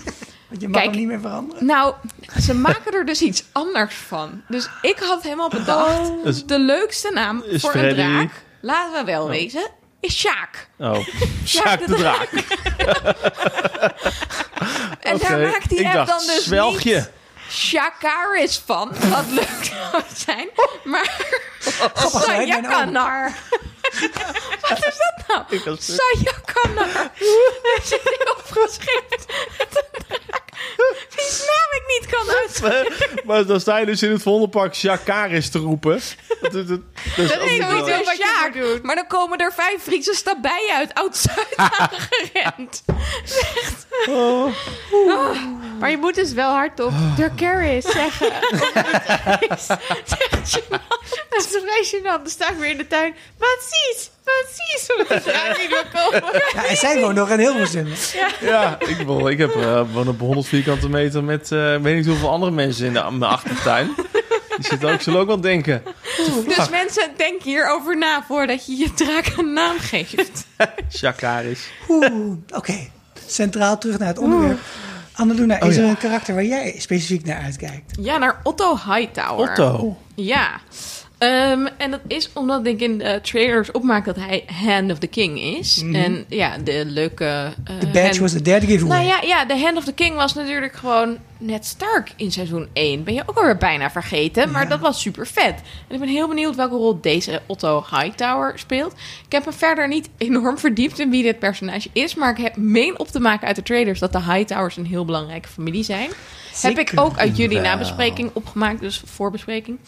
Want 0.54 0.66
je 0.66 0.72
mag 0.72 0.80
Kijk. 0.82 0.90
hem 0.94 1.00
niet 1.00 1.10
meer 1.10 1.20
veranderen. 1.20 1.66
Nou, 1.66 1.94
ze 2.40 2.54
maken 2.54 2.92
er 2.92 3.06
dus 3.06 3.20
iets 3.22 3.44
anders 3.52 3.94
van. 3.94 4.42
Dus 4.48 4.68
ik 4.82 4.98
had 4.98 5.22
helemaal 5.22 5.48
bedacht, 5.48 6.10
Is- 6.24 6.44
de 6.44 6.58
leukste 6.58 7.10
naam 7.12 7.42
Is 7.46 7.60
voor 7.60 7.70
Freddy- 7.70 8.00
een 8.00 8.12
draak, 8.16 8.30
laten 8.60 8.92
we 8.92 9.04
wel 9.12 9.28
wezen, 9.28 9.70
is 10.00 10.18
Sjaak. 10.18 10.68
Oh, 10.78 10.98
Sjaak 11.46 11.78
de 11.78 11.86
de 11.86 11.94
draak. 11.94 12.28
En 15.00 15.18
daar 15.18 15.38
maakt 15.38 15.68
die 15.68 15.78
ik 15.78 15.84
app 15.86 15.94
dacht, 15.94 16.08
dan 16.08 16.26
dus 16.26 16.44
zwelgje. 16.44 16.94
niet 16.94 17.10
Shakaris 17.50 18.62
van. 18.66 18.88
Wat 19.10 19.24
leuk 19.30 19.64
zou 19.90 20.02
zijn. 20.14 20.48
Maar 20.84 21.16
oom. 22.04 22.20
Sayakanar. 22.20 23.32
Wat 24.60 24.86
is 24.86 24.98
dat 24.98 25.46
nou? 25.48 25.76
Sayakanar. 25.80 26.92
Daar 27.62 27.80
zit 27.84 28.00
ik 28.04 28.34
opgeschreven. 28.38 29.18
Ik 31.74 32.00
niet 32.00 32.10
kan 32.10 32.30
uitspreken. 32.40 33.20
maar 33.24 33.46
dan 33.46 33.60
sta 33.60 33.78
je 33.78 33.87
dus 33.87 34.02
in 34.02 34.10
het 34.10 34.22
vondelpark 34.22 34.74
Jakaris 34.74 35.50
te 35.50 35.58
roepen. 35.58 36.00
Dat, 36.40 36.52
dat, 36.52 36.68
dat, 36.68 36.80
dat 37.16 37.24
is 37.24 37.28
Dat 37.28 37.38
ook 37.38 37.44
is 37.44 37.50
niet 37.50 37.62
zo 37.62 37.68
wat 38.04 38.16
je 38.16 38.40
moet 38.42 38.62
doen. 38.62 38.78
Maar 38.82 38.94
dan 38.96 39.06
komen 39.06 39.38
er 39.38 39.52
vijf 39.52 39.82
Friese 39.82 40.14
stabijen 40.14 40.74
uit 40.76 40.94
Oud-Zuid 40.94 41.52
aangerend. 41.78 42.84
Maar 45.78 45.90
je 45.90 45.96
moet 45.96 46.14
dus 46.14 46.32
wel 46.32 46.50
hardop 46.50 46.92
de 47.16 47.30
Caris 47.37 47.84
zeggen. 47.84 48.32
Dat 51.30 51.40
is 51.40 51.58
vrij 51.62 51.84
gênant. 51.84 52.02
Dan 52.22 52.28
sta 52.30 52.50
ik 52.50 52.56
weer 52.56 52.70
in 52.70 52.76
de 52.76 52.87
tuin. 52.87 53.14
Wat 53.38 53.58
zies? 53.70 54.10
Omdat 54.24 55.24
je 55.24 55.54
niet 55.58 55.68
wil 55.68 56.02
komen. 56.02 56.42
Ja, 56.54 56.66
en 56.66 56.76
zij 56.76 57.00
woont 57.00 57.14
nog 57.14 57.30
in 57.30 57.38
Hilversum. 57.38 57.88
Ja, 58.40 58.76
ik, 58.80 58.96
bedoel, 58.98 59.28
ik 59.30 59.38
heb 59.38 59.54
uh, 59.56 59.80
woon 59.92 60.08
op 60.08 60.20
100 60.20 60.46
vierkante 60.46 60.88
meter 60.88 61.24
met 61.24 61.50
uh, 61.50 61.76
weet 61.76 61.96
niet 61.96 62.06
hoeveel 62.06 62.30
andere 62.30 62.52
mensen 62.52 62.87
in 62.87 62.92
de, 62.92 63.00
mijn 63.10 63.30
achtertuin. 63.32 63.94
Die 64.56 64.66
zitten 64.66 64.92
ook, 64.92 65.00
zullen 65.00 65.20
ook 65.20 65.26
wel 65.26 65.40
denken. 65.40 65.82
Dus 66.46 66.68
mensen, 66.68 67.10
denk 67.16 67.42
hierover 67.42 67.98
na 67.98 68.24
voordat 68.28 68.66
je 68.66 68.76
je 68.76 68.94
draak 68.94 69.32
een 69.37 69.52
naam 69.52 69.78
geeft. 69.78 70.46
Jakaris. 71.00 71.68
Oeh, 71.88 72.32
oké. 72.54 72.88
Centraal 73.26 73.78
terug 73.78 73.98
naar 73.98 74.08
het 74.08 74.18
onderwerp. 74.18 74.58
Annaluna, 75.12 75.60
is 75.60 75.66
Oh, 75.66 75.72
ja. 75.74 75.82
er 75.82 75.88
een 75.88 75.96
karakter 75.98 76.34
waar 76.34 76.44
jij 76.44 76.74
specifiek 76.78 77.24
naar 77.24 77.42
uitkijkt? 77.42 77.92
Ja, 78.00 78.18
naar 78.18 78.40
Otto 78.42 78.78
Hightower. 78.87 79.50
Otto. 79.50 79.96
Ja. 80.14 80.60
Ehm, 81.24 81.66
en 81.76 81.90
dat 81.90 82.00
is 82.06 82.30
omdat 82.32 82.66
ik 82.66 82.80
in 82.80 82.98
de 82.98 83.18
trailers 83.22 83.70
opmaak 83.70 84.04
dat 84.04 84.16
hij 84.16 84.44
Hand 84.64 84.90
of 84.92 84.98
the 84.98 85.06
King 85.06 85.40
is. 85.40 85.82
En 85.92 86.24
ja, 86.28 86.58
de 86.58 86.84
leuke... 86.87 87.24
eh, 87.24 87.78
The 87.78 87.87
badge 87.87 87.98
hand- 88.00 88.18
was 88.18 88.32
the 88.32 88.42
derde 88.42 88.66
giveaway. 88.66 88.96
Nou 88.96 89.08
ja, 89.08 89.20
ja, 89.28 89.44
de 89.44 89.58
Hand 89.60 89.76
of 89.76 89.84
the 89.84 89.92
King 89.92 90.14
was 90.16 90.34
natuurlijk 90.34 90.72
gewoon 90.74 91.16
net 91.38 91.66
Stark 91.66 92.12
in 92.16 92.32
seizoen 92.32 92.68
1. 92.72 93.04
Ben 93.04 93.14
je 93.14 93.22
ook 93.26 93.37
alweer 93.37 93.56
bijna 93.56 93.90
vergeten, 93.90 94.50
maar 94.50 94.62
Ja. 94.62 94.68
dat 94.68 94.80
was 94.80 95.00
super 95.00 95.26
vet. 95.26 95.54
En 95.88 95.94
ik 95.94 95.98
ben 96.00 96.08
heel 96.08 96.28
benieuwd 96.28 96.56
welke 96.56 96.74
rol 96.74 97.00
deze 97.00 97.42
Otto 97.46 97.84
Hightower 97.90 98.58
speelt. 98.58 98.92
Ik 99.26 99.32
heb 99.32 99.44
me 99.46 99.52
verder 99.52 99.88
niet 99.88 100.08
enorm 100.18 100.58
verdiept 100.58 100.98
in 100.98 101.10
wie 101.10 101.22
dit 101.22 101.38
personage 101.38 101.88
is, 101.92 102.14
maar 102.14 102.30
ik 102.38 102.44
heb 102.44 102.56
meen 102.56 102.98
op 102.98 103.08
te 103.08 103.20
maken 103.20 103.46
uit 103.46 103.56
de 103.56 103.62
trailers 103.62 103.98
dat 104.00 104.12
de 104.12 104.22
Hightowers 104.22 104.76
een 104.76 104.87
heel 104.87 105.04
belangrijke 105.04 105.48
familie 105.48 105.84
zijn. 105.84 106.10
Heb 106.60 106.78
ik 106.78 106.92
ook 106.94 107.18
uit 107.18 107.37
jullie 107.37 107.60
Wel. 107.60 107.66
nabespreking 107.70 108.30
opgemaakt, 108.32 108.80
dus 108.80 109.02
voorbespreking. 109.04 109.78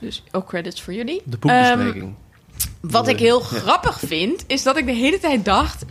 Dus 0.00 0.22
ook 0.32 0.46
credits 0.46 0.82
voor 0.82 0.92
jullie. 0.92 1.22
De 1.24 1.38
poepbespreking. 1.38 2.14
Wat 2.80 3.08
ik 3.08 3.18
heel 3.18 3.40
grappig 3.40 4.00
vind, 4.06 4.44
is 4.46 4.62
dat 4.62 4.76
ik 4.76 4.86
de 4.86 4.92
hele 4.92 5.18
tijd 5.18 5.44
dacht 5.44 5.84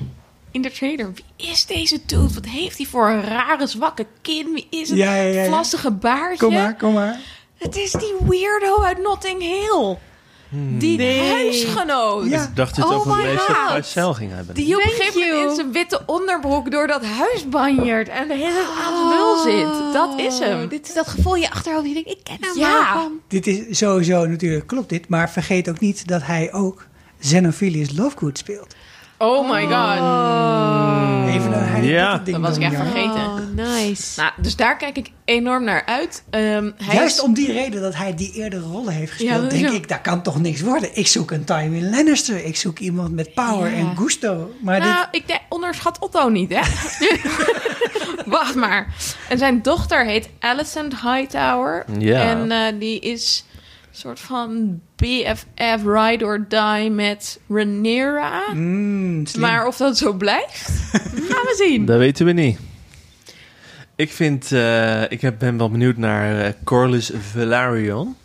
in 0.51 0.61
de 0.61 0.71
trailer: 0.71 1.11
wie 1.13 1.49
is 1.49 1.65
deze 1.65 1.99
dude? 2.05 2.33
Wat 2.33 2.45
heeft 2.45 2.77
hij 2.77 2.85
voor 2.85 3.09
een 3.09 3.23
rare 3.23 3.67
zwakke 3.67 4.05
kin? 4.21 4.53
Wie 4.53 4.67
is 4.69 4.89
het? 4.89 4.97
Ja, 4.97 5.15
ja, 5.15 5.21
ja, 5.21 5.41
ja. 5.41 5.47
Vlassige 5.47 5.91
baardje. 5.91 6.45
Kom 6.45 6.53
maar, 6.53 6.75
kom 6.75 6.93
maar. 6.93 7.19
Het 7.57 7.75
is 7.75 7.91
die 7.91 8.13
weirdo 8.27 8.81
uit 8.83 9.01
Notting 9.01 9.41
Hill. 9.41 9.97
Die 10.77 11.19
huisgenoot. 11.21 12.29
Ja. 12.29 12.43
ik 12.43 12.55
dacht 12.55 12.75
het 12.75 12.85
Oh 12.85 12.91
over 12.91 13.15
my 13.15 13.23
meester 13.23 14.13
ging 14.13 14.31
hebben. 14.33 14.55
Die 14.55 14.75
op 14.75 14.83
een 14.83 14.89
gegeven 14.89 15.19
moment 15.19 15.49
in 15.49 15.55
zijn 15.55 15.71
witte 15.71 16.01
onderbroek 16.05 16.71
door 16.71 16.87
dat 16.87 17.05
huis 17.05 17.49
banjert 17.49 18.07
en 18.09 18.27
de 18.27 18.33
hele 18.33 18.63
tijd 18.77 19.09
lul 19.09 19.37
zit. 19.37 19.93
Dat 19.93 20.19
is 20.19 20.39
hem. 20.39 20.63
Oh, 20.63 20.69
Dit 20.69 20.87
is 20.87 20.93
dat 20.93 21.07
gevoel 21.07 21.35
in 21.35 21.41
je 21.41 21.51
achterhoofd. 21.51 21.87
Je 21.87 21.93
denkt, 21.93 22.09
ik 22.09 22.19
ken 22.23 22.37
hem 22.39 22.57
Ja. 22.57 22.93
wel 22.93 23.01
van. 23.03 23.11
Dit 23.27 23.47
is 23.47 23.77
sowieso 23.77 24.25
natuurlijk, 24.25 24.67
klopt 24.67 24.89
dit. 24.89 25.07
Maar 25.09 25.29
vergeet 25.29 25.69
ook 25.69 25.79
niet 25.79 26.07
dat 26.07 26.23
hij 26.23 26.53
ook 26.53 26.85
Xenophilius 27.19 27.97
Lovegood 27.97 28.37
speelt. 28.37 28.75
Oh 29.17 29.49
my 29.51 29.61
god. 29.61 29.97
Even 31.35 31.53
een 31.53 31.67
Harry 31.67 31.89
Ja. 31.89 32.07
Potter 32.17 32.23
ding 32.25 32.37
Dat 32.37 32.47
was 32.47 32.57
ik 32.57 32.63
echt 32.63 32.71
ja. 32.71 32.77
vergeten. 32.83 33.25
Oh, 33.25 33.39
nice. 33.55 34.19
Nou, 34.19 34.31
dus 34.37 34.55
daar 34.55 34.77
kijk 34.77 34.97
ik 34.97 35.11
enorm 35.25 35.63
naar 35.63 35.83
uit. 35.85 36.23
Ehm, 36.29 36.71
hij 36.83 36.95
Juist 36.95 37.15
is- 37.17 37.21
om 37.23 37.33
die 37.33 37.51
reden 37.51 37.81
dat 37.81 37.95
hij 37.95 38.15
die 38.15 38.31
eerdere 38.33 38.61
rollen 38.61 38.93
heeft 38.93 39.11
gespeeld, 39.11 39.41
dat 39.41 39.49
denk 39.49 39.69
ik, 39.69 39.87
daar 39.87 40.01
kan 40.01 40.21
toch 40.21 40.39
niks 40.41 40.61
worden. 40.61 40.89
Ik 40.97 41.07
zoek 41.07 41.31
een 41.31 41.43
Tywin 41.43 41.89
Lannister. 41.89 42.45
Ik 42.45 42.55
zoek 42.55 42.79
iemand 42.79 43.11
met 43.11 43.33
power 43.33 43.69
Ja. 43.71 43.77
en 43.77 43.97
gusto. 43.97 44.51
Maar 44.61 44.79
dit, 44.79 44.89
Nou, 44.89 45.05
ik 45.11 45.27
denk, 45.27 45.39
onderschat 45.49 45.99
Otto 45.99 46.29
niet, 46.29 46.53
hè? 46.55 46.61
Wacht 48.25 48.55
maar. 48.55 48.87
En 49.29 49.37
zijn 49.37 49.61
dochter 49.61 50.05
heet 50.05 50.29
Alicent 50.39 51.01
Hightower. 51.01 51.85
Ja. 51.99 52.21
En 52.21 52.51
eh, 52.51 52.79
die 52.79 52.99
is 52.99 53.45
soort 53.97 54.19
van 54.19 54.81
BFF 54.95 55.83
Ride 55.85 56.25
or 56.25 56.45
Die 56.47 56.89
met 56.89 57.39
Rhaenyra. 57.47 58.41
Mm, 58.53 59.23
maar 59.39 59.67
of 59.67 59.77
dat 59.77 59.97
zo 59.97 60.13
blijft, 60.13 60.69
gaan 61.29 61.43
we 61.43 61.63
zien. 61.67 61.85
Dat 61.85 61.97
weten 61.97 62.25
we 62.25 62.31
niet. 62.31 62.59
Ik 63.95 64.11
vind, 64.11 64.51
eh, 64.51 65.11
ik 65.11 65.21
heb, 65.21 65.39
ben 65.39 65.57
wel 65.57 65.69
benieuwd 65.69 65.97
naar 65.97 66.39
eh, 66.39 66.53
Corlys 66.63 67.11
Velaryon. 67.31 68.15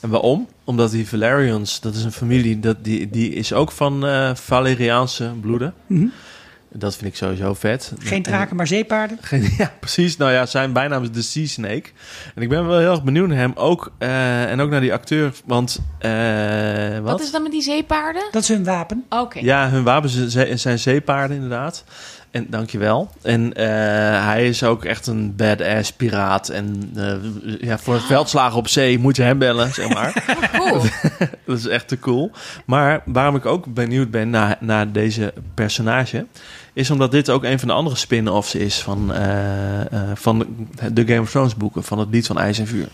En 0.00 0.08
waarom? 0.08 0.48
Omdat 0.64 0.90
die 0.90 1.08
Velaryons, 1.08 1.80
dat 1.80 1.94
is 1.94 2.04
een 2.04 2.12
familie, 2.12 2.60
dat, 2.60 2.84
die, 2.84 3.10
die 3.10 3.32
is 3.32 3.52
ook 3.52 3.72
van 3.72 4.06
eh 4.06 4.34
Valeriaanse 4.34 5.32
bloeden. 5.40 5.74
Mhm. 5.86 6.06
Dat 6.74 6.96
vind 6.96 7.10
ik 7.10 7.16
sowieso 7.16 7.54
vet. 7.54 7.92
Geen 7.98 8.22
draken, 8.22 8.56
maar 8.56 8.66
zeepaarden. 8.66 9.18
Geen- 9.22 9.54
Ja, 9.58 9.72
precies. 9.80 10.16
Nou 10.16 10.32
ja, 10.32 10.46
zijn 10.46 10.72
bijnaam 10.72 11.02
is 11.02 11.10
de 11.10 11.22
Sea 11.22 11.46
Snake. 11.46 11.90
En 12.34 12.42
ik 12.42 12.48
ben 12.48 12.66
wel 12.66 12.78
heel 12.78 12.90
erg 12.90 13.02
benieuwd 13.02 13.28
naar 13.28 13.36
hem 13.38 13.52
ook. 13.54 13.92
eh, 13.98 14.50
en 14.50 14.60
ook 14.60 14.70
naar 14.70 14.80
die 14.80 14.92
acteur. 14.92 15.32
Want, 15.44 15.78
eh, 15.98 16.10
wat? 16.98 17.10
Wat 17.10 17.20
is 17.20 17.30
dan 17.30 17.42
met 17.42 17.52
die 17.52 17.62
zeepaarden? 17.62 18.22
Dat 18.30 18.42
is 18.42 18.48
hun 18.48 18.64
wapen. 18.64 19.04
Oké. 19.08 19.38
Ja, 19.38 19.68
hun 19.70 19.82
wapens 19.84 20.26
zijn- 20.26 20.58
zijn 20.58 20.78
zeepaarden 20.78 21.36
inderdaad. 21.36 21.84
En 22.30 22.46
dankjewel. 22.50 23.10
En 23.22 23.52
eh, 23.54 23.66
hij 24.26 24.48
is 24.48 24.62
ook 24.64 24.84
echt 24.84 25.06
een 25.06 25.36
badass 25.36 25.92
piraat. 25.92 26.48
En 26.48 26.90
eh, 26.96 27.14
ja, 27.60 27.78
voor 27.78 28.00
veldslagen 28.00 28.58
op 28.58 28.68
zee 28.68 28.98
moet 28.98 29.16
je 29.16 29.22
hem 29.22 29.38
bellen, 29.38 29.72
zeg 29.74 29.88
maar. 29.88 30.24
Cool. 30.58 30.80
dat 31.46 31.58
is 31.58 31.66
echt 31.66 31.88
te 31.88 31.98
cool. 31.98 32.30
Maar 32.66 33.02
waarom 33.04 33.36
ik 33.36 33.46
ook 33.46 33.74
benieuwd 33.74 34.10
ben 34.10 34.30
naar, 34.30 34.56
naar 34.60 34.92
deze 34.92 35.32
personage... 35.54 36.26
is 36.72 36.90
omdat 36.90 37.10
dit 37.10 37.30
ook 37.30 37.44
een 37.44 37.58
van 37.58 37.68
de 37.68 37.74
andere 37.74 37.96
spin-offs 37.96 38.54
is 38.54 38.82
van, 38.82 39.12
eh, 39.12 39.80
eh, 39.80 40.10
van 40.14 40.46
de 40.92 41.06
Game 41.06 41.20
of 41.20 41.30
Thrones 41.30 41.54
boeken... 41.56 41.82
van 41.84 41.98
het 41.98 42.08
Lied 42.10 42.26
van 42.26 42.38
IJs 42.38 42.58
en 42.58 42.66
Vuur. 42.66 42.88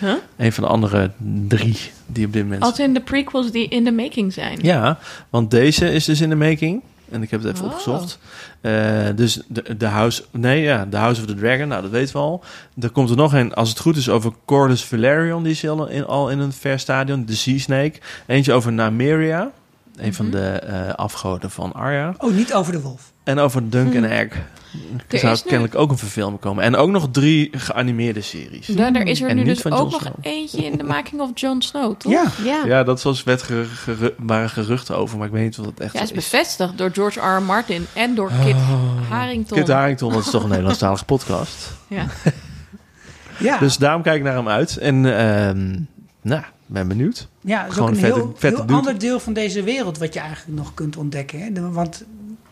Huh? 0.00 0.12
Een 0.36 0.52
van 0.52 0.64
de 0.64 0.70
andere 0.70 1.10
drie 1.48 1.78
die 2.06 2.26
op 2.26 2.32
dit 2.32 2.42
moment... 2.42 2.62
Als 2.62 2.78
in 2.78 2.94
de 2.94 3.00
prequels 3.00 3.50
die 3.50 3.68
in 3.68 3.84
de 3.84 3.92
making 3.92 4.32
zijn. 4.32 4.58
Ja, 4.62 4.98
want 5.30 5.50
deze 5.50 5.92
is 5.92 6.04
dus 6.04 6.20
in 6.20 6.28
de 6.28 6.34
making. 6.36 6.82
En 7.10 7.22
ik 7.22 7.30
heb 7.30 7.42
het 7.42 7.52
even 7.54 7.64
Oh. 7.66 7.70
opgezocht. 7.72 8.18
Eh, 8.60 8.72
dus 9.14 9.40
de, 9.48 9.76
de 9.76 9.86
House... 9.86 10.24
Nee, 10.30 10.62
ja, 10.62 10.84
de 10.90 10.96
House 10.96 11.20
of 11.20 11.26
the 11.26 11.34
Dragon. 11.34 11.68
Nou, 11.68 11.82
dat 11.82 11.90
weten 11.90 12.12
we 12.14 12.18
al. 12.20 12.44
Er 12.80 12.90
komt 12.90 13.10
er 13.10 13.16
nog 13.16 13.32
een, 13.32 13.54
als 13.54 13.68
het 13.68 13.78
goed 13.78 13.96
is, 13.96 14.08
over 14.08 14.32
Cordus 14.44 14.84
Valerion. 14.84 15.42
Die 15.42 15.52
is 15.52 15.68
al 15.68 15.86
in, 15.88 16.06
al 16.06 16.30
in 16.30 16.38
een 16.38 16.52
ver 16.52 16.78
stadion. 16.78 17.24
De 17.24 17.34
Sea 17.34 17.58
Snake. 17.58 17.98
Eentje 18.26 18.52
over 18.52 18.72
Nymeria. 18.72 19.50
Een 19.96 20.14
van 20.14 20.26
Mhm. 20.26 20.34
de 20.36 20.46
eh, 20.48 20.94
afgoden 20.94 21.50
van 21.50 21.72
Arya. 21.72 22.14
Oh, 22.18 22.34
niet 22.34 22.54
over 22.54 22.72
de 22.72 22.80
wolf. 22.80 23.12
En 23.24 23.38
over 23.38 23.70
Dunk 23.70 23.94
en 23.94 24.04
Egg. 24.10 24.32
Er 25.08 25.18
zou 25.18 25.34
nu- 25.34 25.40
kennelijk 25.48 25.74
ook 25.74 25.90
een 25.90 25.98
verfilming 25.98 26.40
komen. 26.40 26.64
En 26.64 26.76
ook 26.76 26.90
nog 26.90 27.08
drie 27.12 27.48
geanimeerde 27.52 28.20
series. 28.20 28.66
Daar, 28.66 28.92
er 28.94 29.06
is 29.06 29.20
er 29.22 29.28
En 29.28 29.36
nu 29.36 29.44
dus 29.44 29.64
ook 29.64 29.90
nog 29.90 30.10
eentje 30.20 30.64
in 30.64 30.76
de 30.78 30.84
making 30.84 31.20
of 31.20 31.30
Jon 31.34 31.62
Snow, 31.62 31.94
toch? 31.96 32.12
Ja. 32.12 32.24
Ja. 32.44 32.64
Ja, 32.66 32.82
dat 32.84 33.02
was 33.02 33.22
geru- 33.26 33.64
geru- 33.64 34.14
waren 34.18 34.50
geruchten 34.50 34.96
over. 34.96 35.18
Maar 35.18 35.26
ik 35.26 35.32
weet 35.32 35.42
niet 35.44 35.56
wat 35.56 35.66
het 35.66 35.80
echt 35.80 35.92
Ja, 35.92 36.00
is 36.02 36.08
zo 36.08 36.14
is. 36.14 36.20
bevestigd 36.30 36.78
door 36.78 36.90
George 36.92 37.20
R. 37.20 37.36
R. 37.38 37.42
Martin 37.42 37.86
en 37.94 38.14
door 38.14 38.30
Kit 38.44 38.56
Harington. 39.08 39.58
Kit 39.58 39.68
Harington, 39.68 40.12
dat 40.12 40.24
is 40.24 40.30
toch 40.30 40.42
een 40.42 40.48
Nederlandstalige 40.56 41.04
podcast. 41.04 41.70
Ja. 41.88 42.06
Ja, 43.38 43.58
Dus 43.58 43.76
daarom 43.76 44.02
kijk 44.02 44.16
ik 44.16 44.22
naar 44.22 44.34
hem 44.34 44.48
uit. 44.48 44.76
En 44.76 45.18
ehm 45.18 45.76
nou, 46.22 46.42
ben 46.66 46.88
benieuwd. 46.88 47.28
ja 47.40 47.58
dat 47.60 47.68
is 47.68 47.74
gewoon 47.74 47.88
ook 47.88 47.94
een 47.94 48.00
vette- 48.00 48.18
heel, 48.20 48.32
vette 48.36 48.56
heel 48.56 48.66
dude. 48.66 48.78
ander 48.78 48.98
deel 48.98 49.20
van 49.20 49.32
deze 49.32 49.62
wereld 49.62 49.98
wat 49.98 50.14
je 50.14 50.20
eigenlijk 50.20 50.58
nog 50.58 50.74
kunt 50.74 50.96
ontdekken. 50.96 51.40
Hè? 51.40 51.70
Want 51.70 52.04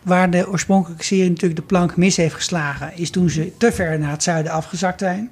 waar 0.03 0.29
de 0.29 0.49
oorspronkelijke 0.49 1.03
serie 1.03 1.29
natuurlijk 1.29 1.59
de 1.59 1.65
plank 1.65 1.97
mis 1.97 2.17
heeft 2.17 2.35
geslagen... 2.35 2.91
is 2.97 3.09
toen 3.09 3.29
ze 3.29 3.51
te 3.57 3.71
ver 3.71 3.99
naar 3.99 4.11
het 4.11 4.23
zuiden 4.23 4.51
afgezakt 4.51 4.99
zijn. 4.99 5.31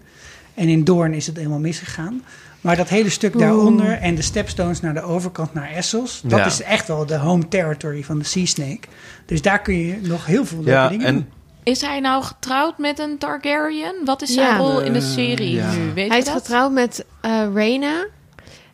En 0.54 0.68
in 0.68 0.84
Doorn 0.84 1.14
is 1.14 1.28
het 1.28 1.38
helemaal 1.38 1.60
misgegaan. 1.60 2.22
Maar 2.62 2.76
dat 2.76 2.90
hele 2.90 3.10
stuk 3.10 3.40
daaronder 3.40 3.92
en 3.92 4.16
de 4.16 4.22
stepstones 4.22 4.82
naar 4.82 4.94
de 4.94 5.02
overkant 5.02 5.54
naar 5.54 5.72
Essos... 5.72 6.22
dat 6.24 6.40
Ja. 6.40 6.46
is 6.46 6.62
echt 6.62 6.88
wel 6.88 7.06
de 7.06 7.16
home 7.18 7.48
territory 7.48 8.04
van 8.04 8.20
de 8.20 8.26
Sea 8.26 8.46
Snake. 8.46 8.80
Dus 9.26 9.42
daar 9.42 9.62
kun 9.62 9.76
je 9.78 10.00
nog 10.02 10.26
heel 10.26 10.46
veel 10.46 10.58
leuke 10.58 10.72
Ja, 10.72 10.88
dingen 10.90 11.06
en 11.08 11.14
doen. 11.16 11.28
Is 11.64 11.82
hij 11.82 12.00
nou 12.00 12.24
getrouwd 12.24 12.78
met 12.78 13.00
een 13.00 13.18
Targaryen? 13.18 13.96
Wat 14.06 14.22
is 14.22 14.34
zijn 14.34 14.48
Ja. 14.48 14.58
rol 14.58 14.80
in 14.82 14.94
de 14.94 15.00
Eh, 15.00 15.06
serie 15.06 15.54
ja. 15.56 15.72
nu? 15.72 15.94
Weet 15.94 16.10
Hij 16.10 16.18
is 16.18 16.26
dat? 16.26 16.34
getrouwd 16.34 16.72
met 16.72 17.06
eh 17.22 17.32
Rhaena. 17.54 18.06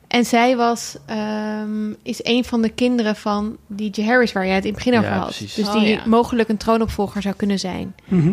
En 0.07 0.25
zij 0.25 0.55
was, 0.55 0.95
ehm, 1.05 1.89
is 2.03 2.19
een 2.23 2.43
van 2.45 2.61
de 2.61 2.69
kinderen 2.69 3.15
van 3.15 3.57
die 3.67 3.91
Harris 4.05 4.31
waar 4.31 4.45
jij 4.45 4.55
het 4.55 4.65
in 4.65 4.73
het 4.73 4.83
begin 4.83 4.99
over 4.99 5.11
Ja, 5.11 5.17
had. 5.17 5.25
precies. 5.25 5.53
Dus 5.53 5.67
Oh, 5.67 5.73
die 5.73 5.87
ja. 5.87 6.01
mogelijk 6.05 6.49
een 6.49 6.57
troonopvolger 6.57 7.21
zou 7.21 7.35
kunnen 7.35 7.59
zijn. 7.59 7.95
Mhm. 8.05 8.31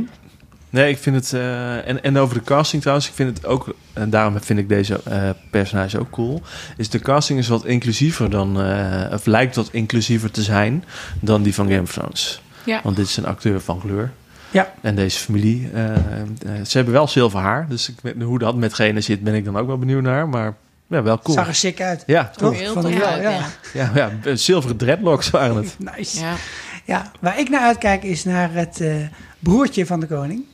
Nee, 0.71 0.91
ik 0.91 0.99
vind 0.99 1.17
het... 1.17 1.33
eh, 1.33 1.89
en, 1.89 2.03
en 2.03 2.17
over 2.19 2.35
de 2.39 2.45
casting 2.45 2.83
trouwens, 2.83 3.09
ik 3.09 3.15
vind 3.15 3.37
het 3.37 3.47
ook... 3.47 3.75
En 3.93 4.11
daarom 4.11 4.41
vind 4.41 4.59
ik 4.59 4.69
deze 4.69 5.01
eh 5.05 5.31
personage 5.51 5.99
ook 5.99 6.11
cool. 6.11 6.43
Is 6.77 6.89
de 6.91 6.99
casting 6.99 7.39
is 7.39 7.49
wat 7.49 7.65
inclusiever 7.65 8.31
dan... 8.31 8.61
eh, 8.63 9.13
of 9.13 9.27
lijkt 9.27 9.57
wat 9.57 9.69
inclusiever 9.73 10.31
te 10.31 10.43
zijn 10.43 10.85
dan 11.21 11.43
die 11.43 11.55
van 11.55 11.67
Game 11.69 11.81
of 11.83 11.93
Thrones. 11.93 12.43
Ja. 12.65 12.81
Want 12.83 12.97
dit 12.97 13.07
is 13.07 13.17
een 13.17 13.27
acteur 13.27 13.61
van 13.61 13.81
kleur. 13.81 14.13
Ja. 14.51 14.73
En 14.81 14.95
deze 14.95 15.19
familie... 15.19 15.69
ze 16.65 16.77
hebben 16.77 16.95
wel 16.95 17.09
zilver 17.09 17.41
haar. 17.41 17.67
Dus 17.69 17.89
ik, 17.89 17.95
weet- 18.03 18.23
hoe 18.23 18.39
dat 18.39 18.57
met 18.57 18.75
gene 18.75 19.01
zit, 19.01 19.23
ben 19.23 19.35
ik 19.35 19.45
dan 19.45 19.57
ook 19.57 19.67
wel 19.67 19.79
benieuwd 19.79 20.03
naar. 20.03 20.29
Maar 20.29 20.55
ja, 20.87 21.03
wel 21.03 21.19
cool. 21.19 21.37
Zag 21.37 21.47
er 21.47 21.55
sick 21.55 21.81
uit. 21.81 22.03
Ja, 22.07 22.31
Toch? 22.37 22.59
Heel 22.59 22.73
Van 22.73 22.91
ja, 22.91 23.01
uit, 23.01 23.23
ja. 23.23 23.31
ja. 23.31 23.91
ja, 23.95 24.13
ja, 24.25 24.37
zilveren 24.37 24.77
dreadlocks 24.77 25.31
waren 25.31 25.57
het. 25.57 25.77
Nice. 25.97 26.21
Ja. 26.21 26.35
Ja, 26.85 27.11
waar 27.21 27.39
ik 27.39 27.49
naar 27.49 27.61
uitkijk 27.61 28.03
is 28.03 28.25
naar 28.25 28.53
het 28.53 28.81
eh, 28.81 28.95
broertje 29.39 29.87
van 29.87 30.01
de 30.01 30.07
koning. 30.07 30.45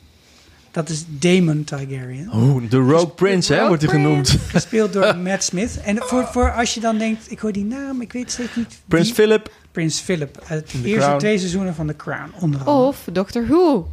Dat 0.70 0.88
is 0.88 1.04
Daemon 1.08 1.64
Targaryen. 1.64 2.30
Oeh, 2.34 2.70
de 2.70 2.76
Rogue 2.76 3.08
Prince, 3.08 3.52
hè, 3.52 3.58
Rogue 3.58 3.68
wordt 3.68 3.82
hij 3.82 4.00
genoemd. 4.00 4.36
Gespeeld 4.48 4.92
door 4.92 5.16
Matt 5.26 5.44
Smith. 5.44 5.80
En 5.80 5.96
voor, 5.98 6.26
voor 6.26 6.52
als 6.52 6.74
je 6.74 6.80
dan 6.80 6.98
denkt, 6.98 7.30
ik 7.30 7.38
hoor 7.38 7.52
die 7.52 7.64
naam, 7.64 8.00
ik 8.00 8.12
weet 8.12 8.30
steeds 8.30 8.56
niet. 8.56 8.80
Prins 8.88 9.12
Philip. 9.12 9.52
Prins 9.72 10.00
Philip. 10.00 10.42
Uit 10.46 10.70
de 10.70 10.78
eerste 10.82 11.00
Crown. 11.04 11.18
twee 11.18 11.38
seizoenen 11.38 11.74
van 11.74 11.86
The 11.86 11.96
Crown, 11.96 12.30
onder 12.40 12.60
andere. 12.60 12.86
Of 12.86 13.08
Doctor 13.12 13.46
Who. 13.46 13.88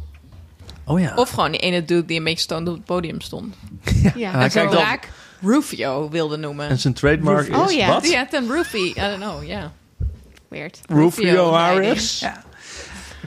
Oh 0.84 1.00
ja. 1.00 1.12
Of 1.14 1.30
gewoon 1.30 1.50
die 1.50 1.60
ene 1.60 1.84
dude 1.84 2.04
die 2.04 2.18
een 2.18 2.24
beetje 2.24 2.40
stoned 2.40 2.68
op 2.68 2.74
het 2.74 2.84
podium 2.84 3.20
stond. 3.20 3.54
Ja, 4.14 4.30
hij 4.30 4.44
en 4.44 4.50
zijn 4.50 4.68
kijkt 4.68 4.82
draak 4.82 5.08
Rufio 5.40 6.10
wilde 6.10 6.36
noemen. 6.36 6.68
En 6.68 6.78
zijn 6.78 6.94
trademark 6.94 7.56
Oh 7.56 7.70
is 7.70 7.76
ja, 7.76 7.88
wat? 7.88 8.08
Ja, 8.08 8.26
ten 8.26 8.52
Rufy. 8.52 8.76
I 8.76 8.94
don't 8.94 9.20
know, 9.20 9.44
ja. 9.44 9.72
weird. 10.48 10.80
Rufio 10.86 11.50
Harris. 11.52 12.20
Ja. 12.20 12.42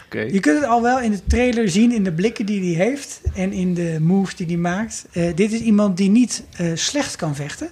Oké. 0.05 0.21
Je 0.21 0.39
kunt 0.39 0.59
het 0.59 0.69
al 0.69 0.81
wel 0.81 0.99
in 0.99 1.11
de 1.11 1.25
trailer 1.27 1.69
zien, 1.69 1.91
in 1.91 2.03
de 2.03 2.11
blikken 2.11 2.45
die 2.45 2.75
hij 2.75 2.85
heeft 2.85 3.21
en 3.33 3.51
in 3.51 3.73
de 3.73 3.97
moves 4.01 4.35
die 4.35 4.47
hij 4.47 4.55
maakt. 4.55 5.05
Eh, 5.11 5.35
dit 5.35 5.51
is 5.51 5.59
iemand 5.59 5.97
die 5.97 6.09
niet 6.09 6.43
eh, 6.57 6.71
slecht 6.75 7.15
kan 7.15 7.35
vechten. 7.35 7.69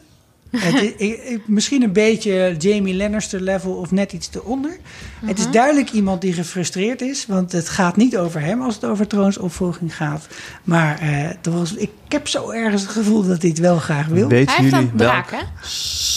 Het 0.49 0.73
is- 0.81 0.91
ik- 0.97 1.23
ik- 1.23 1.47
misschien 1.47 1.81
een 1.83 1.91
beetje 1.93 2.55
Jamie 2.57 2.95
Lannister 2.95 3.41
level 3.41 3.73
of 3.73 3.91
net 3.91 4.13
iets 4.13 4.29
eronder. 4.33 4.77
Het 5.25 5.39
is 5.39 5.51
duidelijk 5.51 5.91
iemand 5.91 6.21
die 6.21 6.33
gefrustreerd 6.33 7.01
is, 7.01 7.25
want 7.25 7.51
het 7.51 7.69
gaat 7.69 7.95
niet 7.95 8.17
over 8.17 8.41
hem 8.41 8.62
als 8.62 8.75
het 8.75 8.85
over 8.85 9.07
troonsopvolging 9.07 9.95
gaat. 9.95 10.27
Maar 10.63 10.99
eh, 10.99 11.23
er 11.29 11.51
was, 11.51 11.73
ik 11.73 11.89
heb 12.07 12.27
zo 12.27 12.49
ergens 12.49 12.81
het 12.81 12.91
gevoel 12.91 13.27
dat 13.27 13.41
hij 13.41 13.49
het 13.49 13.59
wel 13.59 13.77
graag 13.77 14.07
wil. 14.07 14.29
Hij 14.29 14.38
heeft 14.38 14.73
een 14.73 14.97
wel? 14.97 15.07
draak, 15.07 15.31
hè? 15.31 15.41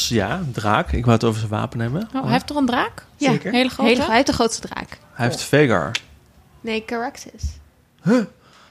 Ja, 0.09 0.39
een 0.39 0.53
draak. 0.53 0.93
Ik 0.93 1.01
wou 1.05 1.13
het 1.17 1.25
over 1.25 1.39
zijn 1.39 1.53
wapen 1.53 1.81
hebben. 1.81 2.09
Oh, 2.15 2.23
hij 2.23 2.33
heeft 2.33 2.47
toch 2.47 2.57
een 2.57 2.67
draak? 2.67 3.07
Ja, 3.17 3.31
Zeker. 3.31 3.53
Hele 3.53 3.69
grote? 3.69 3.91
Hele, 3.91 4.05
hij 4.05 4.15
heeft 4.15 4.27
de 4.27 4.33
grootste 4.33 4.69
draak. 4.69 4.99
Hij 5.13 5.27
heeft 5.27 5.43
Vegar. 5.43 5.91
Nee, 6.61 6.85
Caraxes. 6.85 7.43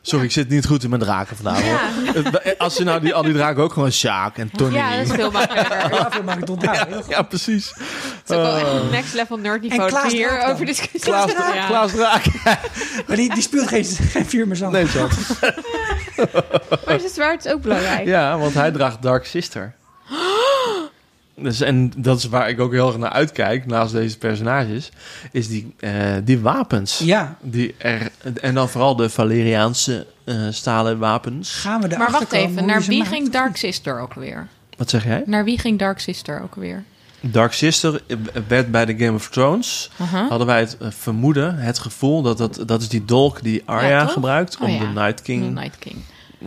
Sorry, 0.04 0.26
ik 0.26 0.32
zit 0.32 0.50
niet 0.50 0.66
goed 0.66 0.84
in 0.84 0.90
mijn 0.90 1.02
draken 1.02 1.36
vandaag. 1.36 1.62
hoor. 1.62 1.80
Het- 2.14 2.58
Als 2.58 2.78
je 2.78 2.84
nou 2.84 3.00
die, 3.02 3.14
al 3.14 3.24
die 3.24 3.34
draken 3.34 3.64
ook 3.64 3.74
gewoon 3.74 3.92
Sjaak 3.92 4.38
en 4.38 4.52
Tony. 4.52 4.76
Ja, 4.76 4.96
dat 4.98 5.06
is 5.08 5.12
veel 5.14 5.32
makkelijker. 5.32 5.78
Ja, 5.92 6.12
veel 6.12 6.24
het. 6.24 7.06
Ja, 7.08 7.22
precies. 7.22 7.70
Het 7.70 8.30
is 8.30 8.36
ook 8.36 8.42
wel 8.42 8.56
echt 8.58 8.68
een 8.84 8.90
next 8.92 9.14
level 9.14 9.38
nerd 9.38 9.62
niveau 9.62 10.10
hier 10.10 10.42
over 10.46 10.66
discussiëren. 10.66 11.26
Klaas, 11.26 11.54
Ja. 11.56 11.66
Klaas 11.68 11.92
Draak. 11.92 12.24
Maar 13.08 13.16
die, 13.16 13.34
die 13.34 13.44
speelt 13.44 13.68
geen, 13.68 13.86
geen 13.86 14.26
vuur 14.26 14.48
meer 14.48 14.56
zand. 14.56 14.72
Nee, 14.72 14.88
zo. 14.88 15.08
Maar 16.86 17.00
zijn 17.00 17.12
zwaard 17.14 17.46
is 17.46 17.52
ook 17.52 17.62
belangrijk. 17.62 18.06
Ja, 18.06 18.38
want 18.38 18.54
hij 18.54 18.72
draagt 18.72 19.02
Dark 19.02 19.26
Sister. 19.26 19.74
Dus, 21.42 21.62
en 21.62 21.92
dat 21.98 22.18
is 22.18 22.26
waar 22.26 22.50
ik 22.50 22.60
ook 22.60 22.72
heel 22.72 22.88
erg 22.88 22.98
naar 22.98 23.10
uitkijk, 23.10 23.66
naast 23.66 23.94
deze 23.94 24.18
personages, 24.18 24.92
is 25.32 25.48
die, 25.48 25.74
eh, 25.80 25.94
die 26.24 26.40
wapens. 26.40 26.98
Ja, 26.98 27.38
Die 27.42 27.76
er, 27.78 28.12
en 28.42 28.54
dan 28.54 28.70
vooral 28.70 28.96
de 28.96 29.10
Valeriaanse 29.10 30.06
eh, 30.24 30.36
stalen 30.50 31.00
wapens. 31.00 31.54
gaan 31.54 31.82
we 31.82 31.88
er 31.88 31.98
Maar 31.98 32.12
wacht 32.12 32.32
even, 32.32 32.66
naar 32.66 32.82
wie 32.82 33.06
ging 33.06 33.30
Dark 33.30 33.58
Sister 33.58 34.00
ook 34.00 34.14
weer? 34.14 34.48
Wat 34.78 34.90
zeg 34.90 35.04
jij? 35.04 35.24
Naar 35.26 35.44
wie 35.44 35.60
ging 35.60 35.80
Dark 35.80 36.00
Sister 36.00 36.42
ook 36.42 36.56
weer? 36.56 36.84
Dark 37.24 37.54
Sister 37.54 38.02
werd 38.48 38.72
bij 38.72 38.86
de 38.86 38.98
Game 38.98 39.14
of 39.14 39.30
Thrones. 39.30 39.90
Aha. 39.98 40.28
Hadden 40.28 40.48
wij 40.48 40.60
het 40.60 40.78
eh, 40.78 40.88
vermoeden, 40.92 41.58
het 41.58 41.80
gevoel 41.80 42.22
dat 42.22 42.38
dat, 42.38 42.64
dat 42.66 42.82
is 42.82 42.90
die 42.90 43.06
dolk 43.06 43.44
die 43.44 43.62
Arya 43.66 44.06
gebruikt 44.06 44.56
Oh 44.58 44.62
om 44.62 44.70
ja. 44.70 44.80
de 44.80 44.86
Night 44.86 45.22
King. 45.22 45.44
The 45.44 45.50
Night 45.50 45.78
King. 45.80 45.96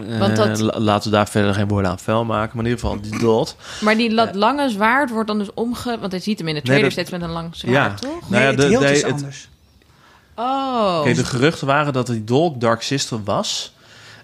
Eh, 0.09 0.19
Want 0.19 0.37
dat- 0.37 0.61
la- 0.61 0.79
laten 0.81 1.11
we 1.11 1.17
daar 1.17 1.29
verder 1.29 1.55
geen 1.55 1.69
woorden 1.69 1.91
aan 1.91 1.99
vuil 1.99 2.25
maken, 2.25 2.57
maar 2.57 2.65
in 2.65 2.71
ieder 2.71 2.85
geval 2.87 3.01
die 3.01 3.19
dolk. 3.19 3.49
Maar 3.81 3.97
die 3.97 4.13
la- 4.15 4.31
lange 4.35 4.69
zwaard 4.71 5.11
wordt 5.11 5.29
dan 5.29 5.39
dus 5.39 5.55
omge... 5.55 5.99
Want 6.01 6.13
hij 6.13 6.21
ziet 6.21 6.39
hem 6.39 6.49
in 6.49 6.55
de 6.55 6.63
trailer 6.63 6.85
dat- 6.85 6.93
steeds 6.93 7.11
met 7.11 7.23
een 7.23 7.31
lang 7.31 7.49
zwaard, 7.57 7.75
Ja. 7.75 8.09
toch? 8.09 8.11
Nee, 8.31 8.41
Nou 8.41 8.43
ja, 8.43 8.49
het 8.79 8.81
de- 8.81 8.91
is 8.93 9.03
het- 9.03 9.13
anders. 9.13 9.49
Oh. 10.37 11.03
Kijk, 11.03 11.17
de 11.17 11.25
geruchten 11.25 11.67
waren 11.67 11.93
dat 11.93 12.07
die 12.07 12.25
dolk 12.25 12.61
Dark 12.61 12.83
Sister 12.83 13.23
was. 13.25 13.73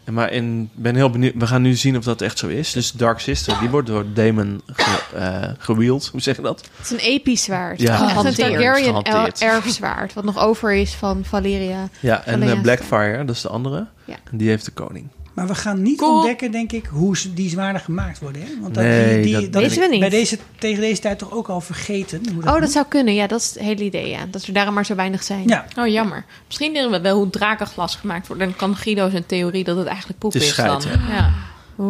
En 0.04 0.14
Maar 0.14 0.33
in, 0.33 0.70
ben 0.72 0.94
heel 0.94 1.11
benieuwd. 1.11 1.35
We 1.37 1.46
gaan 1.46 1.62
nu 1.62 1.74
zien 1.74 1.96
of 1.96 2.04
dat 2.04 2.20
echt 2.20 2.38
zo 2.38 2.46
is. 2.46 2.72
Dus 2.72 2.92
Dark 2.92 3.20
Sister, 3.20 3.59
die 3.61 3.68
wordt 3.68 3.87
door 3.87 4.04
Damon 4.14 4.62
ge, 4.66 4.98
eh, 5.16 5.50
gewield. 5.59 6.09
Hoe 6.12 6.20
zeg 6.20 6.37
je 6.37 6.42
dat? 6.42 6.61
Het 6.76 6.85
is 6.85 6.90
een 6.90 6.98
episch 7.12 7.42
zwaard. 7.42 7.80
Ja, 7.80 8.02
Echt 8.09 8.24
een. 8.24 8.35
Targaryen 8.35 9.02
erfzwaard. 9.38 10.12
Wat 10.14 10.24
nog 10.24 10.38
over 10.38 10.72
is 10.72 10.94
van 10.94 11.24
Valeria. 11.24 11.88
Ja, 12.00 12.24
en 12.24 12.42
eh, 12.42 12.61
Blackfire, 12.61 13.24
dat 13.24 13.35
is 13.37 13.42
de 13.42 13.48
andere. 13.48 13.87
Ja. 14.04 14.16
En 14.30 14.37
die 14.37 14.48
heeft 14.48 14.64
de 14.64 14.70
koning. 14.72 15.09
Maar 15.35 15.47
we 15.47 15.55
gaan 15.55 15.83
niet 15.83 15.99
Cool. 15.99 16.14
ontdekken, 16.16 16.51
denk 16.51 16.73
ik, 16.73 16.87
hoe 16.87 17.16
ze- 17.16 17.35
die 17.35 17.49
zwaarden 17.51 17.81
gemaakt 17.81 18.19
worden. 18.19 18.43
Hè? 18.43 18.49
Want 18.61 18.75
dat, 18.75 18.85
Nee, 18.85 19.14
die, 19.23 19.23
die, 19.23 19.33
dat 19.43 19.53
dat 19.53 19.62
ik- 19.62 19.69
Weten 19.69 19.83
we 19.85 19.88
niet. 19.90 20.01
bij 20.01 20.09
deze, 20.09 20.38
tegen 20.59 20.81
deze 20.81 21.01
tijd 21.01 21.19
toch 21.19 21.33
ook 21.33 21.49
al 21.49 21.61
vergeten. 21.61 22.21
Hoe 22.33 22.43
Oh, 22.43 22.51
dat 22.53 22.61
moet. 22.61 22.71
zou 22.71 22.87
kunnen. 22.88 23.14
Ja, 23.14 23.27
dat 23.27 23.40
is 23.40 23.47
het 23.49 23.59
hele 23.59 23.85
idee. 23.85 24.09
Ja. 24.09 24.27
Dat 24.31 24.43
er 24.47 24.53
daarom 24.53 24.75
maar 24.75 24.87
zo 24.87 24.95
weinig 24.95 25.23
zijn. 25.23 25.49
Ja, 25.49 25.64
Oh, 25.79 25.87
jammer. 25.87 26.25
Misschien 26.47 26.73
leren 26.73 26.90
we 26.90 27.01
wel 27.01 27.16
hoe 27.16 27.31
drakenglas 27.31 27.97
gemaakt 27.97 28.27
wordt. 28.27 28.43
Dan 28.43 28.57
kan 28.57 28.77
Guido 28.77 29.11
zijn 29.11 29.27
theorie 29.27 29.64
dat 29.64 29.77
het 29.77 29.87
eigenlijk 29.87 30.19
poep 30.19 30.33
Het 30.33 30.43
is 30.43 30.55
dan. 30.55 30.83
Ja. 31.09 31.31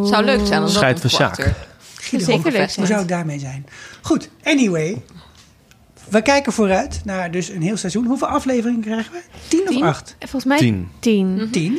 Zou 0.04 0.24
leuk 0.24 0.46
zijn 0.46 0.62
als 0.62 0.72
dat 0.72 0.82
Scheid 0.82 1.00
van 1.00 1.10
Guido, 1.10 2.24
Zeker 2.24 2.52
leuk 2.52 2.60
hoe 2.60 2.68
zijn. 2.70 2.86
zou 2.86 2.98
het 2.98 3.08
daarmee 3.08 3.38
zijn? 3.38 3.66
Goed, 4.02 4.28
anyway. 4.42 5.02
We 6.08 6.22
kijken 6.22 6.52
vooruit 6.52 7.00
naar 7.04 7.30
dus 7.30 7.48
een 7.48 7.62
heel 7.62 7.76
seizoen. 7.76 8.06
Hoeveel 8.06 8.26
afleveringen 8.26 8.80
krijgen 8.80 9.12
we? 9.12 9.20
Tien, 9.48 9.62
Tien? 9.66 9.76
of 9.76 9.82
acht? 9.82 10.16
Volgens 10.18 10.44
mij 10.44 10.58
Tien. 10.58 10.88
tien. 10.98 11.48
Tien. 11.52 11.78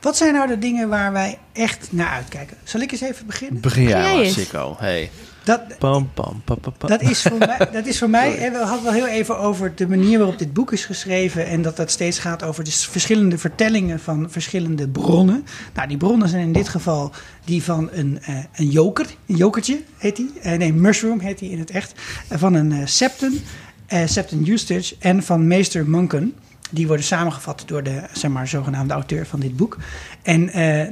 Wat 0.00 0.16
zijn 0.16 0.34
nou 0.34 0.48
de 0.48 0.58
dingen 0.58 0.88
waar 0.88 1.12
wij 1.12 1.38
echt 1.52 1.88
naar 1.90 2.08
uitkijken? 2.08 2.56
Zal 2.64 2.80
ik 2.80 2.92
eens 2.92 3.00
even 3.00 3.26
beginnen? 3.26 3.60
Begin 3.60 3.88
jij 3.88 4.16
maar. 4.16 4.26
Sikko. 4.26 4.76
Hey. 4.78 5.10
Dat, 5.44 5.78
Pam, 5.78 6.10
pam, 6.14 6.42
pam, 6.44 6.60
pam, 6.60 6.72
pam. 6.78 6.88
Dat 6.88 7.02
is 7.02 7.22
voor 7.22 7.38
mij, 7.38 7.58
dat 7.72 7.86
is 7.86 7.98
voor 7.98 8.10
mij 8.10 8.30
hè, 8.30 8.50
we 8.50 8.56
hadden 8.56 8.82
wel 8.84 8.92
heel 8.92 9.06
even 9.06 9.38
over 9.38 9.72
de 9.74 9.88
manier 9.88 10.18
waarop 10.18 10.38
dit 10.38 10.52
boek 10.52 10.72
is 10.72 10.84
geschreven. 10.84 11.46
En 11.46 11.62
dat 11.62 11.76
dat 11.76 11.90
steeds 11.90 12.18
gaat 12.18 12.42
over 12.42 12.64
de 12.64 12.70
verschillende 12.70 13.38
vertellingen 13.38 14.00
van 14.00 14.30
verschillende 14.30 14.88
bronnen. 14.88 15.44
Nou, 15.74 15.88
die 15.88 15.96
bronnen 15.96 16.28
zijn 16.28 16.42
in 16.42 16.52
dit 16.52 16.68
geval 16.68 17.12
die 17.44 17.62
van 17.62 17.88
een, 17.92 18.18
eh, 18.22 18.34
een 18.54 18.68
joker. 18.70 19.06
Een 19.26 19.36
jokertje 19.36 19.80
heet 19.96 20.16
die. 20.16 20.30
Eh, 20.42 20.58
nee, 20.58 20.72
mushroom 20.72 21.20
heet 21.20 21.38
die 21.38 21.50
in 21.50 21.58
het 21.58 21.70
echt. 21.70 21.92
Eh, 22.28 22.38
van 22.38 22.54
een 22.54 22.72
eh, 22.72 22.78
septon. 22.86 23.40
eh 23.86 24.00
septon 24.06 24.48
Eustace. 24.48 24.96
En 24.98 25.22
van 25.22 25.46
meester 25.46 25.88
Monken. 25.88 26.34
Die 26.70 26.86
worden 26.86 27.04
samengevat 27.06 27.62
door 27.66 27.82
de 27.82 28.02
zeg 28.12 28.30
maar, 28.30 28.48
zogenaamde 28.48 28.94
auteur 28.94 29.26
van 29.26 29.40
dit 29.40 29.56
boek. 29.56 29.76
En 30.22 30.48
eh, 30.48 30.86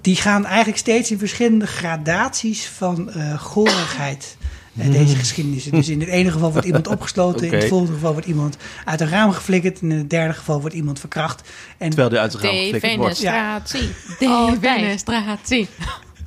die 0.00 0.16
gaan 0.16 0.44
eigenlijk 0.46 0.78
steeds 0.78 1.10
in 1.10 1.18
verschillende 1.18 1.66
gradaties 1.66 2.66
van 2.66 3.10
eh 3.12 3.38
gorigheid. 3.38 4.36
eh, 4.78 4.92
deze 4.92 5.16
geschiedenissen. 5.16 5.72
Dus 5.72 5.88
in 5.88 6.00
het 6.00 6.08
ene 6.08 6.30
geval 6.30 6.52
wordt 6.52 6.66
iemand 6.66 6.86
opgesloten, 6.96 7.46
in 7.46 7.52
het 7.54 7.64
volgende 7.68 7.92
geval 7.92 8.12
wordt 8.12 8.26
iemand 8.26 8.56
uit 8.84 9.00
een 9.00 9.08
raam 9.08 9.32
geflikkerd, 9.32 9.80
en 9.80 9.90
in 9.90 9.98
het 9.98 10.10
derde 10.10 10.34
geval 10.34 10.60
wordt 10.60 10.74
iemand 10.76 11.00
verkracht. 11.00 11.48
En, 11.78 11.88
Terwijl 11.88 12.08
die 12.08 12.18
uit 12.18 12.32
de 12.32 12.38
raam 12.38 12.50
geflikkerd 12.50 12.96
wordt. 12.96 13.20
Defenestratie. 13.20 13.88
Altijd. 14.28 14.60
Defenestratie. 14.62 15.68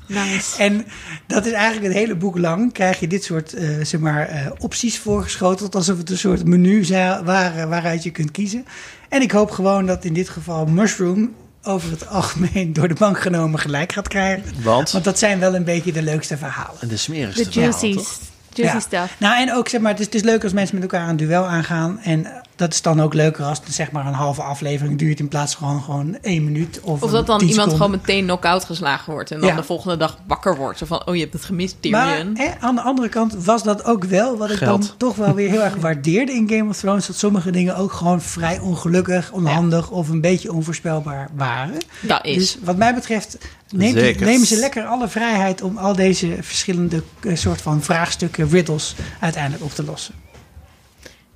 Nice. 0.08 0.58
en 0.64 0.86
dat 1.28 1.46
is 1.46 1.52
eigenlijk 1.52 1.86
het 1.86 1.94
hele 1.96 2.16
boek 2.16 2.38
lang. 2.38 2.74
Krijg 2.74 3.00
je 3.00 3.08
dit 3.08 3.24
soort 3.24 3.54
eh, 3.54 3.68
zeg 3.82 4.00
maar, 4.00 4.28
eh, 4.28 4.46
opties 4.60 5.00
voorgeschoteld. 5.00 5.76
Alsof 5.76 5.98
het 5.98 6.10
een 6.10 6.18
soort 6.18 6.46
menu 6.46 6.84
zou- 6.84 7.24
waar, 7.24 7.68
waaruit 7.70 8.04
je 8.04 8.12
kunt 8.12 8.32
kiezen. 8.32 8.66
En 9.10 9.22
ik 9.22 9.32
hoop 9.32 9.52
gewoon 9.52 9.86
dat 9.86 10.06
in 10.06 10.14
dit 10.14 10.30
geval 10.30 10.66
Mushroom 10.66 11.34
over 11.64 11.92
het 11.92 12.08
algemeen 12.08 12.74
door 12.74 12.88
de 12.88 12.94
bank 12.94 13.20
genomen 13.20 13.60
gelijk 13.60 13.92
gaat 13.92 14.08
krijgen. 14.08 14.44
Want 14.64 14.92
Want 14.92 15.04
dat 15.04 15.20
zijn 15.20 15.40
wel 15.40 15.56
een 15.56 15.64
beetje 15.64 15.92
de 15.92 16.02
leukste 16.02 16.38
verhalen. 16.38 16.88
de 16.90 16.98
smerigste 16.98 17.44
De 17.44 17.52
verhalen, 17.52 17.80
juicies. 17.80 18.04
toch? 18.04 18.18
Juicy 18.54 18.76
Ja. 18.76 18.80
stuff. 18.82 19.16
Nou, 19.20 19.42
en 19.42 19.54
ook 19.54 19.68
zeg 19.70 19.82
maar, 19.82 19.92
het 19.92 20.00
is, 20.00 20.06
het 20.06 20.16
is 20.16 20.22
leuk 20.24 20.44
als 20.44 20.54
mensen 20.54 20.80
met 20.80 20.92
elkaar 20.92 21.10
een 21.10 21.18
duel 21.18 21.46
aangaan. 21.48 22.00
En 22.04 22.26
eh, 22.26 22.32
dat 22.58 22.74
is 22.74 22.82
dan 22.82 23.02
ook 23.02 23.14
leuker 23.14 23.46
als 23.46 23.60
het 23.64 23.74
zeg 23.74 23.92
maar 23.92 24.06
een 24.06 24.14
halve 24.14 24.42
aflevering 24.42 24.98
duurt 24.98 25.20
in 25.20 25.28
plaats 25.28 25.56
van 25.56 25.68
gewoon, 25.68 25.84
gewoon 25.84 26.18
één 26.22 26.44
minuut. 26.44 26.80
Of, 26.84 27.02
Of 27.04 27.12
dat 27.12 27.26
dan 27.28 27.36
iemand 27.40 27.54
seconden. 27.54 27.78
gewoon 27.78 27.92
meteen 27.92 28.24
knock-out 28.24 28.64
geslagen 28.66 29.14
wordt. 29.14 29.32
En 29.32 29.40
dan 29.40 29.50
Ja. 29.50 29.56
de 29.56 29.64
volgende 29.64 29.98
dag 29.98 30.18
wakker 30.28 30.56
wordt. 30.58 30.78
Zo 30.78 30.86
van, 30.86 31.06
oh, 31.08 31.16
je 31.16 31.22
hebt 31.22 31.34
het 31.34 31.46
gemist, 31.46 31.76
Maar 31.90 32.16
Tyrion. 32.18 32.38
hè, 32.38 32.48
aan 32.60 32.76
de 32.76 32.82
andere 32.82 33.10
kant 33.10 33.36
was 33.46 33.64
dat 33.64 33.84
ook 33.86 34.04
wel 34.04 34.38
wat 34.38 34.52
ik 34.52 34.60
dan 34.60 34.84
toch 34.98 35.16
wel 35.16 35.34
weer 35.34 35.50
heel 35.50 35.64
erg 35.64 35.76
waardeerde 35.88 36.32
in 36.34 36.50
Game 36.50 36.70
of 36.70 36.78
Thrones. 36.78 37.08
Dat 37.08 37.16
sommige 37.16 37.52
dingen 37.52 37.76
ook 37.76 37.92
gewoon 37.92 38.22
vrij 38.22 38.60
ongelukkig, 38.60 39.32
onhandig 39.32 39.90
of 39.90 40.10
een 40.10 40.22
beetje 40.22 40.52
onvoorspelbaar 40.54 41.30
waren. 41.36 41.78
dat 42.02 42.26
is. 42.26 42.36
Dus 42.36 42.58
wat 42.64 42.78
mij 42.78 42.94
betreft 42.94 43.38
neemt, 43.70 44.20
nemen 44.20 44.48
ze 44.48 44.56
lekker 44.60 44.86
alle 44.86 45.08
vrijheid 45.08 45.62
om 45.62 45.78
al 45.78 45.96
deze 45.96 46.38
verschillende 46.42 47.04
eh, 47.22 47.36
soort 47.36 47.62
van 47.62 47.84
vraagstukken, 47.84 48.50
riddles 48.50 48.96
uiteindelijk 49.20 49.64
op 49.64 49.72
te 49.74 49.84
lossen. 49.84 50.14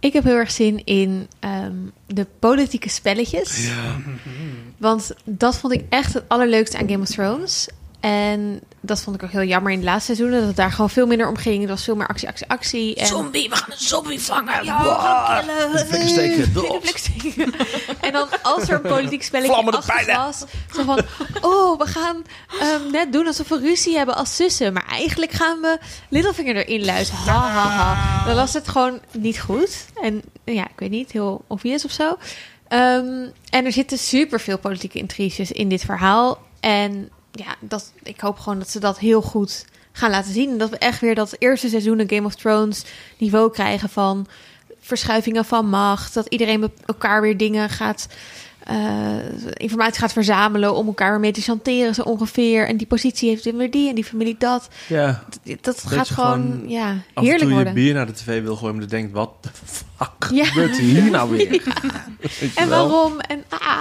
Ik 0.02 0.14
heb 0.14 0.24
heel 0.24 0.36
erg 0.36 0.52
zin 0.52 0.86
in 0.86 1.28
ehm, 1.39 1.76
de 2.08 2.28
politieke 2.39 2.89
spelletjes. 2.89 3.70
Want 4.78 5.12
dat 5.24 5.58
vond 5.58 5.74
ik 5.74 5.86
echt 5.89 6.14
het 6.14 6.24
allerleukste 6.28 6.78
aan 6.78 6.89
Game 6.89 7.02
of 7.02 7.10
Thrones. 7.10 7.68
En 7.99 8.62
dat 8.82 9.01
vond 9.01 9.15
ik 9.15 9.23
ook 9.23 9.32
heel 9.32 9.43
jammer 9.43 9.71
in 9.71 9.79
de 9.79 9.86
laatste 9.86 10.05
seizoenen. 10.05 10.39
Dat 10.39 10.47
het 10.47 10.57
daar 10.57 10.71
gewoon 10.71 10.89
veel 10.89 11.07
minder 11.07 11.27
om 11.27 11.36
ging. 11.36 11.63
Er 11.63 11.69
was 11.69 11.84
veel 11.84 11.95
meer 11.95 12.07
actie, 12.07 12.27
actie, 12.27 12.49
actie. 12.49 12.95
En... 12.95 13.05
Zombie, 13.05 13.49
we 13.49 13.55
gaan 13.55 13.71
een 13.71 13.77
zombie 13.77 14.21
vangen. 14.21 14.63
Ja, 14.63 14.84
we 14.84 15.86
gaan 15.89 16.07
steken, 16.07 16.99
steken. 16.99 17.53
en 18.01 18.11
dan 18.11 18.27
als 18.41 18.69
er 18.69 18.75
een 18.75 18.91
politiek 18.91 19.23
spelletje 19.23 19.51
Vlammende 19.51 19.79
achter 19.79 19.95
pijlen. 19.95 20.15
was. 20.15 20.43
Zo 20.73 20.84
van, 20.84 20.99
oh, 21.41 21.79
we 21.79 21.86
gaan 21.86 22.23
ehm, 22.59 22.91
net 22.91 23.13
doen 23.13 23.27
alsof 23.27 23.47
we 23.49 23.59
ruzie 23.59 23.97
hebben 23.97 24.15
als 24.15 24.36
zussen. 24.36 24.73
Maar 24.73 24.88
eigenlijk 24.89 25.32
gaan 25.32 25.61
we 25.61 25.77
Littlefinger 26.09 26.55
erin 26.55 26.86
luisteren. 26.86 27.23
Ha, 27.23 27.49
ha, 27.49 27.69
ha. 27.69 28.25
Dan 28.25 28.36
was 28.36 28.53
het 28.53 28.67
gewoon 28.67 28.99
niet 29.11 29.39
goed. 29.39 29.86
En 30.01 30.21
ja, 30.43 30.63
ik 30.63 30.79
weet 30.79 30.89
niet, 30.89 31.11
heel 31.11 31.43
obvious 31.47 31.86
of 31.86 31.91
zo. 31.91 32.17
Ehm, 32.67 33.27
en 33.49 33.65
er 33.65 33.71
zitten 33.71 33.97
superveel 33.97 34.57
politieke 34.57 34.97
intriges 34.97 35.51
in 35.51 35.69
dit 35.69 35.82
verhaal. 35.82 36.39
En 36.59 37.09
ja, 37.32 37.55
dat, 37.59 37.91
ik 38.03 38.19
hoop 38.19 38.39
gewoon 38.39 38.59
dat 38.59 38.69
ze 38.69 38.79
dat 38.79 38.99
heel 38.99 39.21
goed 39.21 39.65
gaan 39.91 40.09
laten 40.09 40.34
zien. 40.34 40.49
En 40.49 40.57
dat 40.57 40.69
we 40.69 40.77
echt 40.77 41.01
weer 41.01 41.15
dat 41.15 41.36
eerste 41.39 41.69
seizoen 41.69 41.99
een 41.99 42.09
Game 42.09 42.25
of 42.27 42.36
Thrones 42.36 42.84
niveau 43.17 43.51
krijgen 43.51 43.89
van 43.89 44.27
verschuivingen 44.79 45.45
van 45.45 45.69
macht. 45.69 46.13
Dat 46.13 46.27
iedereen 46.27 46.71
elkaar 46.86 47.21
weer 47.21 47.38
dingen 47.38 47.69
gaat. 47.69 48.07
eh, 48.61 49.17
informatie 49.53 49.99
gaat 50.01 50.13
verzamelen 50.13 50.75
om 50.75 50.88
elkaar 50.88 51.11
weer 51.11 51.19
mee 51.19 51.32
te 51.32 51.41
chanteren, 51.41 51.93
zo 51.95 52.01
ongeveer. 52.01 52.67
En 52.67 52.77
die 52.77 52.88
positie 52.88 53.29
heeft 53.29 53.43
weer 53.43 53.71
die 53.71 53.89
en 53.89 53.95
die 53.95 54.03
familie 54.03 54.36
dat. 54.38 54.67
Ja, 54.88 55.23
Dat, 55.43 55.61
dat 55.61 55.82
je 55.82 55.88
gaat 55.95 56.09
gewoon, 56.09 56.41
gewoon 56.41 56.69
ja, 56.69 56.97
heerlijk 57.13 57.39
toe 57.39 57.47
je 57.49 57.53
worden. 57.55 57.73
bier 57.73 57.93
naar 57.93 58.05
de 58.05 58.13
tv 58.13 58.41
wil 58.41 58.55
gooien, 58.55 58.75
maar 58.75 58.88
dan 58.88 58.99
denkt, 58.99 59.13
wat 59.13 59.32
de 59.41 59.49
fuck 59.65 60.29
Ja. 60.32 60.45
gebeurt 60.45 60.77
hier 60.77 61.11
nou 61.11 61.29
weer? 61.29 61.51
Je 62.39 62.51
En 62.55 62.69
waarom? 62.69 63.19
En 63.19 63.43
ah, 63.49 63.79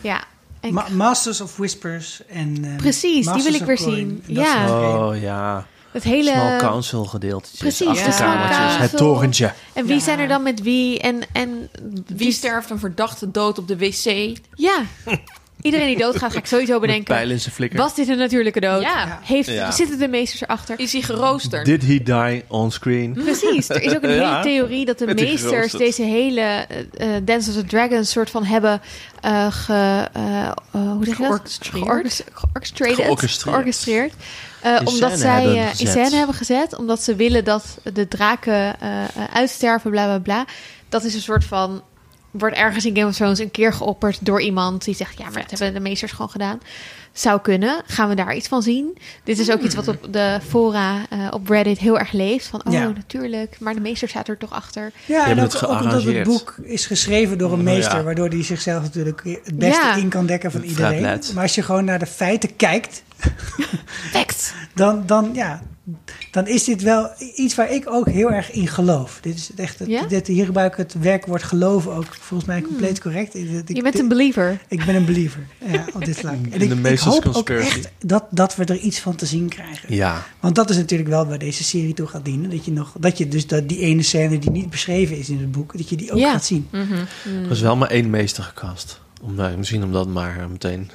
ja. 0.00 0.24
En 0.62 0.72
Ma- 0.74 0.88
Masters 0.90 1.40
of 1.40 1.56
Whispers 1.56 2.20
en... 2.26 2.64
eh, 2.64 2.76
Precies, 2.76 3.26
die 3.32 3.42
wil 3.42 3.54
ik 3.54 3.62
weer 3.62 3.76
Coin. 3.76 3.94
zien. 3.94 4.22
Ja. 4.26 4.80
Oh 5.08 5.20
ja, 5.20 5.66
het 5.90 6.02
hele. 6.02 6.30
small 6.30 6.58
council 6.58 7.04
gedeeltetjes, 7.04 7.58
Precies, 7.58 7.78
de 7.78 7.86
achterkamertjes, 8.08 8.56
small 8.58 8.78
het 8.80 8.96
torentje. 8.96 9.52
En 9.72 9.84
wie 9.86 9.94
Ja. 9.94 10.00
zijn 10.00 10.18
er 10.18 10.28
dan 10.28 10.42
met 10.42 10.62
wie? 10.62 10.98
En, 11.00 11.20
en 11.32 11.70
Wie 12.06 12.32
sterft 12.32 12.70
een 12.70 12.78
verdachte 12.78 13.30
dood 13.30 13.58
op 13.58 13.68
de 13.68 13.76
wc? 13.76 14.36
Ja, 14.54 14.82
iedereen 15.62 15.86
die 15.86 15.96
doodgaat, 15.98 16.32
ga 16.32 16.38
ik 16.38 16.46
sowieso 16.46 16.72
Met 16.72 16.80
bedenken. 16.80 17.14
pijl 17.14 17.30
in 17.30 17.40
zijn 17.40 17.54
flikker. 17.54 17.78
Was 17.78 17.94
dit 17.94 18.08
een 18.08 18.18
natuurlijke 18.18 18.60
dood? 18.60 18.82
Ja. 18.82 19.18
Heeft, 19.22 19.48
Ja. 19.48 19.70
Zitten 19.70 19.98
de 19.98 20.08
meesters 20.08 20.42
erachter? 20.42 20.78
Is 20.78 20.92
hij 20.92 21.02
geroosterd? 21.02 21.64
Did 21.66 21.82
he 21.86 22.02
die 22.02 22.44
on 22.48 22.70
screen? 22.70 23.12
Precies, 23.12 23.68
er 23.68 23.82
is 23.82 23.94
ook 23.96 24.02
een 24.02 24.10
Ja. 24.14 24.30
hele 24.30 24.42
theorie 24.42 24.84
dat 24.84 24.98
de 24.98 25.14
meesters 25.24 25.72
deze 25.72 26.02
hele 26.02 26.40
eh, 26.40 27.16
eh, 27.16 27.22
Dance 27.24 27.50
of 27.50 27.56
the 27.56 27.64
Dragons 27.64 28.10
soort 28.10 28.30
van 28.30 28.44
hebben 28.44 28.80
eh 29.20 29.46
ge, 29.52 30.08
eh, 30.12 30.42
eh, 30.46 30.52
hoe 30.72 31.04
zeg 31.04 31.16
je 31.16 31.22
dat? 31.22 31.58
Georchestreerd. 31.60 31.84
Georchest- 31.84 32.24
Georchestreerd. 32.34 33.54
Georchestreerd. 33.54 34.12
Eh, 34.60 34.80
omdat 34.84 35.18
zij 35.18 35.44
eh, 35.46 35.80
in 35.80 35.86
scène 35.86 36.16
hebben 36.16 36.34
gezet. 36.36 36.76
Omdat 36.76 37.02
ze 37.02 37.14
willen 37.16 37.44
dat 37.44 37.64
de 37.92 38.08
draken 38.08 38.76
uitsterven, 39.32 39.90
bla 39.90 40.04
bla 40.04 40.18
bla. 40.18 40.44
Dat 40.88 41.04
is 41.04 41.14
een 41.14 41.20
soort 41.20 41.44
van. 41.44 41.82
Wordt 42.32 42.56
ergens 42.56 42.84
in 42.84 42.96
Game 42.96 43.06
of 43.08 43.14
Thrones 43.16 43.38
een 43.38 43.50
keer 43.50 43.72
geopperd 43.72 44.18
door 44.26 44.40
iemand 44.42 44.84
die 44.84 44.94
zegt: 44.94 45.18
Ja, 45.18 45.24
maar 45.30 45.44
dat 45.48 45.58
hebben 45.58 45.82
de 45.82 45.88
meesters 45.88 46.12
gewoon 46.12 46.30
gedaan. 46.30 46.60
Zou 47.12 47.40
kunnen. 47.40 47.82
Gaan 47.86 48.08
we 48.08 48.14
daar 48.14 48.34
iets 48.36 48.48
van 48.48 48.62
zien? 48.62 48.98
Dit 49.24 49.38
is 49.38 49.50
ook 49.50 49.60
iets 49.60 49.74
wat 49.74 49.88
op 49.88 50.12
de 50.12 50.38
fora 50.48 51.06
eh, 51.10 51.28
op 51.30 51.48
Reddit 51.48 51.78
heel 51.78 51.98
erg 51.98 52.12
leeft. 52.12 52.46
Van, 52.46 52.62
oh, 52.66 52.72
Ja. 52.72 52.88
natuurlijk. 52.88 53.56
Maar 53.60 53.74
de 53.74 53.80
meester 53.80 54.08
staat 54.08 54.28
er 54.28 54.38
toch 54.38 54.52
achter. 54.52 54.92
Ja, 55.06 55.26
en 55.26 55.38
ook, 55.38 55.52
het 55.52 55.66
ook 55.66 55.80
omdat 55.80 56.02
het 56.02 56.22
boek 56.22 56.54
is 56.62 56.86
geschreven 56.86 57.38
door 57.38 57.52
een 57.52 57.58
Oh, 57.58 57.64
meester, 57.64 57.96
ja. 57.96 58.02
waardoor 58.02 58.28
hij 58.28 58.44
zichzelf 58.44 58.82
natuurlijk 58.82 59.22
het 59.24 59.58
beste 59.58 59.82
Ja. 59.82 59.94
in 59.96 60.08
kan 60.08 60.26
dekken 60.26 60.50
van 60.50 60.62
iedereen. 60.62 61.02
Maar 61.02 61.42
als 61.42 61.54
je 61.54 61.62
gewoon 61.62 61.84
naar 61.84 61.98
de 61.98 62.06
feiten 62.06 62.56
kijkt, 62.56 63.02
dan, 64.74 65.02
dan, 65.06 65.30
ja, 65.32 65.62
dan 66.30 66.46
is 66.46 66.64
dit 66.64 66.82
wel 66.82 67.10
iets 67.36 67.54
waar 67.54 67.70
ik 67.72 67.90
ook 67.90 68.08
heel 68.08 68.32
erg 68.32 68.50
in 68.52 68.66
geloof. 68.68 69.18
Dit 69.22 69.34
is 69.36 69.50
echt 69.56 69.78
het, 69.78 69.88
Ja? 69.88 70.06
dit, 70.06 70.26
hier 70.26 70.44
gebruik 70.44 70.72
ik 70.72 70.78
het 70.78 70.94
werkwoord 71.00 71.42
geloven 71.42 71.92
ook 71.92 72.14
volgens 72.20 72.48
mij 72.48 72.62
compleet 72.62 73.00
correct. 73.00 73.34
Ik, 73.34 73.48
ik- 73.66 73.76
Je 73.76 73.82
bent 73.82 73.98
een 73.98 74.08
believer. 74.08 74.58
ik 74.68 74.84
ben 74.84 74.94
een 74.94 75.04
believer 75.04 75.46
ja, 75.66 75.84
op 75.94 76.04
dit 76.04 76.16
vlak. 76.18 76.34
En 76.50 76.58
de 76.58 76.90
ik, 76.90 76.98
hoop 76.98 77.26
ook 77.32 77.50
echt 77.50 77.90
dat, 78.06 78.24
dat 78.30 78.56
we 78.56 78.64
er 78.64 78.76
iets 78.78 79.00
van 79.00 79.14
te 79.16 79.26
zien 79.26 79.48
krijgen. 79.48 79.94
Ja, 79.94 80.26
Want 80.40 80.54
dat 80.54 80.70
is 80.70 80.76
natuurlijk 80.76 81.08
wel 81.10 81.26
waar 81.26 81.38
deze 81.38 81.64
serie 81.64 81.94
toe 81.94 82.06
gaat 82.06 82.24
dienen. 82.24 82.50
Dat 82.50 82.64
je, 82.64 82.72
nog, 82.72 82.94
dat 83.00 83.18
je 83.18 83.28
dus 83.28 83.46
dat 83.46 83.68
die 83.68 83.78
ene 83.78 84.02
scène 84.02 84.38
die 84.38 84.50
niet 84.50 84.70
beschreven 84.70 85.16
is 85.18 85.28
in 85.28 85.38
het 85.38 85.52
boek, 85.52 85.76
dat 85.76 85.88
je 85.88 85.96
die 85.96 86.12
ook 86.12 86.18
Ja. 86.18 86.32
gaat 86.32 86.44
zien. 86.44 86.68
er 86.72 87.48
was 87.48 87.60
wel 87.60 87.76
maar 87.76 87.90
één 87.90 88.10
meester 88.10 88.42
gekast. 88.42 89.00
Om, 89.22 89.36
daar- 89.36 89.58
misschien 89.58 89.82
om 89.84 89.92
dat 89.92 90.08
maar 90.08 90.38
eh, 90.38 90.46
meteen 90.46 90.90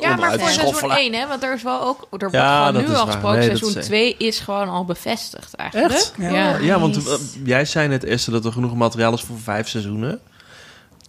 Ja, 0.00 0.16
maar 0.16 0.30
voor 0.30 0.38
seizoen 0.38 0.52
schoffelen. 0.66 0.96
1, 0.96 1.12
hè? 1.14 1.26
Want 1.26 1.42
er 1.42 1.54
is 1.54 1.62
wel 1.62 1.82
ook... 1.82 2.00
Er 2.00 2.06
wordt 2.18 2.36
gewoon 2.36 2.72
nu 2.72 2.94
al 2.94 3.06
gesproken. 3.06 3.38
Nee, 3.38 3.46
seizoen 3.46 3.76
is- 3.76 3.84
2 3.84 4.14
is 4.18 4.40
gewoon 4.40 4.68
al 4.68 4.84
bevestigd 4.84 5.54
eigenlijk. 5.54 5.92
Echt? 5.92 6.12
Ja. 6.18 6.28
Ja. 6.30 6.56
Ja, 6.58 6.80
want 6.80 6.96
eh, 6.96 7.12
jij 7.44 7.64
zei 7.64 7.88
net 7.88 8.02
eerst 8.02 8.30
dat 8.30 8.44
er 8.44 8.52
genoeg 8.52 8.74
materiaal 8.74 9.12
is 9.12 9.20
voor 9.22 9.38
vijf 9.38 9.68
seizoenen. 9.68 10.20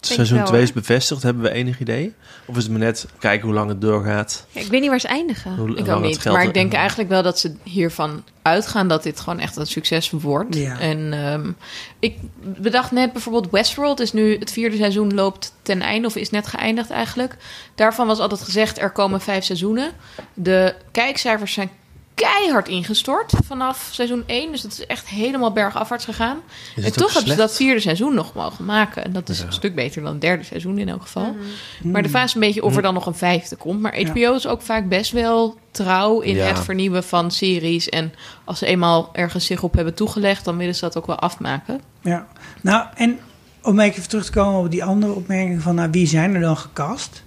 Seizoen 0.06 0.38
wel, 0.38 0.46
2 0.46 0.62
is 0.62 0.72
bevestigd, 0.72 1.22
hebben 1.22 1.42
we 1.42 1.50
enig 1.50 1.80
idee? 1.80 2.14
Of 2.44 2.56
is 2.56 2.62
het 2.62 2.72
maar 2.72 2.80
net 2.80 3.06
kijken 3.18 3.46
hoe 3.46 3.54
lang 3.54 3.68
het 3.68 3.80
doorgaat? 3.80 4.46
Ja, 4.50 4.60
ik 4.60 4.66
weet 4.66 4.80
niet 4.80 4.90
waar 4.90 5.00
ze 5.00 5.08
eindigen. 5.08 5.56
Hoe 5.56 5.76
Ik 5.76 5.88
ook 5.88 6.02
niet. 6.02 6.24
Maar 6.24 6.44
ik 6.44 6.54
denk 6.54 6.72
eigenlijk 6.72 7.08
wel 7.08 7.22
dat 7.22 7.38
ze 7.38 7.54
hiervan 7.62 8.24
uitgaan 8.42 8.88
dat 8.88 9.02
dit 9.02 9.20
gewoon 9.20 9.38
echt 9.38 9.56
een 9.56 9.66
succes 9.66 10.10
wordt. 10.10 10.56
Ja. 10.56 10.78
En 10.78 11.12
ehm, 11.12 11.50
ik 11.98 12.18
bedacht 12.42 12.90
net 12.90 13.12
bijvoorbeeld 13.12 13.50
Westworld 13.50 14.00
is 14.00 14.12
nu 14.12 14.38
het 14.38 14.52
vierde 14.52 14.76
seizoen 14.76 15.14
loopt 15.14 15.52
ten 15.62 15.80
einde 15.80 16.06
of 16.06 16.16
is 16.16 16.30
net 16.30 16.46
geëindigd 16.46 16.90
eigenlijk. 16.90 17.36
Daarvan 17.74 18.06
was 18.06 18.18
altijd 18.18 18.42
gezegd 18.42 18.80
er 18.80 18.90
komen 18.90 19.20
vijf 19.20 19.44
seizoenen. 19.44 19.90
De 20.34 20.74
kijkcijfers 20.92 21.52
zijn 21.52 21.70
keihard 22.14 22.68
ingestort 22.68 23.32
vanaf 23.44 23.88
seizoen 23.92 24.22
1. 24.26 24.50
Dus 24.52 24.62
het 24.62 24.72
is 24.72 24.86
echt 24.86 25.06
helemaal 25.08 25.52
bergafwaarts 25.52 26.04
gegaan. 26.04 26.38
Is 26.76 26.84
En 26.84 26.92
toch 26.92 27.12
hebben 27.12 27.30
ze 27.32 27.36
dat 27.38 27.56
vierde 27.56 27.80
seizoen 27.80 28.14
nog 28.14 28.34
mogen 28.34 28.64
maken. 28.64 29.04
En 29.04 29.12
dat 29.12 29.28
is 29.28 29.38
Ja. 29.38 29.44
een 29.46 29.52
stuk 29.52 29.74
beter 29.74 30.02
dan 30.02 30.12
het 30.12 30.20
derde 30.20 30.44
seizoen 30.44 30.78
in 30.78 30.88
elk 30.88 31.02
geval. 31.02 31.34
Mhm. 31.80 31.90
Maar 31.90 32.02
de 32.02 32.08
vraag 32.08 32.24
is 32.24 32.34
een 32.34 32.40
beetje 32.40 32.62
of 32.62 32.76
er 32.76 32.82
dan 32.82 32.94
nog 32.94 33.06
een 33.06 33.14
vijfde 33.14 33.56
komt. 33.56 33.80
Maar 33.80 34.00
HBO 34.06 34.34
is 34.34 34.46
ook 34.46 34.62
vaak 34.62 34.88
best 34.88 35.10
wel 35.12 35.56
trouw 35.70 36.20
in 36.20 36.34
Ja. 36.34 36.44
het 36.46 36.58
vernieuwen 36.58 37.04
van 37.04 37.30
series. 37.30 37.88
En 37.88 38.12
als 38.44 38.58
ze 38.58 38.66
eenmaal 38.66 39.10
ergens 39.12 39.46
zich 39.46 39.62
op 39.62 39.74
hebben 39.74 39.94
toegelegd, 39.94 40.44
dan 40.44 40.56
willen 40.56 40.74
ze 40.74 40.80
dat 40.80 40.96
ook 40.96 41.06
wel 41.06 41.18
afmaken. 41.18 41.80
Ja, 42.00 42.26
nou 42.60 42.86
en 42.94 43.18
om 43.62 43.80
even 43.80 44.08
terug 44.08 44.24
te 44.24 44.32
komen 44.32 44.60
op 44.60 44.70
die 44.70 44.84
andere 44.84 45.12
opmerking 45.12 45.62
van 45.62 45.74
nou, 45.74 45.90
wie 45.90 46.06
zijn 46.06 46.34
er 46.34 46.40
dan 46.40 46.56
gecast? 46.56 47.22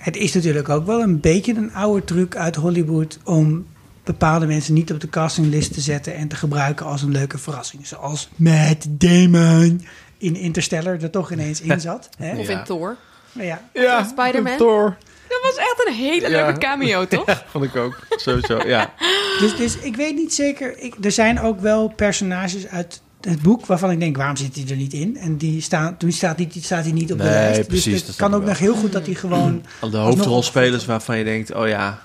Het 0.00 0.16
is 0.16 0.34
natuurlijk 0.34 0.68
ook 0.68 0.86
wel 0.86 1.00
een 1.02 1.20
beetje 1.20 1.54
een 1.54 1.74
oude 1.74 2.04
truc 2.04 2.36
uit 2.36 2.56
Hollywood 2.56 3.18
om 3.24 3.66
bepaalde 4.04 4.46
mensen 4.46 4.74
niet 4.74 4.92
op 4.92 5.00
de 5.00 5.08
castinglist 5.08 5.72
te 5.74 5.80
zetten 5.80 6.14
en 6.14 6.28
te 6.28 6.36
gebruiken 6.36 6.86
als 6.86 7.02
een 7.02 7.10
leuke 7.12 7.38
verrassing. 7.38 7.86
Zoals 7.86 8.28
Matt 8.36 8.86
Damon 8.88 9.84
in 10.18 10.36
Interstellar 10.36 11.02
er 11.02 11.10
toch 11.10 11.32
ineens 11.32 11.60
in 11.60 11.80
zat. 11.90 12.08
Hè? 12.18 12.36
Of 12.38 12.46
Ja. 12.48 12.58
in 12.58 12.64
Thor. 12.64 12.96
Ja, 13.32 13.62
Ja, 13.72 14.04
Spider-Man? 14.04 14.56
Thor. 14.56 14.96
Dat 15.28 15.38
was 15.42 15.56
echt 15.56 15.84
een 15.86 15.94
hele 15.94 16.28
Ja. 16.30 16.44
leuke 16.44 16.58
cameo, 16.58 17.06
toch? 17.16 17.44
Vond 17.50 17.64
ik 17.64 17.76
ook. 17.76 17.98
Sowieso, 18.10 18.66
ja. 18.66 18.92
dus, 19.38 19.56
dus 19.56 19.78
ik 19.78 19.96
weet 19.96 20.14
niet 20.14 20.34
zeker. 20.34 20.78
Ik, 20.78 20.94
er 21.00 21.12
zijn 21.12 21.40
ook 21.40 21.60
wel 21.60 21.88
personages 21.96 22.66
uit 22.66 23.02
het 23.20 23.42
boek 23.42 23.66
waarvan 23.66 23.90
ik 23.90 24.00
denk, 24.00 24.16
waarom 24.16 24.36
zit 24.36 24.54
hij 24.54 24.64
er 24.68 24.76
niet 24.76 24.92
in? 24.92 25.16
En 25.16 25.36
die 25.36 25.60
staan, 25.60 25.96
toen 25.96 26.12
staat 26.12 26.36
hij, 26.36 26.48
staat 26.60 26.84
hij 26.84 26.92
niet 26.92 27.12
op 27.12 27.18
de 27.18 27.24
Nee, 27.24 27.32
lijst. 27.32 27.66
precies, 27.68 27.92
dus 27.98 28.06
het 28.06 28.16
kan 28.16 28.34
ook 28.34 28.44
nog 28.44 28.58
heel 28.58 28.74
goed 28.74 28.92
dat 28.92 29.06
hij 29.06 29.14
gewoon 29.14 29.62
Al 29.80 29.90
de 29.90 29.96
hoofdrolspelers 29.96 30.84
waarvan 30.84 31.18
je 31.18 31.24
denkt, 31.24 31.54
oh 31.54 31.68
ja, 31.68 32.00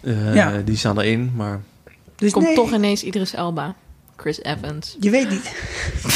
eh, 0.00 0.34
Ja. 0.34 0.60
die 0.64 0.76
staan 0.76 1.00
erin. 1.00 1.32
Maar 1.36 1.60
Dus 2.16 2.32
Komt 2.32 2.46
nee, 2.46 2.54
toch 2.54 2.72
ineens 2.72 3.02
Idris 3.02 3.34
Elba. 3.34 3.74
Chris 4.16 4.40
Evans. 4.42 4.96
je 5.00 5.10
weet 5.10 5.30
niet. 5.30 5.52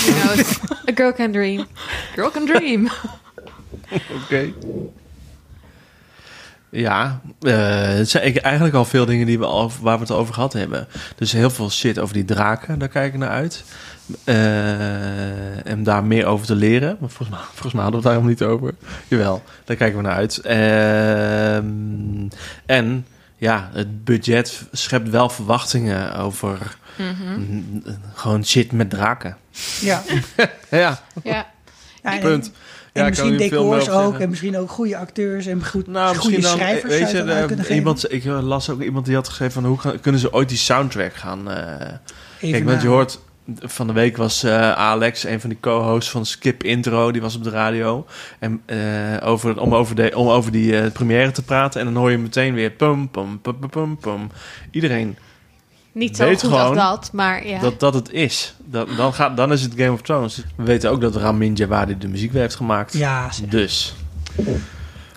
You 0.06 0.20
know, 0.20 0.46
a 0.90 0.92
girl 0.94 1.12
can 1.12 1.32
dream. 1.32 1.66
Girl 2.14 2.30
can 2.30 2.46
dream. 2.46 2.88
Oké. 4.24 4.52
Ja, 6.70 7.20
eh, 7.40 7.82
het 7.82 8.10
zijn 8.10 8.40
eigenlijk 8.40 8.74
al 8.74 8.84
veel 8.84 9.04
dingen 9.06 9.26
die 9.26 9.38
we 9.38 9.44
al, 9.44 9.72
waar 9.80 9.94
we 9.96 10.02
het 10.02 10.10
over 10.10 10.34
gehad 10.34 10.52
hebben. 10.52 10.86
Dus 11.16 11.32
heel 11.32 11.50
veel 11.50 11.70
shit 11.70 11.98
over 11.98 12.14
die 12.14 12.24
draken, 12.24 12.78
daar 12.78 12.88
kijk 12.88 13.12
ik 13.12 13.18
naar 13.18 13.28
uit. 13.28 13.64
Eh, 14.24 15.66
en 15.66 15.82
daar 15.82 16.04
meer 16.04 16.26
over 16.26 16.46
te 16.46 16.54
leren. 16.54 16.96
Maar 17.00 17.08
volgens 17.08 17.38
mij, 17.38 17.46
volgens 17.52 17.72
mij 17.72 17.82
hadden 17.82 18.02
we 18.02 18.08
het 18.08 18.16
daar 18.16 18.24
helemaal 18.24 18.48
niet 18.48 18.62
over. 18.62 18.74
Jawel, 19.08 19.42
daar 19.64 19.76
kijken 19.76 19.96
we 19.96 20.02
naar 20.02 20.16
uit. 20.16 20.38
Ehm, 20.38 22.28
en 22.66 23.06
ja, 23.36 23.70
het 23.72 24.04
budget 24.04 24.62
schept 24.72 25.10
wel 25.10 25.28
verwachtingen 25.28 26.14
over 26.16 26.76
mm, 26.96 27.82
gewoon 28.14 28.44
shit 28.44 28.72
met 28.72 28.90
draken. 28.90 29.36
Ja. 29.80 30.02
Ja, 30.70 31.00
Ja. 31.22 31.46
Ja, 32.02 32.18
punt. 32.18 32.50
En 32.98 33.02
Ja, 33.04 33.08
misschien 33.08 33.36
decors 33.36 33.90
ook. 33.90 34.18
En 34.18 34.28
misschien 34.28 34.56
ook 34.58 34.70
goede 34.70 34.96
acteurs 34.96 35.46
en 35.46 35.66
goed, 35.66 35.86
Nou, 35.86 36.16
goede 36.16 36.40
dan, 36.40 36.50
schrijvers. 36.56 36.98
weet 36.98 37.10
je, 37.10 37.22
eh, 37.22 37.76
iemand, 37.76 38.12
ik 38.12 38.24
las 38.24 38.70
ook 38.70 38.82
iemand 38.82 39.06
die 39.06 39.14
had 39.14 39.28
geschreven 39.28 39.52
van 39.54 39.64
hoe 39.64 39.78
gaan- 39.78 40.00
kunnen 40.00 40.20
ze 40.20 40.32
ooit 40.32 40.48
die 40.48 40.58
soundtrack 40.58 41.14
gaan... 41.14 41.50
eh 41.50 41.86
Even 42.40 42.50
kijk, 42.52 42.64
want 42.64 42.82
je 42.82 42.88
hoort 42.88 43.18
van 43.60 43.86
de 43.86 43.92
week 43.92 44.16
was 44.16 44.42
eh, 44.42 44.72
Alex, 44.72 45.24
een 45.24 45.40
van 45.40 45.48
die 45.50 45.58
co-hosts 45.60 46.10
van 46.10 46.26
Skip 46.26 46.62
Intro, 46.62 47.10
die 47.12 47.20
was 47.20 47.36
op 47.36 47.44
de 47.44 47.50
radio. 47.50 48.06
En 48.38 48.60
eh, 48.66 48.78
over, 49.24 49.60
om, 49.60 49.74
over 49.74 49.94
de, 49.94 50.12
om 50.16 50.28
over 50.28 50.52
die 50.52 50.80
eh, 50.80 50.92
première 50.92 51.30
te 51.30 51.42
praten. 51.42 51.80
En 51.80 51.86
dan 51.86 51.96
hoor 51.96 52.10
je 52.10 52.18
meteen 52.18 52.54
weer 52.54 52.70
pum, 52.70 53.08
pum, 53.10 53.40
pum, 53.40 53.58
pum, 53.58 53.70
pum, 53.70 53.96
pum. 53.98 54.30
Iedereen 54.70 55.16
Niet 55.98 56.16
zo 56.16 56.24
Weet 56.24 56.40
goed 56.40 56.50
als 56.52 56.60
gewoon 56.60 56.76
dat, 56.76 57.10
maar 57.12 57.46
ja. 57.46 57.60
dat 57.60 57.80
dat 57.80 57.94
het 57.94 58.12
is. 58.12 58.54
Dat, 58.64 58.88
dan, 58.96 59.14
gaat, 59.14 59.36
dan 59.36 59.52
is 59.52 59.62
het 59.62 59.72
Game 59.76 59.92
of 59.92 60.02
Thrones. 60.02 60.44
We 60.56 60.62
weten 60.62 60.90
ook 60.90 61.00
dat 61.00 61.16
Ramin 61.16 61.54
Djawadi 61.54 61.98
de 61.98 62.08
muziek 62.08 62.32
weer 62.32 62.40
heeft 62.40 62.54
gemaakt. 62.54 62.92
Ja, 62.92 63.32
zeg. 63.32 63.48
Dus, 63.48 63.94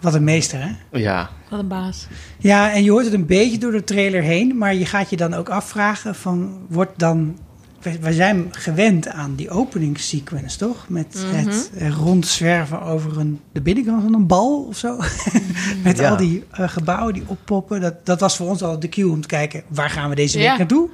wat 0.01 0.13
een 0.13 0.23
meester, 0.23 0.61
hè? 0.61 0.99
ja. 0.99 1.29
Wat 1.49 1.59
een 1.59 1.67
baas. 1.67 2.07
Ja, 2.38 2.73
en 2.73 2.84
je 2.84 2.91
hoort 2.91 3.05
het 3.05 3.13
een 3.13 3.25
beetje 3.25 3.57
door 3.57 3.71
de 3.71 3.84
trailer 3.84 4.21
heen, 4.21 4.57
maar 4.57 4.75
je 4.75 4.86
gaat 4.86 5.09
je 5.09 5.17
dan 5.17 5.34
ook 5.34 5.49
afvragen 5.49 6.15
van, 6.15 6.65
wordt 6.69 6.99
dan... 6.99 7.38
We, 7.82 7.99
we 7.99 8.13
zijn 8.13 8.47
gewend 8.51 9.07
aan 9.07 9.36
die 9.36 9.49
openingssequence, 9.49 10.57
toch? 10.57 10.89
Met 10.89 11.05
het 11.25 11.71
eh, 11.77 11.89
rondzwerven 11.97 12.82
over 12.82 13.19
een, 13.19 13.39
de 13.51 13.61
binnenkant 13.61 14.03
van 14.03 14.13
een 14.13 14.27
bal 14.27 14.63
of 14.63 14.77
zo. 14.77 14.97
Met 15.84 15.97
Ja. 15.97 16.09
al 16.09 16.17
die 16.17 16.43
eh, 16.51 16.69
gebouwen 16.69 17.13
die 17.13 17.23
oppoppen. 17.25 17.82
Dat, 17.82 18.05
dat 18.05 18.19
was 18.19 18.36
voor 18.36 18.47
ons 18.49 18.61
al 18.63 18.79
de 18.79 18.89
cue 18.89 19.09
om 19.11 19.21
te 19.21 19.27
kijken, 19.27 19.63
waar 19.67 19.89
gaan 19.89 20.09
we 20.09 20.15
deze 20.15 20.38
week 20.38 20.47
Ja. 20.47 20.57
naartoe? 20.57 20.89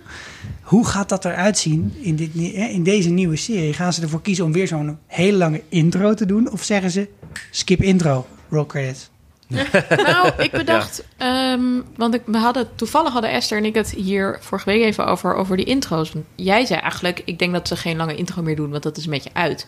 Hoe 0.61 0.85
gaat 0.85 1.09
dat 1.09 1.25
eruit 1.25 1.57
zien 1.57 1.93
in, 2.01 2.15
dit, 2.15 2.35
in 2.69 2.83
deze 2.83 3.09
nieuwe 3.09 3.35
serie? 3.35 3.73
Gaan 3.73 3.93
ze 3.93 4.01
ervoor 4.01 4.21
kiezen 4.21 4.45
om 4.45 4.51
weer 4.51 4.67
zo'n 4.67 4.97
hele 5.07 5.37
lange 5.37 5.61
intro 5.69 6.13
te 6.13 6.25
doen? 6.25 6.51
Of 6.51 6.63
zeggen 6.63 6.91
ze, 6.91 7.09
skip 7.51 7.81
intro, 7.83 8.25
roll 8.49 8.65
credits? 8.65 9.09
Nou, 9.47 10.31
ik 10.37 10.51
bedacht, 10.51 11.03
ehm, 11.17 11.61
want 11.95 12.13
ik, 12.13 12.21
we 12.25 12.37
hadden, 12.37 12.67
toevallig 12.75 13.13
hadden 13.13 13.31
Esther 13.31 13.57
en 13.57 13.65
ik 13.65 13.75
het 13.75 13.91
hier 13.91 14.37
vorige 14.41 14.69
week 14.69 14.83
even 14.83 15.05
over, 15.05 15.35
over 15.35 15.57
die 15.57 15.65
intro's. 15.65 16.11
Want 16.11 16.25
jij 16.35 16.65
zei 16.65 16.79
eigenlijk, 16.79 17.21
ik 17.25 17.39
denk 17.39 17.53
dat 17.53 17.67
ze 17.67 17.75
geen 17.75 17.97
lange 17.97 18.15
intro 18.15 18.41
meer 18.41 18.55
doen, 18.55 18.69
want 18.69 18.83
dat 18.83 18.97
is 18.97 19.05
een 19.05 19.11
beetje 19.11 19.29
uit. 19.33 19.67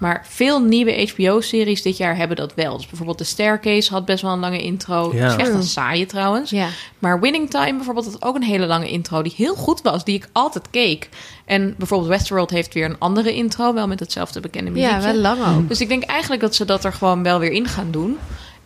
Maar 0.00 0.26
veel 0.28 0.60
nieuwe 0.62 1.10
HBO-series 1.14 1.82
dit 1.82 1.96
jaar 1.96 2.16
hebben 2.16 2.36
dat 2.36 2.54
wel. 2.54 2.76
Dus 2.76 2.86
bijvoorbeeld 2.86 3.18
The 3.18 3.24
Staircase 3.24 3.92
had 3.92 4.04
best 4.04 4.22
wel 4.22 4.32
een 4.32 4.38
lange 4.38 4.62
intro. 4.62 5.10
Ja. 5.14 5.26
Is 5.26 5.36
echt 5.36 5.54
een 5.54 5.62
saaie 5.62 6.06
trouwens. 6.06 6.50
ja. 6.50 6.68
Maar 6.98 7.20
Winning 7.20 7.50
Time 7.50 7.74
bijvoorbeeld 7.76 8.06
had 8.06 8.22
ook 8.22 8.34
een 8.34 8.42
hele 8.42 8.66
lange 8.66 8.88
intro 8.88 9.22
die 9.22 9.34
heel 9.36 9.54
goed 9.54 9.82
was, 9.82 10.04
die 10.04 10.16
ik 10.16 10.28
altijd 10.32 10.70
keek. 10.70 11.08
En 11.44 11.74
bijvoorbeeld 11.78 12.10
Westworld 12.10 12.50
heeft 12.50 12.74
weer 12.74 12.84
een 12.84 12.98
andere 12.98 13.34
intro, 13.34 13.74
wel 13.74 13.86
met 13.86 14.00
hetzelfde 14.00 14.40
bekende 14.40 14.70
muziekje. 14.70 14.96
ja, 14.96 15.02
wel 15.02 15.14
lang 15.14 15.56
ook. 15.56 15.68
Dus 15.68 15.80
ik 15.80 15.88
denk 15.88 16.02
eigenlijk 16.02 16.40
dat 16.40 16.54
ze 16.54 16.64
dat 16.64 16.84
er 16.84 16.92
gewoon 16.92 17.22
wel 17.22 17.38
weer 17.38 17.52
in 17.52 17.66
gaan 17.66 17.90
doen. 17.90 18.18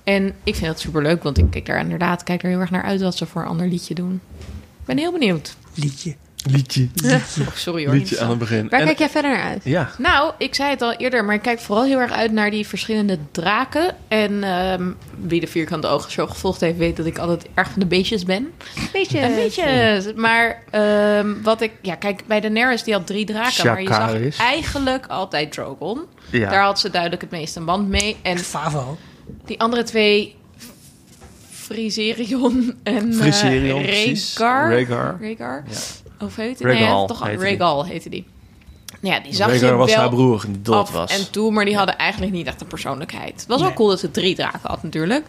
En 0.04 0.34
ik 0.44 0.54
vind 0.54 0.66
dat 0.66 0.80
super 0.80 1.02
leuk, 1.02 1.22
want 1.22 1.38
ik 1.38 1.50
kijk 1.50 1.66
daar 1.66 1.80
inderdaad 1.80 2.22
kijk 2.22 2.42
er 2.42 2.48
heel 2.48 2.60
erg 2.60 2.70
naar 2.70 2.82
uit 2.84 3.00
wat 3.00 3.16
ze 3.16 3.26
voor 3.26 3.42
een 3.42 3.48
ander 3.48 3.66
liedje 3.68 3.94
doen. 3.94 4.20
Ik 4.80 4.84
ben 4.84 4.98
heel 4.98 5.12
benieuwd. 5.12 5.56
Liedje. 5.74 6.14
Liedje. 6.50 6.88
Oh, 7.04 7.46
sorry 7.54 7.84
hoor. 7.84 7.94
Liedje 7.94 8.20
aan 8.20 8.28
het 8.30 8.38
begin. 8.38 8.68
Waar 8.68 8.80
En- 8.80 8.86
kijk 8.86 8.98
jij 8.98 9.08
verder 9.08 9.30
naar 9.30 9.42
uit? 9.42 9.64
ja, 9.64 9.90
Nou, 9.98 10.32
ik 10.38 10.54
zei 10.54 10.70
het 10.70 10.82
al 10.82 10.92
eerder, 10.92 11.24
maar 11.24 11.34
ik 11.34 11.42
kijk 11.42 11.58
vooral 11.60 11.84
heel 11.84 11.98
erg 11.98 12.12
uit 12.12 12.32
naar 12.32 12.50
die 12.50 12.66
verschillende 12.66 13.18
draken. 13.30 13.94
En 14.08 14.44
ehm, 14.44 14.90
wie 15.20 15.40
de 15.40 15.46
Vierkante 15.46 15.86
Ogen 15.86 16.10
show 16.10 16.30
gevolgd 16.30 16.60
heeft, 16.60 16.78
weet 16.78 16.96
dat 16.96 17.06
ik 17.06 17.18
altijd 17.18 17.46
erg 17.54 17.70
van 17.70 17.80
de 17.80 17.86
beestjes 17.86 18.24
ben. 18.24 18.50
Beetje. 18.92 19.20
Een. 19.20 20.20
Maar 20.20 20.62
ehm, 20.70 21.42
wat 21.42 21.60
ik... 21.60 21.72
Ja, 21.82 21.94
kijk, 21.94 22.22
bij 22.26 22.40
Daenerys 22.40 22.82
die 22.82 22.94
had 22.94 23.06
drie 23.06 23.24
draken. 23.24 23.66
Maar 23.66 23.82
je 23.82 23.88
zag 24.32 24.38
eigenlijk 24.38 25.06
altijd 25.06 25.52
Drogon. 25.52 26.00
Ja. 26.30 26.50
Daar 26.50 26.62
had 26.62 26.80
ze 26.80 26.90
duidelijk 26.90 27.22
het 27.22 27.30
meest 27.30 27.56
een 27.56 27.64
band 27.64 27.88
mee. 27.88 28.16
En 28.22 28.38
Favo. 28.38 28.98
Die 29.44 29.60
andere 29.60 29.82
twee... 29.82 30.34
Friserion 31.50 32.74
en 32.82 33.10
eh, 33.10 33.16
Friserion, 33.16 33.82
precies. 33.82 34.36
Rhaegar. 34.36 34.70
Rhaegar. 34.70 35.18
Rhaegar. 35.20 35.64
Ja. 35.68 36.26
Of 36.26 36.36
heet 36.36 36.58
die? 36.58 36.66
Rhaegal 36.66 36.98
nee, 36.98 37.06
toch 37.06 37.22
heette 37.22 37.38
die. 37.38 37.48
Rhaegal 37.48 37.84
heette 37.84 38.08
die. 38.08 38.26
Ja, 39.00 39.20
die 39.20 39.34
zag 39.34 39.48
Rhaegar 39.48 39.68
je 39.68 39.74
was 39.74 39.90
wel 39.90 40.00
haar 40.00 40.08
broer 40.08 40.44
die 40.46 40.62
dood 40.62 40.90
was. 40.90 41.18
en 41.18 41.30
toe, 41.30 41.50
maar 41.50 41.64
die 41.64 41.76
hadden 41.76 41.98
eigenlijk 41.98 42.32
niet 42.32 42.46
echt 42.46 42.60
een 42.60 42.66
persoonlijkheid. 42.66 43.32
Het 43.32 43.46
was 43.46 43.60
wel 43.60 43.72
cool 43.72 43.88
dat 43.88 44.00
ze 44.00 44.10
drie 44.10 44.34
draken 44.34 44.60
had 44.62 44.82
natuurlijk. 44.82 45.26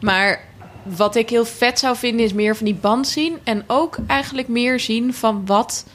Maar 0.00 0.44
wat 0.82 1.14
ik 1.14 1.30
heel 1.30 1.44
vet 1.44 1.78
zou 1.78 1.96
vinden 1.96 2.24
is 2.24 2.32
meer 2.32 2.56
van 2.56 2.66
die 2.66 2.74
band 2.74 3.08
zien. 3.08 3.38
En 3.44 3.64
ook 3.66 3.96
eigenlijk 4.06 4.48
meer 4.48 4.80
zien 4.80 5.14
van 5.14 5.46
wat 5.46 5.86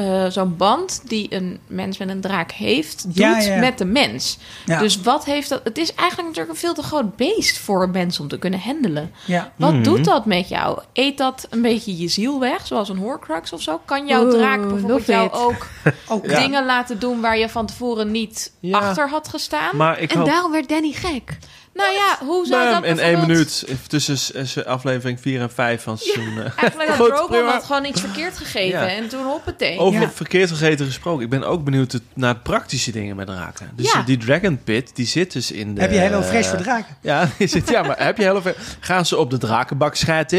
eh, 0.00 0.26
zo'n 0.28 0.56
band 0.56 1.00
die 1.04 1.34
een 1.34 1.58
mens 1.66 1.98
met 1.98 2.08
een 2.08 2.20
draak 2.20 2.52
heeft, 2.52 3.04
doet 3.04 3.14
Ja, 3.16 3.38
ja. 3.38 3.58
met 3.58 3.78
de 3.78 3.84
mens. 3.84 4.38
Ja. 4.66 4.78
Dus 4.78 5.00
wat 5.00 5.24
heeft 5.24 5.48
dat... 5.48 5.60
Het 5.64 5.78
is 5.78 5.94
eigenlijk 5.94 6.28
natuurlijk 6.28 6.54
een 6.54 6.60
veel 6.60 6.74
te 6.74 6.82
groot 6.82 7.16
beest 7.16 7.58
voor 7.58 7.82
een 7.82 7.90
mens 7.90 8.20
om 8.20 8.28
te 8.28 8.38
kunnen 8.38 8.60
handelen. 8.60 9.12
Ja. 9.26 9.52
Wat 9.56 9.72
Mhm. 9.72 9.82
doet 9.82 10.04
dat 10.04 10.24
met 10.26 10.48
jou? 10.48 10.78
Eet 10.92 11.18
dat 11.18 11.46
een 11.50 11.62
beetje 11.62 11.96
je 11.96 12.08
ziel 12.08 12.40
weg, 12.40 12.66
zoals 12.66 12.88
een 12.88 12.96
horcrux 12.96 13.52
of 13.52 13.62
zo? 13.62 13.80
Kan 13.84 14.06
jouw 14.06 14.28
draak 14.30 14.68
bijvoorbeeld 14.68 15.06
jou 15.06 15.30
ook 15.32 15.66
Ook 16.08 16.26
Ja. 16.30 16.38
dingen 16.40 16.64
laten 16.66 16.98
doen 16.98 17.20
waar 17.20 17.38
je 17.38 17.48
van 17.48 17.66
tevoren 17.66 18.10
niet 18.10 18.52
Ja. 18.60 18.78
achter 18.78 19.08
had 19.10 19.28
gestaan? 19.28 19.76
Maar 19.76 19.98
ik 20.00 20.10
En 20.10 20.16
hoop... 20.18 20.26
daarom 20.26 20.52
werd 20.52 20.68
Danny 20.68 20.92
gek. 20.92 21.38
Nou 21.74 21.92
ja, 21.92 22.18
hoe 22.26 22.46
zou 22.46 22.64
Bam, 22.64 22.72
dat 22.82 22.84
in 22.90 22.98
één 22.98 23.20
minuut 23.20 23.64
tussen 23.88 24.18
s- 24.18 24.32
s- 24.44 24.58
aflevering 24.64 25.20
4 25.20 25.40
en 25.40 25.50
5 25.50 25.82
van 25.82 25.98
seizoen. 25.98 26.38
eh, 26.38 26.52
Eigenlijk 26.56 26.88
had 26.90 26.96
Goed, 27.06 27.08
Drogon 27.16 27.46
had 27.46 27.64
gewoon 27.64 27.84
iets 27.84 28.00
verkeerd 28.00 28.36
gegeven 28.38 28.78
Ja. 28.80 28.88
en 28.88 29.08
toen 29.08 29.24
hoppatee. 29.24 29.78
Over 29.78 30.00
Ja. 30.00 30.10
verkeerd 30.10 30.48
vergeten 30.48 30.86
gesproken. 30.86 31.24
Ik 31.24 31.30
ben 31.30 31.44
ook 31.44 31.64
benieuwd 31.64 32.00
naar 32.14 32.36
praktische 32.36 32.90
dingen 32.90 33.16
met 33.16 33.26
draken. 33.26 33.70
Dus 33.76 33.92
Ja. 33.92 34.02
die 34.02 34.16
Dragon 34.16 34.62
Pit, 34.64 34.96
die 34.96 35.06
zit 35.06 35.32
dus 35.32 35.50
in 35.50 35.74
de... 35.74 35.80
Heb 35.80 35.90
je 35.90 35.98
Hello 35.98 36.22
Fresh 36.22 36.48
voor 36.48 36.58
draken? 36.58 36.96
Ja, 37.02 37.28
die 37.38 37.46
zit, 37.48 37.68
ja, 37.68 37.82
maar 37.82 38.04
heb 38.04 38.16
je 38.16 38.24
Hello 38.24 38.40
Fresh... 38.40 38.56
Gaan 38.80 39.06
ze 39.06 39.16
op 39.16 39.30
de 39.30 39.38
drakenbak 39.38 39.94
schijten? 39.94 40.38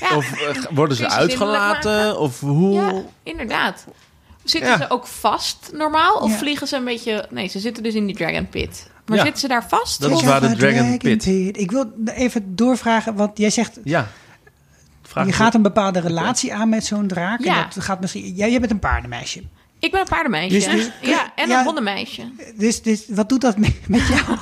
Ja. 0.00 0.16
Of 0.16 0.32
eh, 0.32 0.62
worden 0.70 0.96
ze 0.96 1.08
uitgelaten? 1.08 2.18
Of 2.18 2.40
hoe... 2.40 2.74
Ja, 2.74 3.02
inderdaad. 3.22 3.84
Zitten 4.44 4.70
Ja. 4.70 4.76
ze 4.78 4.90
ook 4.90 5.06
vast 5.06 5.70
normaal? 5.72 6.14
Of 6.16 6.30
Ja. 6.30 6.36
vliegen 6.36 6.66
ze 6.66 6.76
een 6.76 6.84
beetje... 6.84 7.26
Nee, 7.30 7.48
ze 7.48 7.58
zitten 7.58 7.82
dus 7.82 7.94
in 7.94 8.06
die 8.06 8.16
Dragon 8.16 8.48
Pit. 8.48 8.90
Maar 9.08 9.16
Ja. 9.18 9.22
zitten 9.24 9.40
ze 9.40 9.48
daar 9.48 9.68
vast? 9.68 10.00
Dat 10.00 10.10
is 10.10 10.22
waar 10.22 10.40
de 10.40 10.56
Dragon 10.56 10.98
Pit- 10.98 11.26
Ik 11.56 11.70
wil 11.70 11.92
even 12.14 12.56
doorvragen, 12.56 13.14
want 13.14 13.38
jij 13.38 13.50
zegt... 13.50 13.78
Ja. 13.84 14.08
Vraag 15.02 15.26
je 15.26 15.32
gaat 15.32 15.54
een 15.54 15.62
bepaalde 15.62 16.00
relatie 16.00 16.54
aan 16.54 16.68
met 16.68 16.84
zo'n 16.84 17.06
draak. 17.06 17.44
Ja. 17.44 17.56
En 17.62 17.66
dat 17.74 17.84
gaat 17.84 18.00
misschien... 18.00 18.34
Jij, 18.34 18.50
jij 18.50 18.60
bent 18.60 18.72
een 18.72 18.78
paardenmeisje. 18.78 19.42
Ik 19.78 19.90
ben 19.90 20.00
een 20.00 20.06
paardenmeisje. 20.08 20.54
Dus- 20.54 20.66
dus- 20.70 20.90
ja, 21.02 21.32
en 21.36 21.48
ja. 21.48 21.58
een 21.58 21.64
hondenmeisje. 21.64 22.32
Dus, 22.56 22.82
dus 22.82 23.04
wat 23.08 23.28
doet 23.28 23.40
dat 23.40 23.56
met, 23.58 23.88
met 23.88 24.06
jou? 24.06 24.22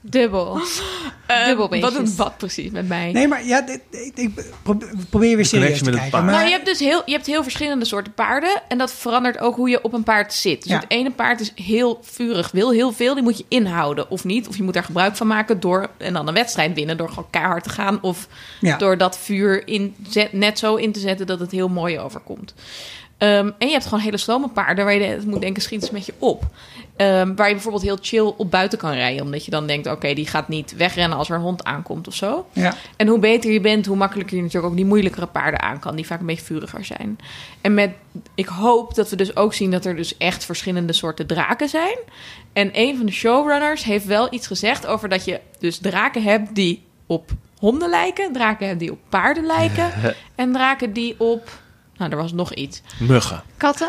Dubbel. 0.00 0.58
Eh, 1.26 1.46
Dubbelbeestjes. 1.46 1.92
wat 1.94 2.04
doet 2.06 2.16
wat 2.16 2.36
precies 2.36 2.70
met 2.70 2.88
mij? 2.88 3.12
Nee, 3.12 3.28
maar 3.28 3.44
ja, 3.46 3.60
dit- 3.60 3.80
ik, 3.90 4.16
ik 4.16 4.30
probeer, 5.10 5.36
weer 5.36 5.44
serieus 5.44 5.78
te 5.78 5.84
met 5.84 5.92
het 5.94 6.02
kijken. 6.02 6.10
paard. 6.10 6.24
Maar, 6.24 6.34
Nou, 6.34 6.44
je 6.46 6.52
hebt 6.52 6.66
dus 6.66 6.78
heel, 6.78 7.02
je 7.04 7.12
hebt 7.12 7.26
heel 7.26 7.42
verschillende 7.42 7.84
soorten 7.84 8.12
paarden. 8.14 8.62
En 8.68 8.78
dat 8.78 8.92
verandert 8.92 9.38
ook 9.38 9.56
hoe 9.56 9.68
je 9.70 9.82
op 9.84 9.92
een 9.92 10.02
paard 10.02 10.32
zit. 10.34 10.62
Dus 10.62 10.70
Ja. 10.72 10.78
het 10.78 10.90
ene 10.90 11.10
paard 11.10 11.40
is 11.40 11.52
heel 11.54 11.98
vurig, 12.02 12.50
wil 12.50 12.70
heel 12.70 12.92
veel. 12.92 13.14
Die 13.14 13.22
moet 13.22 13.38
je 13.38 13.44
inhouden 13.48 14.10
of 14.10 14.24
niet. 14.24 14.48
Of 14.48 14.56
je 14.56 14.62
moet 14.62 14.74
daar 14.74 14.84
gebruik 14.84 15.16
van 15.16 15.26
maken 15.26 15.60
door 15.60 15.90
en 15.98 16.12
dan 16.12 16.28
een 16.28 16.34
wedstrijd 16.34 16.74
winnen. 16.74 16.96
Door 16.96 17.08
gewoon 17.08 17.30
keihard 17.30 17.64
te 17.64 17.70
gaan. 17.70 17.98
Of 18.02 18.28
ja. 18.60 18.76
door 18.76 18.98
dat 18.98 19.18
vuur 19.18 19.66
in, 19.68 19.94
zet- 20.08 20.32
net 20.32 20.58
zo 20.58 20.74
in 20.74 20.92
te 20.92 21.00
zetten 21.00 21.26
dat 21.26 21.40
het 21.40 21.50
heel 21.50 21.68
mooi 21.68 21.98
overkomt. 21.98 22.54
Ehm, 23.20 23.50
en 23.58 23.66
je 23.66 23.72
hebt 23.72 23.84
gewoon 23.84 24.00
hele 24.00 24.16
slome 24.16 24.48
paarden 24.48 24.84
waar 24.84 24.94
je 24.94 25.18
de- 25.20 25.26
moet 25.26 25.40
denken, 25.40 25.62
schiet 25.62 25.82
eens 25.82 25.90
met 25.90 26.06
je 26.06 26.14
op. 26.18 26.42
Ehm, 26.96 27.34
waar 27.34 27.46
je 27.46 27.52
bijvoorbeeld 27.54 27.82
heel 27.84 27.98
chill 28.00 28.32
op 28.36 28.50
buiten 28.50 28.78
kan 28.78 28.90
rijden. 28.92 29.24
Omdat 29.24 29.44
je 29.44 29.50
dan 29.50 29.66
denkt, 29.66 29.86
oké, 29.86 30.14
die 30.14 30.26
gaat 30.26 30.48
niet 30.48 30.76
wegrennen 30.76 31.18
als 31.18 31.28
er 31.28 31.34
een 31.34 31.40
hond 31.42 31.64
aankomt 31.64 32.08
of 32.08 32.14
zo. 32.14 32.46
ja. 32.52 32.74
En 32.96 33.06
hoe 33.06 33.18
beter 33.18 33.52
je 33.52 33.60
bent, 33.60 33.86
hoe 33.86 33.96
makkelijker 33.96 34.36
je 34.36 34.42
natuurlijk 34.42 34.70
ook 34.72 34.76
die 34.78 34.86
moeilijkere 34.86 35.26
paarden 35.26 35.60
aan 35.60 35.78
kan, 35.78 35.96
die 35.96 36.06
vaak 36.06 36.20
een 36.20 36.26
beetje 36.26 36.44
vuriger 36.44 36.84
zijn. 36.84 37.18
En 37.60 37.74
met, 37.74 37.90
ik 38.34 38.46
hoop 38.46 38.94
dat 38.94 39.10
we 39.10 39.16
dus 39.16 39.36
ook 39.36 39.54
zien 39.54 39.70
dat 39.70 39.84
er 39.84 39.96
dus 39.96 40.16
echt 40.16 40.44
verschillende 40.44 40.92
soorten 40.92 41.26
draken 41.26 41.68
zijn. 41.68 41.96
En 42.52 42.70
een 42.72 42.96
van 42.96 43.06
de 43.06 43.12
showrunners 43.12 43.84
heeft 43.84 44.04
wel 44.06 44.34
iets 44.34 44.46
gezegd 44.46 44.86
over 44.86 45.08
dat 45.08 45.24
je 45.24 45.40
dus 45.58 45.78
draken 45.78 46.22
hebt 46.22 46.54
die 46.54 46.82
op 47.06 47.30
honden 47.58 47.88
lijken, 47.90 48.32
draken 48.32 48.78
die 48.78 48.90
op 48.92 48.98
paarden 49.08 49.46
lijken 49.46 49.90
en 50.34 50.52
draken 50.52 50.92
die 50.92 51.14
op, 51.18 51.48
nou, 52.00 52.12
er 52.12 52.18
was 52.18 52.32
nog 52.32 52.54
iets. 52.54 52.82
Muggen. 52.98 53.42
Katten? 53.56 53.88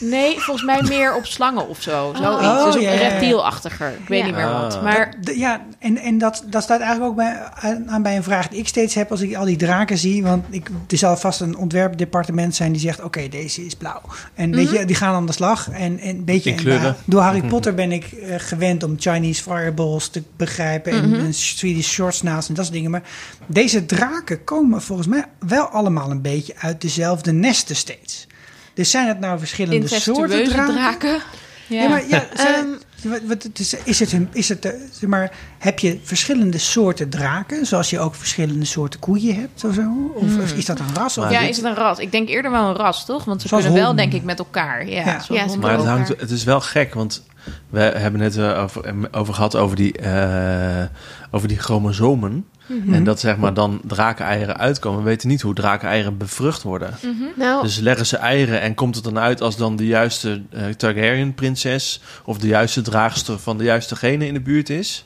Nee, 0.00 0.38
volgens 0.40 0.66
mij 0.66 0.82
meer 0.82 1.14
op 1.16 1.26
slangen 1.26 1.68
of 1.68 1.82
zo. 1.82 2.12
Zoiets. 2.16 2.46
Oh, 2.46 2.64
dus 2.64 2.74
op 2.76 2.80
reptielachtiger. 2.82 3.88
Ik 3.88 4.08
weet 4.08 4.18
Ja. 4.20 4.26
niet 4.26 4.34
meer 4.34 4.48
wat. 4.52 4.74
Ah. 4.76 4.82
Maar 4.82 5.14
De- 5.20 5.38
ja, 5.38 5.66
en, 5.78 5.96
en 5.98 6.18
dat, 6.18 6.44
dat 6.46 6.62
staat 6.62 6.80
eigenlijk 6.80 7.10
ook 7.10 7.16
bij, 7.16 7.38
aan, 7.86 8.02
bij 8.02 8.16
een 8.16 8.22
vraag 8.22 8.48
die 8.48 8.58
ik 8.58 8.68
steeds 8.68 8.94
heb 8.94 9.10
als 9.10 9.20
ik 9.20 9.34
al 9.36 9.44
die 9.44 9.56
draken 9.56 9.98
zie. 9.98 10.22
Want 10.22 10.44
ik, 10.50 10.70
er 10.88 10.96
zal 10.98 11.16
vast 11.16 11.40
een 11.40 11.56
ontwerpdepartement 11.56 12.54
zijn 12.54 12.72
die 12.72 12.80
zegt: 12.80 13.02
Oké, 13.02 13.28
deze 13.28 13.66
is 13.66 13.74
blauw. 13.74 14.00
En 14.34 14.54
weet 14.54 14.70
je, 14.70 14.84
die 14.84 14.96
gaan 14.96 15.14
aan 15.14 15.26
de 15.26 15.32
slag. 15.32 15.68
En, 15.70 15.98
en 15.98 16.08
een 16.16 16.24
beetje 16.24 16.50
In 16.50 16.56
en 16.56 16.62
kleuren. 16.62 16.82
daar- 16.82 16.96
door 17.04 17.20
Harry 17.20 17.42
Potter 17.42 17.74
ben 17.74 17.92
ik 17.92 18.04
eh, 18.04 18.34
gewend 18.38 18.82
om 18.82 18.94
Chinese 18.98 19.42
fireballs 19.42 20.08
te 20.08 20.22
begrijpen. 20.36 20.92
En, 20.92 21.14
en 21.14 21.34
Swedish 21.34 21.88
short 21.88 22.14
snails 22.14 22.48
en 22.48 22.54
dat 22.54 22.64
soort 22.64 22.76
dingen. 22.76 22.90
Maar 22.90 23.02
deze 23.46 23.86
draken 23.86 24.44
komen 24.44 24.82
volgens 24.82 25.08
mij 25.08 25.24
wel 25.38 25.64
allemaal 25.66 26.10
een 26.10 26.22
beetje 26.22 26.54
uit 26.58 26.80
dezelfde 26.80 27.32
nesten 27.48 27.76
steeds. 27.76 28.26
Dus 28.74 28.90
zijn 28.90 29.08
het 29.08 29.20
nou 29.20 29.38
verschillende 29.38 29.88
soorten 29.88 30.44
draken? 30.48 30.74
draken. 30.74 31.20
Ja. 31.66 31.88
maar 31.88 32.08
ja, 32.08 32.26
zijn 32.34 32.54
het- 32.54 32.86
Ehm, 33.04 33.28
het 33.28 33.58
is, 33.58 33.74
is 33.84 34.00
het, 34.00 34.12
een, 34.12 34.28
is 34.32 34.48
het 34.48 34.64
eh, 34.64 34.72
zeg 34.92 35.08
maar, 35.08 35.30
heb 35.58 35.78
je 35.78 35.98
verschillende 36.02 36.58
soorten 36.58 37.08
draken, 37.08 37.66
zoals 37.66 37.90
je 37.90 37.98
ook 37.98 38.14
verschillende 38.14 38.64
soorten 38.64 39.00
koeien 39.00 39.34
hebt 39.34 39.64
of 39.64 39.74
zo? 39.74 40.12
Of, 40.14 40.38
of 40.42 40.52
is 40.52 40.64
dat 40.64 40.78
een 40.80 40.94
ras? 40.94 41.18
Of 41.18 41.30
ja, 41.30 41.40
dit- 41.40 41.48
is 41.48 41.56
het 41.56 41.64
een 41.64 41.74
ras? 41.74 41.98
Ik 41.98 42.12
denk 42.12 42.28
eerder 42.28 42.50
wel 42.50 42.68
een 42.68 42.74
ras, 42.76 43.04
toch? 43.06 43.24
Want 43.24 43.42
ze 43.42 43.48
Zoals 43.48 43.62
kunnen 43.64 43.80
wel, 43.82 43.90
honden. 43.92 44.10
denk 44.10 44.20
ik, 44.22 44.26
met 44.26 44.38
elkaar. 44.38 44.88
Ja, 44.88 45.04
Ja. 45.04 45.22
Ja, 45.28 45.56
Maar 45.60 45.76
het, 45.76 45.84
hangt, 45.86 46.08
het 46.08 46.30
is 46.30 46.44
wel 46.44 46.60
gek, 46.60 46.94
want 46.94 47.22
we 47.70 47.80
hebben 47.80 48.20
net 48.20 48.36
eh, 48.36 48.62
over, 48.62 48.94
over 49.12 49.34
gehad 49.34 49.56
over 49.56 49.76
die, 49.76 49.92
eh, 49.98 50.84
over 51.30 51.48
die 51.48 51.58
chromosomen. 51.58 52.46
Mhm. 52.68 52.94
En 52.94 53.04
dat 53.04 53.20
zeg 53.20 53.36
maar 53.36 53.54
dan 53.54 53.80
drakeneieren 53.84 54.56
uitkomen. 54.58 54.98
We 54.98 55.04
weten 55.08 55.28
niet 55.28 55.40
hoe 55.40 55.54
drakeneieren 55.54 56.16
bevrucht 56.16 56.62
worden. 56.62 56.94
Nou, 57.36 57.62
Dus 57.62 57.78
leggen 57.78 58.06
ze 58.06 58.16
eieren 58.16 58.60
en 58.60 58.74
komt 58.74 58.94
het 58.94 59.04
dan 59.04 59.18
uit 59.18 59.40
als 59.40 59.56
dan 59.56 59.76
de 59.76 59.86
juiste 59.86 60.42
eh, 60.50 60.66
Targaryen-prinses... 60.66 62.00
of 62.24 62.38
de 62.38 62.46
juiste 62.46 62.82
draagster 62.82 63.38
van 63.38 63.58
de 63.58 63.64
juiste 63.64 63.96
gene 63.96 64.26
in 64.26 64.34
de 64.34 64.40
buurt 64.40 64.70
is? 64.70 65.04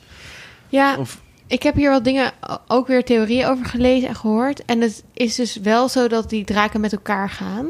ja, 0.69 0.97
Of, 0.97 1.21
ik 1.47 1.63
heb 1.63 1.75
hier 1.75 1.89
wat 1.89 2.03
dingen 2.03 2.31
ook 2.67 2.87
weer 2.87 3.03
theorieën 3.03 3.45
over 3.47 3.65
gelezen 3.65 4.07
en 4.09 4.15
gehoord. 4.15 4.65
En 4.65 4.81
het 4.81 5.03
is 5.13 5.35
dus 5.35 5.55
wel 5.55 5.89
zo 5.89 6.07
dat 6.07 6.29
die 6.29 6.45
draken 6.45 6.81
met 6.81 6.91
elkaar 6.91 7.29
gaan. 7.29 7.65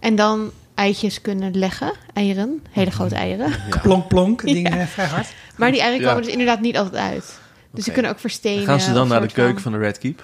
En 0.00 0.14
dan 0.16 0.50
eitjes 0.74 1.20
kunnen 1.20 1.58
leggen. 1.58 1.92
Eieren. 2.12 2.62
Hele 2.70 2.90
grote 2.90 3.14
eieren. 3.14 3.48
ja. 3.70 3.78
Plonk, 3.82 4.08
plonk, 4.08 4.42
Ja. 4.46 4.52
dingen 4.52 4.88
vrij 4.88 5.06
hard. 5.06 5.28
Maar 5.56 5.70
die 5.70 5.80
eieren 5.80 6.00
Ja. 6.00 6.06
komen 6.08 6.22
dus 6.22 6.32
inderdaad 6.32 6.60
niet 6.60 6.76
altijd 6.78 7.02
uit. 7.12 7.38
Dus 7.74 7.84
ze 7.84 7.90
kunnen 7.90 8.10
ook 8.10 8.18
verstenen. 8.18 8.64
Gaan 8.64 8.80
ze 8.80 8.92
dan 8.92 9.08
naar 9.08 9.20
de 9.20 9.32
keuken 9.32 9.62
van 9.62 9.72
de 9.72 9.78
Red 9.78 9.98
Keep? 9.98 10.22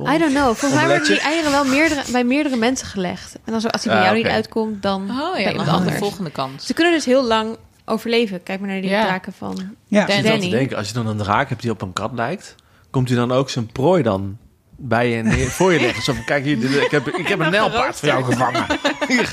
I 0.00 0.18
don't 0.18 0.32
know. 0.32 0.44
Volgens 0.44 0.74
mij 0.74 0.86
worden 0.86 1.04
die 1.06 1.20
eieren 1.20 1.50
wel 1.50 1.64
meerdere, 1.64 2.02
bij 2.12 2.24
meerdere 2.24 2.56
mensen 2.56 2.86
gelegd. 2.86 3.34
En 3.44 3.52
dan 3.52 3.60
zo, 3.60 3.68
als 3.68 3.82
die 3.82 3.90
bij 3.90 4.00
Ah, 4.00 4.06
jou 4.06 4.16
niet 4.16 4.26
uitkomt, 4.26 4.82
dan 4.82 5.10
Oh 5.10 5.32
bij 5.32 5.42
ja, 5.42 5.50
iemand 5.50 5.68
dan 5.68 5.84
de 5.84 5.92
volgende 5.92 6.30
kant. 6.30 6.62
Ze 6.62 6.74
kunnen 6.74 6.92
dus 6.92 7.04
heel 7.04 7.24
lang 7.24 7.56
overleven. 7.84 8.42
Kijk 8.42 8.60
maar 8.60 8.68
naar 8.68 8.80
die 8.80 8.90
Ja. 8.90 9.04
draken 9.04 9.32
van... 9.32 9.74
Ja, 9.86 10.04
te 10.04 10.22
Danny. 10.22 10.50
denken, 10.50 10.76
als 10.76 10.88
je 10.88 10.94
dan 10.94 11.06
een 11.06 11.16
draak 11.16 11.48
hebt 11.48 11.62
die 11.62 11.70
op 11.70 11.82
een 11.82 11.92
kat 11.92 12.10
lijkt... 12.14 12.54
komt 12.90 13.08
hij 13.08 13.16
dan 13.18 13.32
ook 13.32 13.50
zijn 13.50 13.66
prooi 13.66 14.02
dan 14.02 14.38
bij 14.76 15.08
je 15.10 15.22
neer, 15.22 15.46
voor 15.50 15.72
je 15.72 15.80
leggen? 15.80 16.02
Zo 16.02 16.12
van, 16.12 16.24
kijk 16.24 16.44
hier, 16.44 16.82
ik 16.82 16.90
heb, 16.90 17.08
ik 17.08 17.28
heb 17.28 17.38
een 17.38 17.50
nijlpaard 17.58 17.96
voor 17.96 18.08
jou 18.08 18.24
gevangen. 18.24 18.66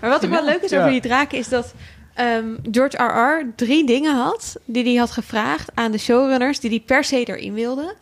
Maar 0.00 0.10
wat 0.10 0.24
ook 0.24 0.30
wel 0.30 0.44
leuk 0.44 0.62
is 0.62 0.70
Ja. 0.70 0.78
over 0.78 0.90
die 0.90 1.00
draken 1.00 1.38
is 1.38 1.48
dat 1.48 1.74
ehm, 2.20 2.54
George 2.70 2.96
R.R. 2.96 3.52
drie 3.56 3.86
dingen 3.86 4.14
had 4.14 4.56
die 4.64 4.84
hij 4.84 4.94
had 4.94 5.10
gevraagd 5.10 5.70
aan 5.74 5.92
de 5.92 5.98
showrunners 5.98 6.60
die 6.60 6.70
hij 6.70 6.80
per 6.80 7.04
se 7.04 7.24
erin 7.24 7.54
wilden. 7.54 7.92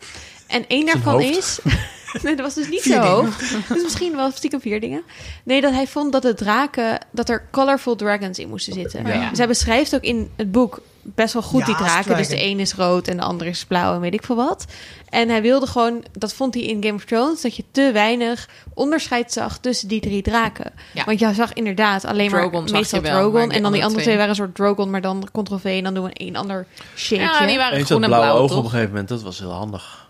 En 0.47 0.67
één 0.67 0.85
daarvan 0.85 1.21
is. 1.21 1.59
nee, 2.23 2.35
dat 2.35 2.45
was 2.45 2.53
dus 2.53 2.69
niet 2.69 2.81
Vier 2.81 2.93
zo 2.93 3.01
hoog. 3.01 3.37
Dus 3.73 3.83
misschien 3.83 4.15
wel 4.15 4.31
stiekem 4.31 4.61
vier 4.61 4.79
dingen. 4.79 5.01
Nee, 5.43 5.61
dat 5.61 5.73
hij 5.73 5.87
vond 5.87 6.11
dat 6.11 6.21
de 6.21 6.33
draken. 6.33 6.99
dat 7.11 7.29
er 7.29 7.47
colorful 7.51 7.95
dragons 7.95 8.39
in 8.39 8.49
moesten 8.49 8.73
zitten. 8.73 9.07
Ja. 9.07 9.29
Dus 9.29 9.37
hij 9.37 9.47
beschrijft 9.47 9.95
ook 9.95 10.03
in 10.03 10.31
het 10.35 10.51
boek 10.51 10.81
best 11.01 11.33
wel 11.33 11.41
goed 11.41 11.65
die 11.65 11.75
draken. 11.75 12.17
Dus 12.17 12.27
de 12.27 12.43
een 12.43 12.59
is 12.59 12.73
rood 12.73 13.07
en 13.07 13.17
de 13.17 13.23
andere 13.23 13.49
is 13.49 13.65
blauw 13.65 13.93
en 13.93 13.99
weet 13.99 14.13
ik 14.13 14.23
veel 14.23 14.35
wat. 14.35 14.65
En 15.09 15.29
hij 15.29 15.41
wilde 15.41 15.67
gewoon, 15.67 16.03
dat 16.11 16.33
vond 16.33 16.53
hij 16.53 16.63
in 16.63 16.83
Game 16.83 16.95
of 16.95 17.05
Thrones, 17.05 17.41
dat 17.41 17.55
je 17.55 17.63
te 17.71 17.91
weinig 17.91 18.49
onderscheid 18.73 19.33
zag 19.33 19.57
tussen 19.57 19.87
die 19.87 20.01
drie 20.01 20.21
draken. 20.21 20.71
Ja. 20.93 21.03
Want 21.03 21.19
je 21.19 21.33
zag 21.33 21.53
inderdaad 21.53 22.05
alleen 22.05 22.29
Drogon 22.29 22.63
maar 22.63 22.71
meestal 22.71 23.01
wel, 23.01 23.11
Drogon. 23.11 23.41
En 23.41 23.47
dan 23.47 23.51
die 23.51 23.63
andere 23.65 23.83
andere 23.83 24.03
twee 24.03 24.15
waren 24.15 24.29
een 24.29 24.35
soort 24.35 24.55
Drogon, 24.55 24.89
maar 24.89 25.01
dan 25.01 25.29
Ctrl-V 25.31 25.63
en 25.65 25.83
dan 25.83 25.93
doen 25.93 26.03
we 26.03 26.11
een 26.13 26.35
ander 26.35 26.65
shapeje. 26.95 27.21
Ja, 27.21 27.45
die 27.45 27.57
waren 27.57 27.77
Eens 27.77 27.87
groen 27.89 28.03
en 28.03 28.09
blauw, 28.09 28.37
ogen 28.37 28.57
op 28.57 28.63
een 28.63 28.69
gegeven 28.69 28.89
moment, 28.89 29.09
dat 29.09 29.21
was 29.21 29.39
heel 29.39 29.51
handig. 29.51 30.07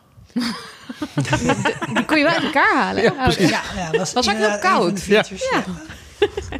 Die 1.93 2.05
kon 2.05 2.17
je 2.17 2.23
wel 2.23 2.33
uit 2.33 2.43
elkaar 2.43 2.75
halen. 2.75 3.03
hè? 3.03 3.09
Oh, 3.27 3.31
ja, 3.49 3.61
ja, 3.75 3.91
dat 3.91 4.13
Was 4.13 4.29
ook 4.29 4.35
heel 4.35 4.49
van 4.49 4.59
koud. 4.59 4.95
de 4.95 5.01
features, 5.01 5.49
Ja. 5.51 5.63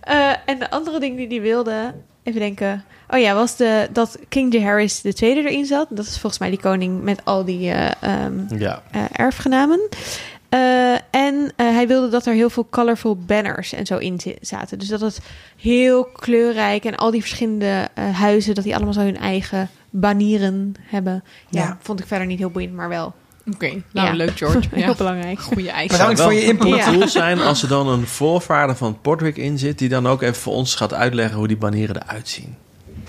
Eh, 0.00 0.30
en 0.46 0.58
de 0.58 0.70
andere 0.70 1.00
ding 1.00 1.16
die 1.16 1.26
hij 1.28 1.40
wilde, 1.40 1.94
even 2.22 2.40
denken. 2.40 2.84
Oh 3.08 3.18
ja, 3.20 3.34
was 3.34 3.56
de, 3.56 3.88
dat 3.92 4.18
King 4.28 4.52
Jaehaerys 4.52 5.00
de 5.00 5.12
tweede 5.14 5.40
erin 5.40 5.66
zat. 5.66 5.86
Dat 5.90 6.04
is 6.04 6.10
volgens 6.18 6.38
mij 6.38 6.50
die 6.50 6.60
koning 6.60 7.02
met 7.02 7.24
al 7.24 7.44
die 7.44 7.70
eh, 7.70 7.90
ehm, 8.24 8.58
Ja. 8.58 8.82
eh, 8.90 9.02
erfgenamen. 9.12 9.80
Eh, 10.48 10.92
en 11.10 11.52
eh, 11.56 11.66
hij 11.66 11.86
wilde 11.86 12.08
dat 12.08 12.26
er 12.26 12.34
heel 12.34 12.50
veel 12.50 12.66
colorful 12.70 13.16
banners 13.16 13.72
en 13.72 13.86
zo 13.86 13.96
in 13.98 14.20
zaten. 14.40 14.78
Dus 14.78 14.88
dat 14.88 15.00
het 15.00 15.18
heel 15.56 16.04
kleurrijk 16.04 16.84
en 16.84 16.96
al 16.96 17.10
die 17.10 17.20
verschillende 17.20 17.88
eh, 17.94 18.18
huizen, 18.18 18.54
dat 18.54 18.64
die 18.64 18.74
allemaal 18.74 18.92
zo 18.92 19.00
hun 19.00 19.18
eigen 19.18 19.68
banieren 20.00 20.74
hebben. 20.80 21.24
Ja, 21.50 21.60
Ja. 21.62 21.78
vond 21.80 22.00
ik 22.00 22.06
verder 22.06 22.26
niet 22.26 22.38
heel 22.38 22.50
boeiend, 22.50 22.72
maar 22.74 22.88
wel 22.88 23.14
Oké, 23.52 23.82
nou 23.92 24.06
Ja. 24.08 24.12
leuk 24.12 24.36
George. 24.36 24.58
heel 24.74 24.88
Ja. 24.88 24.94
belangrijk. 24.94 25.40
Goeie 25.40 25.70
eisen. 25.70 25.98
Bedankt 25.98 26.20
voor 26.20 26.32
je 26.34 26.42
input. 26.44 26.84
cool 26.84 27.08
zijn 27.08 27.40
als 27.40 27.62
er 27.62 27.68
dan 27.68 27.88
een 27.88 28.06
voorvader 28.06 28.76
van 28.76 29.00
Portwick 29.00 29.36
in 29.36 29.58
zit... 29.58 29.78
die 29.78 29.88
dan 29.88 30.06
ook 30.06 30.22
even 30.22 30.34
voor 30.42 30.52
ons 30.54 30.74
gaat 30.74 30.94
uitleggen 30.94 31.36
hoe 31.38 31.48
die 31.48 31.56
banieren 31.56 32.02
eruit 32.02 32.28
zien. 32.28 32.56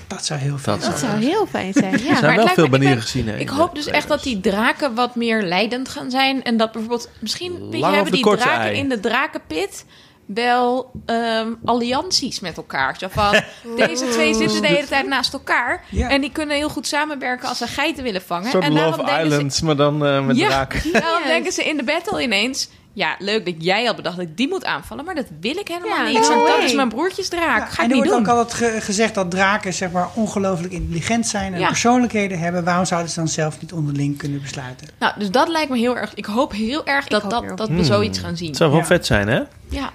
Dat 0.07 0.25
zou 0.25 0.39
heel 0.39 0.57
fijn 0.57 0.79
Dat 0.79 0.89
Dat 0.89 0.99
zijn. 0.99 1.11
zou 1.11 1.23
heel 1.31 1.45
fijn 1.47 1.73
zijn. 1.73 1.93
Er 1.93 1.99
Ja. 2.03 2.09
maar 2.11 2.17
zijn 2.19 2.35
wel 2.35 2.47
veel 2.47 2.69
banieren 2.69 2.95
ben- 2.95 3.03
gezien. 3.05 3.27
hè, 3.27 3.37
Ik 3.37 3.49
hoop 3.49 3.75
dus 3.75 3.87
echt 3.87 4.07
dat 4.07 4.23
die 4.23 4.39
draken 4.39 4.93
wat 4.95 5.15
meer 5.15 5.41
leidend 5.43 5.89
gaan 5.89 6.11
zijn. 6.11 6.43
En 6.43 6.57
dat 6.57 6.71
bijvoorbeeld 6.71 7.09
misschien 7.19 7.51
Lang 7.71 7.95
hebben 7.95 8.13
die 8.13 8.23
draken 8.23 8.59
ei? 8.59 8.77
in 8.77 8.89
de 8.89 8.99
drakenpit 8.99 9.85
wel 10.25 10.91
ehm, 11.05 11.47
allianties 11.65 12.39
met 12.39 12.57
elkaar. 12.57 12.95
Zo 12.99 13.07
van, 13.11 13.41
deze 13.87 14.07
twee 14.09 14.33
zitten 14.33 14.61
de 14.61 14.67
hele 14.67 14.87
tijd 14.87 15.07
naast 15.07 15.33
elkaar. 15.33 15.83
Ja. 15.89 16.09
En 16.09 16.21
die 16.21 16.31
kunnen 16.31 16.55
heel 16.55 16.69
goed 16.69 16.87
samenwerken 16.87 17.47
als 17.49 17.57
ze 17.57 17.67
geiten 17.67 18.03
willen 18.03 18.21
vangen. 18.21 18.45
Een 18.45 18.51
soort 18.51 18.63
en 18.63 18.73
Love 18.73 19.03
ze- 19.07 19.23
Islands, 19.25 19.61
maar 19.61 19.75
dan 19.75 20.05
eh, 20.05 20.25
met 20.25 20.37
Ja. 20.37 20.47
draken. 20.47 20.81
Daarom 20.91 21.19
Yes. 21.19 21.27
denken 21.27 21.51
ze 21.51 21.63
in 21.63 21.77
de 21.77 21.83
battle 21.83 22.23
ineens... 22.23 22.69
Ja, 22.93 23.15
leuk 23.19 23.45
dat 23.45 23.53
jij 23.57 23.85
had 23.85 23.95
bedacht 23.95 24.15
dat 24.17 24.25
ik 24.25 24.37
die 24.37 24.47
moet 24.47 24.65
aanvallen. 24.65 25.05
Maar 25.05 25.15
dat 25.15 25.25
wil 25.39 25.57
ik 25.57 25.67
helemaal 25.67 25.97
Ja, 25.97 26.07
niet. 26.19 26.29
no 26.29 26.45
dat 26.45 26.63
is 26.63 26.73
mijn 26.73 26.89
broertjesdraak. 26.89 27.57
Ja, 27.59 27.65
Ga 27.65 27.65
en 27.65 27.71
ik 27.71 27.77
er 27.79 27.85
niet 27.87 27.95
wordt 27.95 28.09
doen. 28.11 28.19
ook 28.19 28.27
altijd 28.27 28.53
ge- 28.73 28.81
gezegd 28.81 29.15
dat 29.15 29.31
draken 29.31 29.73
zeg 29.73 29.91
maar, 29.91 30.07
ongelooflijk 30.13 30.73
intelligent 30.73 31.27
zijn 31.27 31.53
en 31.53 31.59
Ja. 31.59 31.67
persoonlijkheden 31.67 32.39
hebben. 32.39 32.63
Waarom 32.63 32.85
zouden 32.85 33.09
ze 33.11 33.15
dan 33.19 33.27
zelf 33.27 33.61
niet 33.61 33.73
onderling 33.73 34.17
kunnen 34.17 34.41
besluiten? 34.41 34.87
Nou, 34.99 35.13
dus 35.19 35.31
dat 35.31 35.47
lijkt 35.47 35.69
me 35.69 35.77
heel 35.77 35.97
erg... 35.97 36.13
Ik 36.13 36.25
hoop 36.25 36.51
heel 36.51 36.85
erg 36.85 37.07
dat, 37.07 37.21
hoop 37.21 37.31
dat, 37.31 37.43
heel. 37.43 37.55
dat 37.55 37.67
we 37.67 37.73
Hmm. 37.73 37.83
zoiets 37.83 38.19
gaan 38.19 38.37
zien. 38.37 38.47
Het 38.47 38.57
zou 38.57 38.69
wel 38.71 38.79
Ja. 38.79 38.85
vet 38.85 39.05
zijn, 39.05 39.27
hè? 39.27 39.41
Ja. 39.69 39.91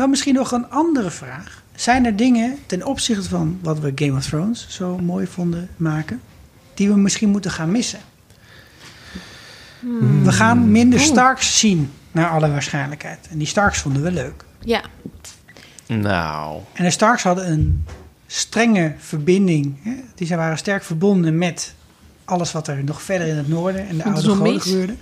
Dan 0.00 0.10
misschien 0.10 0.34
nog 0.34 0.52
een 0.52 0.70
andere 0.70 1.10
vraag. 1.10 1.62
Zijn 1.74 2.04
er 2.06 2.16
dingen 2.16 2.58
ten 2.66 2.86
opzichte 2.86 3.28
van 3.28 3.58
wat 3.62 3.78
we 3.78 3.92
Game 3.94 4.16
of 4.16 4.26
Thrones 4.26 4.66
zo 4.68 4.98
mooi 4.98 5.26
vonden 5.26 5.68
maken, 5.76 6.20
die 6.74 6.88
we 6.88 6.96
misschien 6.96 7.28
moeten 7.28 7.50
gaan 7.50 7.70
missen? 7.70 7.98
We 10.22 10.32
gaan 10.32 10.70
minder 10.70 11.00
Starks 11.00 11.58
zien, 11.58 11.90
naar 12.12 12.28
alle 12.28 12.50
waarschijnlijkheid. 12.50 13.28
En 13.30 13.38
die 13.38 13.46
Starks 13.46 13.78
vonden 13.78 14.02
we 14.02 14.10
leuk. 14.10 14.44
Ja. 14.64 14.82
Nou, 15.86 16.60
En 16.72 16.84
de 16.84 16.90
Starks 16.90 17.22
hadden 17.22 17.50
een 17.50 17.84
strenge 18.26 18.94
verbinding. 18.98 19.78
Hè? 19.82 19.94
Die 20.14 20.26
zij 20.26 20.36
waren 20.36 20.58
sterk 20.58 20.84
verbonden 20.84 21.38
met 21.38 21.74
alles 22.30 22.52
wat 22.52 22.68
er 22.68 22.84
nog 22.84 23.02
verder 23.02 23.26
in 23.26 23.36
het 23.36 23.48
noorden 23.48 23.88
en 23.88 23.96
de 23.96 24.02
De 24.02 24.10
oude 24.10 24.28
goden 24.28 24.60
gebeurde. 24.60 24.94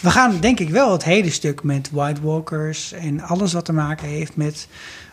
We 0.00 0.10
gaan 0.10 0.40
denk 0.40 0.60
ik 0.60 0.70
wel 0.70 0.92
het 0.92 1.04
hele 1.04 1.30
stuk 1.30 1.62
met 1.62 1.90
White 1.90 2.20
Walkers 2.20 2.92
en 2.92 3.20
alles 3.20 3.52
wat 3.52 3.64
te 3.64 3.72
maken 3.72 4.08
heeft 4.08 4.36
met 4.36 4.68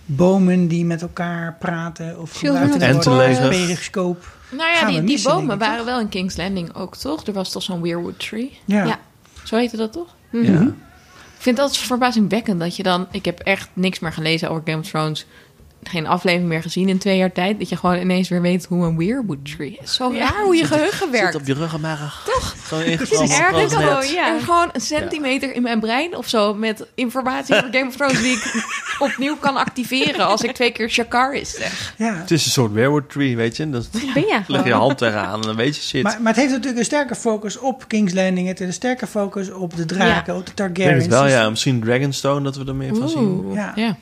bomen 0.05 0.67
die 0.67 0.85
met 0.85 1.01
elkaar 1.01 1.55
praten 1.59 2.19
of 2.19 2.37
gebruikt 2.37 2.75
of 2.75 3.05
worden 3.05 3.49
periscoop. 3.49 4.37
Nou 4.49 4.69
ja, 4.69 4.77
Gaan 4.77 4.91
die, 4.91 5.03
die 5.03 5.21
bomen 5.21 5.57
waren 5.57 5.85
wel 5.85 5.99
in 5.99 6.09
King's 6.09 6.37
Landing 6.37 6.75
ook, 6.75 6.95
toch? 6.95 7.25
Er 7.25 7.33
was 7.33 7.51
toch 7.51 7.63
zo'n 7.63 7.81
weirwood 7.81 8.19
tree? 8.19 8.57
Ja. 8.65 8.83
Ja. 8.83 8.99
Zo 9.43 9.55
heette 9.55 9.77
dat 9.77 9.91
toch? 9.91 10.15
Mhm. 10.29 10.53
ja. 10.53 10.61
Ik 11.37 11.49
vind 11.49 11.57
dat 11.57 11.77
verbazingwekkend 11.77 12.59
dat 12.59 12.75
je 12.75 12.83
dan... 12.83 13.07
Ik 13.11 13.25
heb 13.25 13.39
echt 13.39 13.69
niks 13.73 13.99
meer 13.99 14.13
gelezen 14.13 14.49
over 14.49 14.61
Game 14.65 14.79
of 14.79 14.89
Thrones. 14.89 15.25
Geen 15.89 16.07
aflevering 16.07 16.49
meer 16.49 16.61
gezien 16.61 16.89
in 16.89 16.97
twee 16.97 17.17
jaar 17.17 17.31
tijd. 17.31 17.59
Dat 17.59 17.69
je 17.69 17.75
gewoon 17.75 17.97
ineens 17.97 18.29
weer 18.29 18.41
weet 18.41 18.65
hoe 18.65 18.85
een 18.85 18.97
weirwood 18.97 19.37
tree 19.55 19.79
is. 19.83 19.93
Zo 19.93 20.13
raar 20.17 20.43
hoe 20.43 20.55
je 20.55 20.65
geheugen 20.65 20.97
Zit 20.97 21.09
werkt. 21.09 21.35
op 21.35 21.45
je 21.45 21.53
ruggenmerg. 21.53 22.21
Toch? 22.25 22.55
Gewoon 22.67 22.83
Het 22.83 23.11
is 23.11 23.19
net. 23.19 23.73
gewoon, 23.73 24.07
ja. 24.13 24.27
En 24.35 24.39
gewoon 24.41 24.69
een 24.73 24.81
centimeter 24.81 25.55
in 25.55 25.61
mijn 25.61 25.79
brein 25.79 26.17
of 26.17 26.27
zo... 26.27 26.53
met 26.53 26.85
informatie 26.95 27.55
over 27.55 27.67
Game 27.71 27.87
of 27.87 27.95
Thrones... 27.95 28.21
die 28.21 28.31
ik 28.31 28.65
opnieuw 29.09 29.35
kan 29.35 29.55
activeren... 29.57 30.25
als 30.27 30.41
ik 30.43 30.51
twee 30.51 30.71
keer 30.71 30.89
Shakaris 30.89 31.51
zeg. 31.55 31.93
Ja. 31.97 32.13
Het 32.15 32.31
is 32.31 32.45
een 32.45 32.51
soort 32.51 32.71
werewood 32.71 33.09
tree, 33.09 33.35
weet 33.35 33.57
je. 33.57 33.69
Dan 33.69 33.83
Ben 34.13 34.23
je 34.25 34.39
leg 34.47 34.63
je 34.65 34.73
hand 34.73 34.97
tegenaan 34.97 35.35
en 35.35 35.47
dan 35.47 35.55
weet 35.55 35.75
je 35.75 35.81
shit. 35.81 36.03
Maar, 36.03 36.17
maar 36.21 36.31
het 36.31 36.41
heeft 36.41 36.51
natuurlijk 36.51 36.79
een 36.79 36.85
sterke 36.85 37.15
focus 37.15 37.57
op 37.59 37.87
King's 37.87 38.13
Landing. 38.13 38.47
Het 38.47 38.57
heeft 38.59 38.69
een 38.71 38.75
sterke 38.77 39.07
focus 39.07 39.51
op 39.51 39.75
de 39.75 39.85
draken, 39.85 40.35
op 40.35 40.45
de 40.45 40.51
ik 40.51 40.57
denk 40.57 40.75
Targaryens. 40.75 41.03
het 41.03 41.13
wel, 41.13 41.23
Dus 41.23 41.31
ja. 41.31 41.49
Misschien 41.49 41.81
Dragonstone, 41.81 42.41
dat 42.43 42.55
we 42.57 42.65
er 42.65 42.75
meer 42.75 42.95
van 42.95 43.09
zien. 43.09 43.19
Oeh, 43.45 43.55
Ja. 43.55 43.71
ja. 43.75 43.97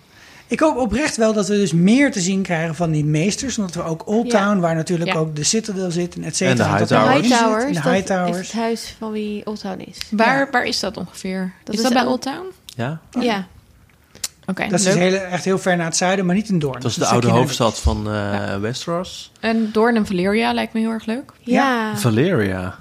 Ik 0.51 0.59
hoop 0.59 0.77
oprecht 0.77 1.17
wel 1.17 1.33
dat 1.33 1.47
we 1.47 1.55
dus 1.55 1.73
meer 1.73 2.11
te 2.11 2.19
zien 2.19 2.41
krijgen 2.41 2.75
van 2.75 2.91
die 2.91 3.05
meesters. 3.05 3.57
Omdat 3.57 3.75
we 3.75 3.83
ook 3.83 4.07
Old 4.07 4.29
Town, 4.29 4.55
Ja. 4.55 4.59
waar 4.59 4.75
natuurlijk 4.75 5.13
Ja. 5.13 5.17
ook 5.19 5.35
de 5.35 5.43
Citadel 5.43 5.91
zit 5.91 6.15
en 6.15 6.23
et 6.23 6.25
En 6.25 6.29
de 6.29 6.35
cetera. 6.35 6.79
er 6.79 6.87
De. 6.87 6.95
Hightowers, 6.97 7.63
En 7.63 7.67
de 7.73 7.73
dat 7.73 7.85
is 7.85 7.91
Hightowers. 7.91 8.37
het 8.51 8.51
huis 8.61 8.95
van 8.99 9.11
wie 9.11 9.45
Old 9.45 9.59
Town 9.61 9.79
is. 9.79 9.97
Waar, 10.11 10.37
Ja. 10.39 10.47
waar 10.51 10.63
is 10.65 10.79
dat 10.79 10.97
ongeveer? 10.97 11.53
Dat 11.63 11.73
is, 11.73 11.81
is 11.81 11.85
dat 11.89 11.93
bij 12.03 12.05
Old 12.11 12.21
Town? 12.21 12.45
Ja? 12.65 12.99
Ja. 13.19 13.47
Oké, 14.45 14.67
Dat 14.67 14.79
is 14.79 14.85
leuk. 14.85 14.93
dus 14.93 15.03
heel, 15.03 15.19
echt 15.19 15.45
heel 15.45 15.57
ver 15.59 15.75
naar 15.77 15.85
het 15.85 15.95
zuiden, 15.95 16.25
maar 16.25 16.35
niet 16.35 16.49
in 16.49 16.59
Doorn. 16.59 16.79
Dat 16.81 16.91
is 16.91 16.97
de 16.97 17.05
oude 17.05 17.27
hoofdstad 17.27 17.79
van 17.79 18.11
eh, 18.13 18.55
Westeros. 18.57 19.31
En 19.39 19.69
Doorn 19.71 19.95
en 19.95 20.05
Valeria 20.05 20.53
lijkt 20.53 20.73
me 20.73 20.79
heel 20.79 20.89
erg 20.91 21.05
leuk. 21.05 21.31
Ja. 21.39 21.97
Valeria. 21.97 22.79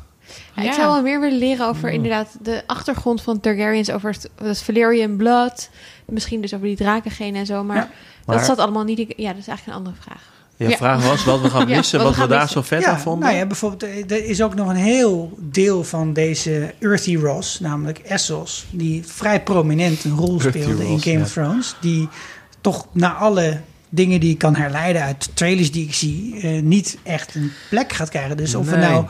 Ja, 0.56 0.62
ik 0.62 0.72
zou 0.72 0.92
wel 0.92 1.02
meer 1.02 1.20
willen 1.20 1.38
leren 1.38 1.66
over 1.66 1.90
inderdaad 1.90 2.36
de 2.42 2.62
achtergrond 2.66 3.22
van 3.22 3.40
Targaryens, 3.40 3.90
over 3.90 4.10
het, 4.10 4.30
het 4.42 4.62
Valerian 4.62 5.16
Blood. 5.16 5.70
Misschien 6.06 6.40
dus 6.40 6.54
over 6.54 6.66
die 6.66 6.76
drakengenen 6.76 7.40
en 7.40 7.46
zo. 7.46 7.64
Maar, 7.64 7.76
Ja. 7.76 7.88
Maar- 8.26 8.36
dat 8.36 8.46
zat 8.46 8.58
allemaal 8.58 8.84
niet. 8.84 8.98
Ja, 8.98 9.28
dat 9.32 9.38
is 9.40 9.46
eigenlijk 9.48 9.66
een 9.66 9.72
andere 9.72 9.96
vraag. 10.02 10.22
Je 10.56 10.68
Ja. 10.68 10.76
vraag 10.76 11.06
was 11.08 11.24
wat 11.24 11.40
we 11.40 11.50
gaan 11.50 11.68
Ja, 11.68 11.76
missen, 11.76 11.98
wat 11.98 12.08
wat 12.16 12.16
we 12.24 12.26
daar 12.32 12.40
missen. 12.40 12.62
zo 12.62 12.68
vet 12.68 12.82
ja, 12.82 12.90
aan 12.90 13.00
vonden. 13.00 13.24
Nou 13.28 13.38
ja, 13.40 13.46
bijvoorbeeld, 13.46 13.82
eh, 13.82 14.10
er 14.18 14.24
is 14.24 14.42
ook 14.42 14.54
nog 14.54 14.68
een 14.68 14.76
heel 14.76 15.32
deel 15.38 15.84
van 15.84 16.12
deze 16.12 16.74
Earthy 16.78 17.16
Ross, 17.16 17.60
namelijk 17.60 17.98
Essos, 17.98 18.66
die 18.70 19.02
vrij 19.06 19.42
prominent 19.42 20.04
een 20.04 20.16
rol 20.16 20.40
Earthy 20.40 20.60
speelde 20.62 20.86
in 20.88 21.00
Game 21.00 21.16
ja. 21.16 21.22
of 21.22 21.32
Thrones. 21.32 21.74
Die 21.80 22.08
toch 22.60 22.86
na 22.92 23.14
alle 23.14 23.60
dingen 23.90 24.20
die 24.20 24.30
ik 24.30 24.38
kan 24.38 24.56
herleiden 24.56 25.02
uit 25.02 25.30
trailers 25.34 25.70
die 25.72 25.84
ik 25.86 25.94
zie, 25.94 26.40
eh, 26.40 26.62
niet 26.62 26.98
echt 27.02 27.34
een 27.34 27.50
plek 27.70 27.92
gaat 27.92 28.08
krijgen. 28.08 28.36
Dus 28.36 28.54
of 28.54 28.70
we 28.70 28.76
nou 28.76 29.06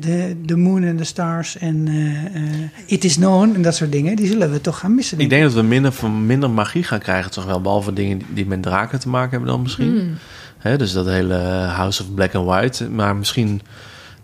de, 0.00 0.36
de 0.44 0.56
Moon 0.56 0.88
and 0.88 0.98
the 0.98 1.04
Stars 1.04 1.58
en 1.58 1.88
eh, 1.88 2.24
eh, 2.34 2.68
It 2.86 3.04
Is 3.04 3.14
Known 3.14 3.54
en 3.54 3.62
dat 3.62 3.74
soort 3.74 3.92
dingen, 3.92 4.16
die 4.16 4.26
zullen 4.26 4.50
we 4.52 4.60
toch 4.60 4.78
gaan 4.78 4.94
missen. 4.94 5.18
Ik 5.20 5.30
denk 5.30 5.42
dat 5.42 5.52
we 5.52 5.62
minder, 5.62 5.92
van 5.92 6.26
minder 6.26 6.50
magie 6.50 6.82
gaan 6.84 6.98
krijgen, 6.98 7.30
toch 7.30 7.44
wel. 7.44 7.60
Behalve 7.60 7.92
dingen 7.92 8.18
die- 8.18 8.26
die 8.34 8.46
met 8.46 8.62
draken 8.62 9.00
te 9.00 9.08
maken 9.08 9.30
hebben 9.30 9.48
dan 9.48 9.62
misschien. 9.62 9.88
Hmm. 9.98 10.14
Hè, 10.58 10.76
dus 10.78 10.92
dat 10.92 11.06
hele 11.06 11.34
House 11.74 12.02
of 12.02 12.14
Black 12.14 12.34
and 12.34 12.46
White. 12.46 12.88
Maar 12.90 13.16
misschien 13.16 13.60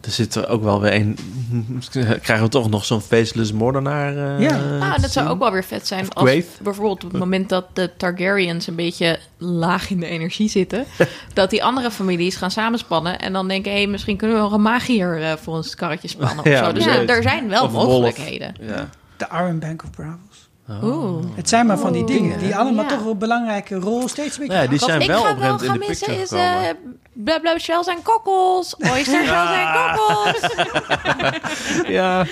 er 0.01 0.11
zit 0.11 0.35
er 0.35 0.49
ook 0.49 0.63
wel 0.63 0.81
weer 0.81 0.95
een... 0.95 1.19
Krijgen 2.23 2.43
we 2.43 2.49
toch 2.49 2.71
nog 2.71 2.85
zo'n 2.85 3.01
faceless 3.01 3.53
moordenaar? 3.53 4.17
eh, 4.17 4.41
Ja. 4.41 4.79
Nou, 4.79 5.01
dat 5.01 5.11
zou 5.11 5.29
ook 5.29 5.39
wel 5.39 5.53
weer 5.53 5.65
vet 5.65 5.87
zijn 5.87 6.03
Of 6.05 6.15
als 6.15 6.45
bijvoorbeeld 6.63 7.05
op 7.05 7.11
het 7.11 7.21
moment 7.21 7.49
dat 7.49 7.65
de 7.73 7.91
Targaryens 7.97 8.67
een 8.67 8.75
beetje 8.75 9.19
laag 9.39 9.91
in 9.91 10.01
de 10.01 10.07
energie 10.07 10.49
zitten, 10.49 10.85
dat 11.35 11.51
die 11.51 11.65
andere 11.65 11.91
families 11.91 12.37
gaan 12.37 12.51
samenspannen 12.51 13.19
en 13.19 13.33
dan 13.33 13.49
denken, 13.49 13.73
hé, 13.73 13.79
hey, 13.79 13.87
misschien 13.87 14.17
kunnen 14.17 14.37
we 14.37 14.43
wel 14.43 14.53
een 14.53 14.63
magier 14.63 15.23
eh, 15.23 15.33
voor 15.37 15.55
ons 15.55 15.75
karretje 15.75 16.09
spannen 16.09 16.39
of 16.39 16.51
Ja, 16.51 16.65
zo. 16.65 16.73
Dus 16.73 16.87
er 16.87 17.23
zijn 17.23 17.49
wel 17.49 17.65
Of 17.65 17.73
mogelijkheden. 17.73 18.55
Ja. 18.61 18.89
De 19.17 19.27
Iron 19.33 19.59
Bank 19.59 19.83
of 19.83 19.91
Bravos. 19.91 20.48
Oeh. 20.83 21.25
Het 21.35 21.49
zijn 21.49 21.67
maar 21.67 21.79
van 21.79 21.93
die 21.93 22.03
Oeh. 22.03 22.11
dingen 22.13 22.39
die 22.39 22.57
allemaal 22.57 22.85
Ja. 22.85 22.91
toch 22.91 23.07
een 23.07 23.19
belangrijke 23.19 23.75
rol 23.75 24.09
steeds 24.09 24.39
een 24.39 24.47
beetje 24.47 24.63
Ja, 24.63 24.67
die 24.69 24.79
Wat 24.79 24.89
zijn 24.89 25.01
ik 25.01 25.07
wel 25.07 25.23
op 25.23 25.63
in 25.63 25.73
de 25.73 25.85
missen 25.89 26.19
is 26.21 26.29
gekomen. 26.29 26.63
eh 26.69 26.75
bla 27.13 27.39
bla 27.39 27.59
shells 27.59 27.87
en 27.87 28.03
kokkels. 28.03 28.77
Oyster 28.77 29.25
shells 29.25 29.51
en 29.51 29.69
kokkels. 29.97 30.55
Ja, 31.99 32.25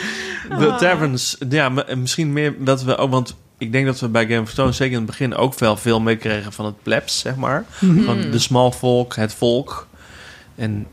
de 0.59 0.71
Ah. 0.71 0.79
taverns. 0.79 1.37
Ja, 1.49 1.69
misschien 1.97 2.33
meer 2.33 2.55
dat 2.65 2.83
we 2.83 2.97
ook, 2.97 3.11
want 3.11 3.35
ik 3.59 3.73
denk 3.73 3.87
dat 3.87 4.01
we 4.01 4.09
bij 4.09 4.27
Game 4.27 4.41
of 4.41 4.53
Thrones 4.55 4.77
zeker 4.77 4.93
in 4.93 4.99
het 5.03 5.07
begin 5.11 5.35
ook 5.35 5.59
wel 5.59 5.77
veel 5.77 6.01
meekregen 6.01 6.53
van 6.53 6.65
het 6.65 6.83
plebs, 6.83 7.19
zeg 7.19 7.37
maar. 7.37 7.65
Mhm. 7.81 8.03
Van 8.05 8.21
de 8.31 8.39
small 8.39 8.71
volk, 8.73 9.15
het 9.17 9.35
volk. 9.35 9.87
En 10.55 10.87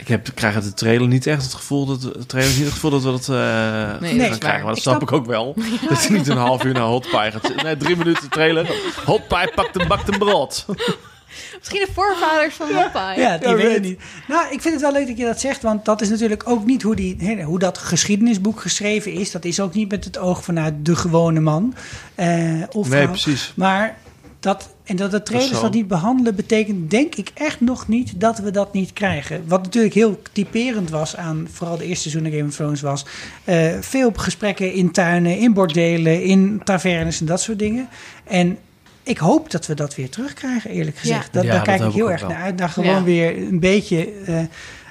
ik 0.00 0.08
heb, 0.08 0.28
ik 0.28 0.34
krijg 0.34 0.54
uit 0.54 0.64
de 0.64 0.74
trailer 0.74 1.08
niet 1.08 1.26
echt 1.26 1.42
het 1.42 1.54
gevoel 1.54 1.86
dat 1.86 2.00
de 2.02 2.26
trailer 2.26 2.54
niet 2.54 2.64
het 2.64 2.72
gevoel 2.72 2.90
dat 2.90 3.02
we 3.02 3.10
dat 3.10 3.28
eh 3.28 4.00
Nee, 4.00 4.20
gaan 4.20 4.30
is 4.30 4.38
krijgen. 4.38 4.58
Maar 4.64 4.68
dat 4.68 4.76
Ik 4.76 4.82
snap 4.82 4.96
snap- 4.96 5.02
ik 5.02 5.12
ook 5.12 5.26
wel. 5.26 5.54
Dat 5.88 6.02
je 6.02 6.10
niet 6.12 6.28
een 6.28 6.36
half 6.36 6.64
uur 6.64 6.72
naar 6.72 6.82
Hot 6.82 7.02
Pie 7.10 7.30
gaat 7.30 7.46
zitten. 7.46 7.64
Nee, 7.64 7.76
drie 7.76 7.96
minuten 7.96 8.28
trailer. 8.30 8.70
Hot 9.04 9.28
Pie 9.28 9.50
pakt 9.54 9.80
een 9.80 9.88
bakt 9.88 10.08
een 10.12 10.18
brood. 10.18 10.64
Misschien 11.58 11.80
de 11.86 11.92
voorvaders 11.94 12.54
van 12.54 12.66
Popeye. 12.68 13.20
Ja, 13.20 13.38
die 13.38 13.48
Ja, 13.48 13.54
weet 13.54 13.72
het 13.72 13.82
niet. 13.82 14.00
Nou, 14.28 14.44
ik 14.52 14.60
vind 14.60 14.74
het 14.74 14.82
wel 14.82 14.92
leuk 14.92 15.06
dat 15.06 15.18
je 15.18 15.24
dat 15.24 15.40
zegt, 15.40 15.62
want 15.62 15.84
dat 15.84 16.00
is 16.00 16.08
natuurlijk 16.08 16.48
ook 16.48 16.64
niet 16.64 16.82
hoe, 16.82 16.96
die, 16.96 17.42
hoe 17.42 17.58
dat 17.58 17.78
geschiedenisboek 17.78 18.60
geschreven 18.60 19.12
is. 19.12 19.30
Dat 19.30 19.44
is 19.44 19.60
ook 19.60 19.74
niet 19.74 19.90
met 19.90 20.04
het 20.04 20.18
oog 20.18 20.44
vanuit 20.44 20.74
de 20.86 20.96
gewone 20.96 21.40
man. 21.40 21.74
eh, 22.14 22.28
of 22.70 22.88
Nee, 22.88 22.98
vrouw. 23.00 23.06
precies. 23.10 23.52
Maar 23.56 23.96
dat, 24.40 24.70
en 24.90 24.96
dat 24.96 25.10
de 25.10 25.22
trailers 25.22 25.60
dat 25.60 25.72
niet 25.72 25.88
behandelen, 25.88 26.34
betekent 26.34 26.90
denk 26.90 27.14
ik 27.14 27.30
echt 27.34 27.60
nog 27.60 27.88
niet 27.88 28.20
dat 28.20 28.38
we 28.38 28.50
dat 28.50 28.72
niet 28.72 28.92
krijgen. 28.92 29.42
Wat 29.46 29.62
natuurlijk 29.62 29.94
heel 29.94 30.22
typerend 30.32 30.90
was 30.90 31.16
aan 31.16 31.48
vooral 31.52 31.76
de 31.76 31.84
eerste 31.84 32.10
seizoen 32.10 32.32
Game 32.32 32.48
of 32.48 32.54
Thrones 32.54 32.80
was. 32.80 33.06
eh, 33.44 33.68
veel 33.80 34.12
gesprekken 34.14 34.72
in 34.72 34.90
tuinen, 34.90 35.38
in 35.38 35.52
bordelen, 35.52 36.22
in 36.22 36.60
tavernes 36.64 37.20
en 37.20 37.26
dat 37.26 37.40
soort 37.40 37.58
dingen. 37.58 37.88
En 38.24 38.58
ik 39.02 39.18
hoop 39.18 39.50
dat 39.50 39.66
we 39.66 39.74
dat 39.74 39.94
weer 39.94 40.10
terugkrijgen, 40.10 40.70
eerlijk 40.70 40.96
gezegd. 40.96 41.32
Dat, 41.32 41.42
Ja, 41.44 41.48
daar 41.50 41.64
dat 41.64 41.76
kijk 41.76 41.88
ik 41.88 41.94
heel 41.94 42.10
erg 42.10 42.20
wel. 42.20 42.30
naar 42.30 42.42
uit. 42.42 42.56
Naar 42.56 42.68
gewoon 42.68 42.90
Ja. 42.94 43.02
weer 43.02 43.36
een 43.36 43.60
beetje 43.60 44.08
eh, 44.26 44.38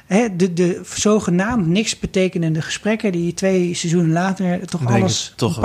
hè, 0.09 0.35
de, 0.35 0.53
de 0.53 0.81
zogenaamd 0.93 1.67
niks 1.67 1.99
betekenende 1.99 2.61
gesprekken... 2.61 3.11
die 3.11 3.33
twee 3.33 3.73
seizoenen 3.73 4.11
later 4.11 4.67
toch 4.67 4.81
Denk 4.81 5.01
alles 5.01 5.33
toch. 5.35 5.61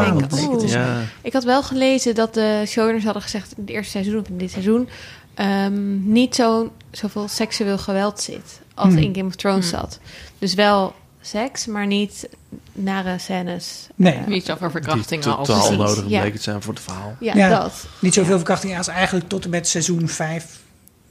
Ja. 0.66 1.00
Ik 1.22 1.32
had 1.32 1.44
wel 1.44 1.62
gelezen 1.62 2.14
dat 2.14 2.34
de 2.34 2.62
showrunners 2.66 3.04
hadden 3.04 3.22
gezegd 3.22 3.52
in 3.56 3.62
het 3.62 3.70
eerste 3.70 3.90
seizoen 3.90 4.18
of 4.18 4.28
in 4.28 4.38
dit 4.38 4.50
seizoen 4.50 4.88
ehm, 5.34 6.12
niet 6.12 6.34
zo, 6.34 6.72
zoveel 6.90 7.28
seksueel 7.28 7.78
geweld 7.78 8.20
zit 8.20 8.60
als 8.74 8.88
Hmm. 8.92 9.02
in 9.02 9.14
Game 9.14 9.26
of 9.28 9.34
Thrones 9.36 9.70
Hmm. 9.70 9.80
zat. 9.80 9.98
Dus 10.38 10.54
wel 10.54 10.94
seks, 11.20 11.66
maar 11.66 11.86
niet 11.86 12.28
nare 12.72 13.18
scènes. 13.18 13.86
Nee. 13.94 14.12
Eh, 14.14 14.26
Niet 14.26 14.44
zoveel 14.44 14.68
Die 14.70 14.80
verkrachtingen 14.82 15.36
als 15.36 15.46
totaal 15.46 15.62
precies, 15.68 15.78
nodig 15.96 16.04
ja. 16.10 16.20
bleek 16.20 16.32
het 16.32 16.42
zijn 16.42 16.62
voor 16.62 16.74
het 16.74 16.82
verhaal. 16.82 17.16
ja, 17.20 17.34
Ja. 17.36 17.48
dat. 17.48 17.86
Niet 17.98 18.14
zoveel 18.14 18.36
verkrachting 18.36 18.76
als 18.76 18.88
eigenlijk 18.88 19.28
tot 19.28 19.44
en 19.44 19.50
met 19.50 19.68
seizoen 19.68 20.08
5, 20.08 20.60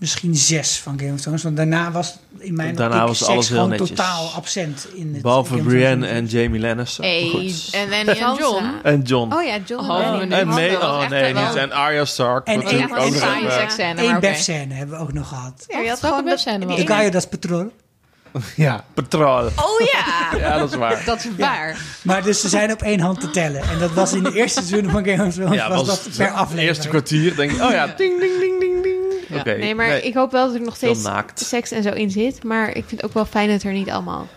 misschien 0.04 0.36
6 0.36 0.80
van 0.80 1.00
Game 1.00 1.14
of 1.14 1.20
Thrones. 1.22 1.44
Want 1.44 1.58
daarna 1.58 1.92
was 1.92 2.16
in 2.38 2.56
mijn 2.56 2.76
Daarna 2.76 2.96
optiek 2.96 3.08
was 3.08 3.18
seks 3.18 3.30
alles 3.32 3.48
heel 3.48 3.56
gewoon 3.58 3.70
netjes. 3.72 3.90
totaal 3.90 4.32
absent 4.36 4.88
in 4.94 5.14
het 5.14 5.22
Behalve 5.22 5.58
Brienne 5.58 6.08
en 6.08 6.26
Jamie 6.26 6.60
Lannister. 6.60 7.04
Hey, 7.04 7.54
en 7.72 8.16
Sansa. 8.16 8.36
John. 8.40 8.66
En 8.84 9.02
John. 9.02 9.34
Oh 9.34 9.44
ja, 9.44 9.58
John 9.66 9.90
Oh, 9.90 9.98
en 9.98 10.04
Dany. 10.12 10.26
nee. 10.26 10.40
en 10.40 10.48
nee, 10.48 10.78
oh 10.78 11.48
niet. 11.48 11.56
En 11.56 11.72
Arya 11.72 12.06
Stark. 12.06 12.48
En 12.48 12.62
één- 12.62 12.92
ook 12.92 13.06
een 13.16 13.98
Eén 13.98 14.10
oké. 14.10 14.20
befscène 14.20 14.74
hebben 14.74 14.98
we 14.98 15.02
ook 15.04 15.14
nog 15.14 15.28
gehad. 15.28 15.66
Ja, 15.68 15.80
je 15.80 15.90
had 15.90 16.24
webscène 16.24 16.66
was 16.66 16.76
die 16.76 16.86
De 16.86 17.10
das 17.10 17.28
Patrol. 17.28 17.72
Ja, 18.56 18.84
patrol. 18.94 19.46
Oh 19.46 19.80
ja, 19.94 20.30
Ja, 20.40 20.58
dat 20.58 20.72
is 20.72 20.78
waar. 20.78 21.02
dat 21.06 21.18
is 21.18 21.28
waar. 21.38 21.78
Maar 22.04 22.24
dus 22.24 22.42
ze 22.42 22.50
zijn 22.50 22.72
op 22.72 22.82
één 22.82 23.00
hand 23.00 23.20
te 23.20 23.30
tellen. 23.30 23.62
En 23.62 23.80
dat 23.80 23.92
was 23.94 24.14
in 24.14 24.24
de 24.24 24.34
eerste 24.34 24.64
seizoen 24.64 24.92
van 24.92 25.06
Game 25.06 25.26
of 25.28 25.34
Thrones 25.34 25.56
Ja, 25.56 25.70
was, 25.70 25.78
was 25.78 25.88
dat 26.04 26.16
per 26.18 26.26
het 26.26 26.34
aflevering. 26.36 26.68
eerste 26.68 26.88
kwartier 26.88 27.36
denk 27.36 27.52
ik, 27.52 27.62
oh 27.62 27.72
ja, 27.72 27.86
ding, 27.98 28.20
ding, 28.20 28.40
ding, 28.40 28.60
ding. 28.60 28.73
Ja. 29.34 29.44
Nee, 29.44 29.76
maar 29.76 29.98
ik 29.98 30.14
hoop 30.14 30.32
wel 30.32 30.46
dat 30.46 30.56
er 30.56 30.62
nog 30.62 30.76
steeds 30.76 31.10
seks 31.34 31.72
en 31.72 31.84
zo 31.84 31.90
in 31.90 32.12
zit. 32.12 32.44
Maar 32.44 32.68
ik 32.68 32.74
vind 32.86 32.92
het 32.92 33.04
ook 33.04 33.14
wel 33.14 33.26
fijn 33.26 33.50
dat 33.50 33.64
er 33.64 33.72
niet 33.74 33.90
allemaal 33.90 34.28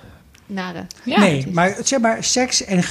nare... 0.47 0.87
Ja, 1.05 1.19
nee, 1.19 1.47
maar 1.53 1.77
zeg 1.83 2.01
maar, 2.01 2.25
seks 2.25 2.65
en 2.65 2.83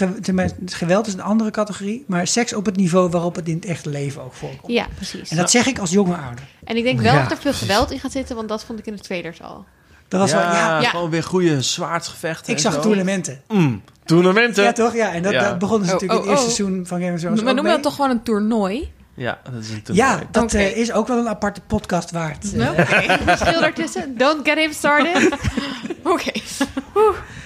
geweld 0.66 1.08
is 1.08 1.14
een 1.14 1.22
andere 1.22 1.52
categorie. 1.52 2.04
Maar 2.08 2.28
seks 2.28 2.54
op 2.54 2.66
het 2.66 2.76
niveau 2.76 3.10
waarop 3.10 3.36
het 3.36 3.48
in 3.48 3.56
het 3.56 3.66
echte 3.66 3.90
leven 3.90 4.24
ook 4.24 4.34
voorkomt. 4.34 4.72
Ja, 4.72 4.88
precies. 4.96 5.30
En 5.30 5.38
dat 5.38 5.52
zeg 5.52 5.66
ik 5.66 5.80
als 5.80 5.90
jonge 5.92 6.16
ouder. 6.16 6.44
En 6.64 6.78
ik 6.78 6.84
denk 6.84 7.02
wel 7.02 7.14
Ja, 7.14 7.22
dat 7.22 7.32
er 7.32 7.38
veel 7.38 7.54
geweld 7.54 7.92
in 7.92 8.00
gaat 8.00 8.12
zitten, 8.12 8.36
want 8.36 8.50
dat 8.50 8.64
vond 8.64 8.80
ik 8.80 8.86
in 8.86 8.96
de 8.96 9.02
trailers 9.02 9.42
al. 9.42 9.66
Dat 10.08 10.20
was 10.20 10.32
ja, 10.32 10.38
wel, 10.38 10.48
ja, 10.48 10.82
Ja. 10.82 10.90
gewoon 10.90 11.10
weer 11.10 11.24
goede 11.24 11.62
zwaardgevechten. 11.62 12.54
ik 12.54 12.60
zag 12.60 12.74
zo. 12.74 12.80
toernooimenten. 12.82 13.42
Mm, 13.48 13.82
toernooimenten. 14.06 14.64
Ja, 14.64 14.72
toch? 14.72 14.96
Ja, 14.96 15.14
en 15.14 15.24
dat, 15.24 15.32
Ja. 15.32 15.50
dat 15.50 15.60
begonnen 15.60 15.88
ze 15.88 15.94
Oh, 15.94 16.02
natuurlijk 16.02 16.28
in 16.28 16.34
oh, 16.34 16.38
het 16.38 16.46
eerste 16.46 16.62
oh. 16.62 16.68
seizoen 16.68 16.88
van 16.88 17.00
Game 17.00 17.14
of 17.14 17.20
Thrones 17.20 17.40
noemen 17.40 17.56
we 17.56 17.62
mee. 17.62 17.72
dat 17.72 17.84
toch 17.84 17.96
gewoon 17.96 18.10
een 18.12 18.24
toernooi? 18.24 18.92
Ja, 19.16 19.40
dat 19.52 19.64
is 19.64 19.70
een. 19.70 19.84
Ja, 19.96 20.22
dat 20.32 20.54
eh, 20.54 20.78
is 20.78 20.92
ook 20.92 21.08
wel 21.08 21.18
een 21.18 21.28
aparte 21.28 21.62
podcast 21.62 22.12
waard. 22.12 22.54
Eh, 22.54 22.70
Oké. 22.70 23.18
Verschil 23.36 23.60
daartussen. 23.60 24.18
Don't 24.18 24.48
get 24.48 24.58
him 24.58 24.74
started. 24.74 25.34
Oké. 26.04 26.32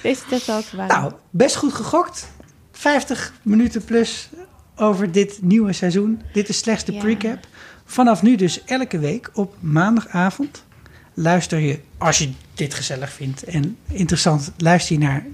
Deze 0.02 0.22
test 0.30 0.52
ook 0.52 0.70
waar. 0.70 0.88
Nou, 0.88 1.14
best 1.30 1.56
goed 1.56 1.74
gegokt. 1.74 2.32
50 2.72 3.34
minuten 3.42 3.84
plus 3.84 4.30
over 4.76 5.12
dit 5.12 5.40
nieuwe 5.42 5.74
seizoen. 5.74 6.22
Dit 6.34 6.50
is 6.50 6.58
slechts 6.58 6.84
de 6.84 6.94
Ja. 6.94 7.00
precap. 7.00 7.48
Vanaf 7.86 8.22
nu 8.22 8.36
dus 8.36 8.64
elke 8.64 9.00
week 9.00 9.30
op 9.34 9.56
maandagavond 9.60 10.64
luister 11.14 11.60
je, 11.60 11.80
als 11.98 12.18
je 12.18 12.32
dit 12.54 12.74
gezellig 12.74 13.12
vindt 13.12 13.44
en 13.44 13.78
interessant, 13.88 14.52
luister 14.58 14.96
je 14.96 15.02
naar 15.02 15.26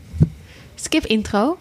Skip 0.75 1.05
intro. 1.05 1.57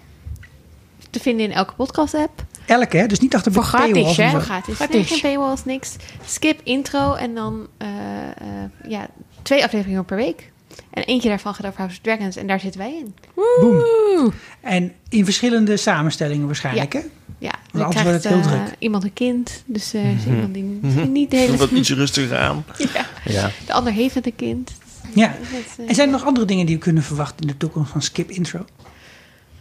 Te 1.11 1.21
vinden 1.21 1.47
in 1.47 1.53
elke 1.53 1.75
podcast 1.75 2.15
app. 2.15 2.45
Elke, 2.67 2.97
hè? 2.97 3.07
dus 3.07 3.21
niet 3.21 3.35
achter 3.35 3.53
Voor 3.53 3.63
de 3.63 3.69
gratis, 3.69 4.17
hè? 4.17 4.25
zo. 4.25 4.29
Voor 4.29 4.41
gratis. 4.41 4.79
Nee, 4.79 5.05
geen 5.05 5.21
paywalls, 5.21 5.65
niks. 5.65 5.97
Skip 6.25 6.61
intro 6.63 7.15
en 7.15 7.35
dan 7.35 7.67
eh, 7.77 7.89
eh, 7.89 8.71
ja, 8.89 9.07
twee 9.43 9.65
afleveringen 9.65 10.05
per 10.05 10.17
week. 10.17 10.53
En 10.91 11.03
eentje 11.03 11.29
daarvan 11.29 11.55
gaat 11.55 11.67
over 11.67 11.79
House 11.79 11.97
of 11.97 12.03
Dragons 12.03 12.37
en 12.37 12.47
daar 12.47 12.61
zitten 12.61 12.81
wij 12.81 12.95
in. 12.95 13.15
Boom. 13.61 14.33
En 14.61 14.93
in 15.09 15.25
verschillende 15.25 15.77
samenstellingen 15.77 16.47
waarschijnlijk, 16.47 16.93
hè? 16.93 17.01
Ja, 17.39 17.51
anders 17.73 17.73
dan 17.73 17.83
wordt 17.83 17.97
krijgt 17.97 18.25
het 18.25 18.33
heel 18.33 18.59
eh, 18.59 18.65
druk. 18.65 18.77
iemand 18.79 19.05
een 19.05 19.13
kind. 19.13 19.63
Dus 19.67 19.95
eh 19.95 20.15
is 20.15 20.25
iemand 20.27 20.55
die 20.55 20.79
misschien 20.83 21.13
niet 21.13 21.31
de 21.31 21.37
hele... 21.37 21.57
Wat 21.57 21.71
ietsje 21.79 21.95
rustiger 21.95 22.39
aan. 22.39 22.65
Ja. 22.79 23.07
Ja. 23.25 23.51
De 23.67 23.73
ander 23.73 23.93
heeft 23.93 24.15
het 24.15 24.27
een 24.27 24.37
kind. 24.37 24.73
Ja. 25.15 25.35
Het, 25.39 25.89
En 25.89 25.95
zijn 25.95 26.09
er 26.09 26.15
nog 26.15 26.25
andere 26.25 26.47
dingen 26.47 26.67
die 26.67 26.75
we 26.75 26.81
kunnen 26.81 27.03
verwachten 27.03 27.41
in 27.41 27.47
de 27.47 27.57
toekomst 27.57 27.91
van 27.91 28.03
Skip 28.03 28.31
Intro? 28.31 28.65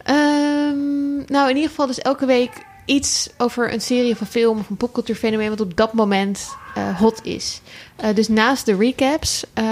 Ehm, 0.02 1.16
nou, 1.26 1.48
in 1.48 1.54
ieder 1.54 1.70
geval 1.70 1.86
dus 1.86 1.98
elke 1.98 2.26
week 2.26 2.50
iets 2.84 3.30
over 3.38 3.72
een 3.72 3.80
serie 3.80 4.12
of 4.12 4.20
een 4.20 4.26
film 4.26 4.58
of 4.58 4.68
een 4.70 4.76
popcultuurfenomeen 4.76 5.48
wat 5.48 5.60
op 5.60 5.76
dat 5.76 5.92
moment 5.92 6.48
eh, 6.74 6.98
hot 6.98 7.20
is. 7.24 7.60
Eh, 7.96 8.14
dus 8.14 8.28
naast 8.28 8.66
de 8.66 8.76
recaps, 8.76 9.44
eh, 9.54 9.64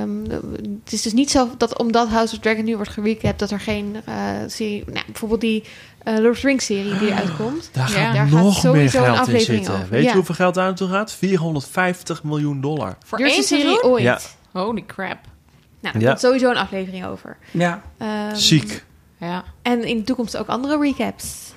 ehm, 0.00 0.24
het 0.84 0.92
is 0.92 1.02
dus 1.02 1.12
niet 1.12 1.30
zo 1.30 1.48
dat 1.58 1.78
omdat 1.78 2.08
House 2.08 2.34
of 2.34 2.40
Dragon 2.40 2.64
nu 2.64 2.76
wordt 2.76 2.90
gerecapt 2.90 3.38
dat 3.38 3.50
er 3.50 3.60
geen 3.60 3.96
eh, 4.04 4.14
serie, 4.46 4.84
nou, 4.86 5.04
bijvoorbeeld 5.06 5.40
die 5.40 5.64
eh, 6.04 6.14
Lord 6.14 6.30
of 6.34 6.40
the 6.40 6.46
Rings 6.46 6.64
serie 6.64 6.98
die 6.98 7.08
eruit 7.08 7.36
komt. 7.36 7.68
Daar 7.72 7.88
gaat 7.88 7.96
Ja, 7.98 8.12
daar 8.12 8.28
gaat 8.28 8.42
nog 8.42 8.54
sowieso 8.58 8.72
meer 8.72 8.82
een 8.82 8.90
geld 8.90 9.06
in 9.16 9.20
aflevering 9.34 9.64
zitten. 9.64 9.74
over. 9.74 9.88
Weet 9.88 10.04
je 10.04 10.12
hoeveel 10.12 10.34
geld 10.34 10.54
daar 10.54 10.64
naartoe 10.66 10.88
gaat? 10.88 11.12
450 11.12 12.22
miljoen 12.22 12.60
dollar. 12.60 12.96
Voor 13.04 13.18
Duurste 13.18 13.36
één 13.36 13.46
serie 13.46 13.64
seizoen? 13.64 13.90
ooit. 13.90 14.02
Ja. 14.02 14.18
Holy 14.52 14.84
crap. 14.86 15.18
Nou, 15.80 15.98
Ja. 15.98 16.06
komt 16.08 16.20
sowieso 16.20 16.50
een 16.50 16.56
aflevering 16.56 17.06
over. 17.06 17.36
Ja, 17.50 17.82
Ehm, 17.98 18.34
Ziek. 18.34 18.84
Ja. 19.20 19.44
En 19.62 19.84
in 19.84 19.96
de 19.96 20.02
toekomst 20.04 20.36
ook 20.36 20.46
andere 20.46 20.78
recaps. 20.78 21.52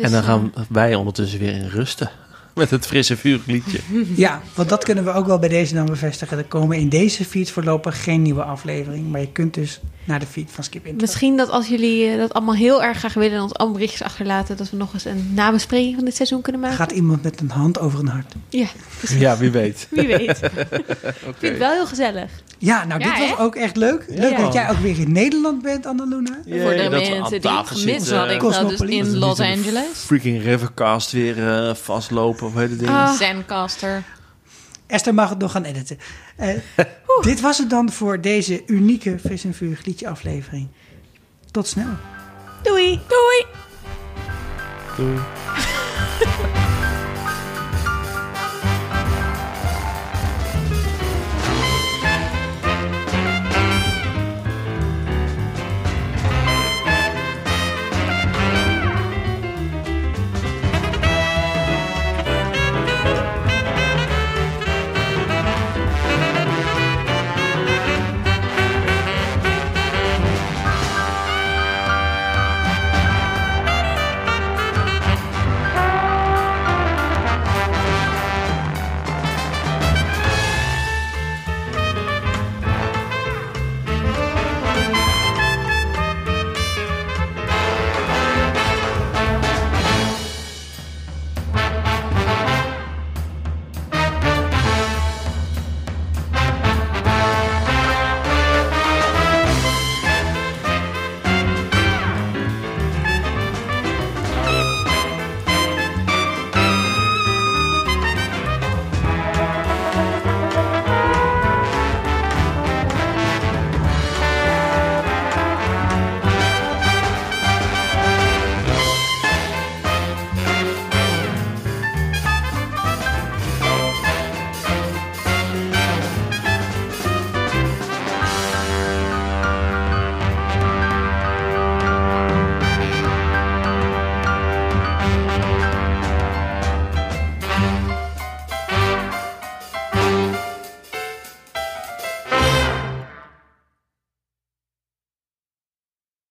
Dus, 0.00 0.08
en 0.08 0.12
dan 0.12 0.22
eh, 0.22 0.28
gaan 0.28 0.66
wij 0.68 0.94
ondertussen 0.94 1.38
weer 1.38 1.54
in 1.54 1.68
rusten. 1.68 2.10
Met 2.54 2.70
het 2.70 2.86
frisse 2.86 3.16
vurig 3.16 3.46
liedje. 3.46 3.78
Ja, 4.16 4.42
want 4.54 4.68
dat 4.68 4.84
kunnen 4.84 5.04
we 5.04 5.12
ook 5.12 5.26
wel 5.26 5.38
bij 5.38 5.48
deze 5.48 5.74
dan 5.74 5.86
bevestigen. 5.86 6.38
Er 6.38 6.44
komen 6.44 6.76
in 6.78 6.88
deze 6.88 7.24
feed 7.24 7.50
voorlopig 7.50 8.02
geen 8.02 8.22
nieuwe 8.22 8.42
aflevering. 8.42 9.10
Maar 9.10 9.20
je 9.20 9.32
kunt 9.32 9.54
dus 9.54 9.80
naar 10.04 10.18
de 10.18 10.26
feed 10.26 10.50
van 10.50 10.64
Skip 10.64 10.84
Intro. 10.86 11.00
Misschien 11.00 11.36
dat 11.36 11.48
als 11.50 11.66
jullie 11.68 12.10
eh, 12.10 12.18
dat 12.18 12.32
allemaal 12.32 12.54
heel 12.54 12.82
erg 12.82 12.98
graag 12.98 13.14
willen 13.14 13.36
en 13.36 13.42
ons 13.42 13.54
allemaal 13.54 13.74
berichtjes 13.76 14.02
achterlaten, 14.02 14.56
dat 14.56 14.70
we 14.70 14.76
nog 14.76 14.92
eens 14.94 15.04
een 15.04 15.30
nabespreking 15.34 15.94
van 15.94 16.04
dit 16.04 16.16
seizoen 16.16 16.40
kunnen 16.42 16.60
maken. 16.60 16.76
Gaat 16.76 16.90
iemand 16.92 17.22
met 17.22 17.40
een 17.40 17.50
hand 17.50 17.78
over 17.78 17.98
een 17.98 18.08
hart. 18.08 18.32
Ja, 18.48 18.66
Ja, 19.18 19.36
wie 19.36 19.50
weet. 19.50 19.86
wie 19.90 20.06
weet. 20.06 20.40
Ik 21.30 21.34
vind 21.38 21.52
het 21.52 21.58
wel 21.58 21.72
heel 21.72 21.86
gezellig. 21.86 22.30
Ja, 22.58 22.84
nou, 22.84 23.00
Ja, 23.00 23.18
dit 23.18 23.28
was 23.30 23.38
ook 23.38 23.54
echt 23.56 23.76
leuk. 23.76 24.04
Leuk 24.08 24.30
Ja. 24.30 24.38
dat 24.38 24.52
jij 24.52 24.70
ook 24.70 24.76
weer 24.78 24.98
in 24.98 25.12
Nederland 25.12 25.62
bent, 25.62 25.86
Annaluna. 25.86 26.38
Jee, 26.44 26.60
Voor 26.62 26.70
de 26.70 26.76
dat 26.82 26.90
mensen 26.90 27.40
die 27.40 27.50
gemist 27.50 27.80
zitten. 27.82 28.16
hadden, 28.16 28.34
ik 28.36 28.52
zat 28.52 28.68
dus 28.68 28.80
in 28.80 29.04
Dat 29.04 29.14
Los 29.14 29.40
Angeles. 29.40 29.86
Freaking 29.94 30.42
Rivercast 30.42 31.12
weer 31.12 31.48
eh, 31.48 31.74
vastlopen 31.74 32.46
of 32.46 32.54
hele 32.54 32.76
dingen. 32.76 32.94
Ah. 32.94 33.12
Zencaster. 33.12 34.02
Esther 34.90 35.14
mag 35.14 35.28
het 35.28 35.38
nog 35.38 35.52
gaan 35.52 35.64
editen. 35.64 35.98
Eh, 36.36 36.54
dit 37.22 37.40
was 37.40 37.58
het 37.58 37.70
dan 37.70 37.92
voor 37.92 38.20
deze 38.20 38.62
unieke 38.66 39.18
Fris 39.18 39.44
en 39.44 39.54
Vurig 39.54 39.84
liedje 39.84 40.08
aflevering. 40.08 40.68
Tot 41.50 41.66
snel. 41.66 41.96
Doei! 42.62 43.00
Doei! 43.08 43.46
Doei. 44.96 45.18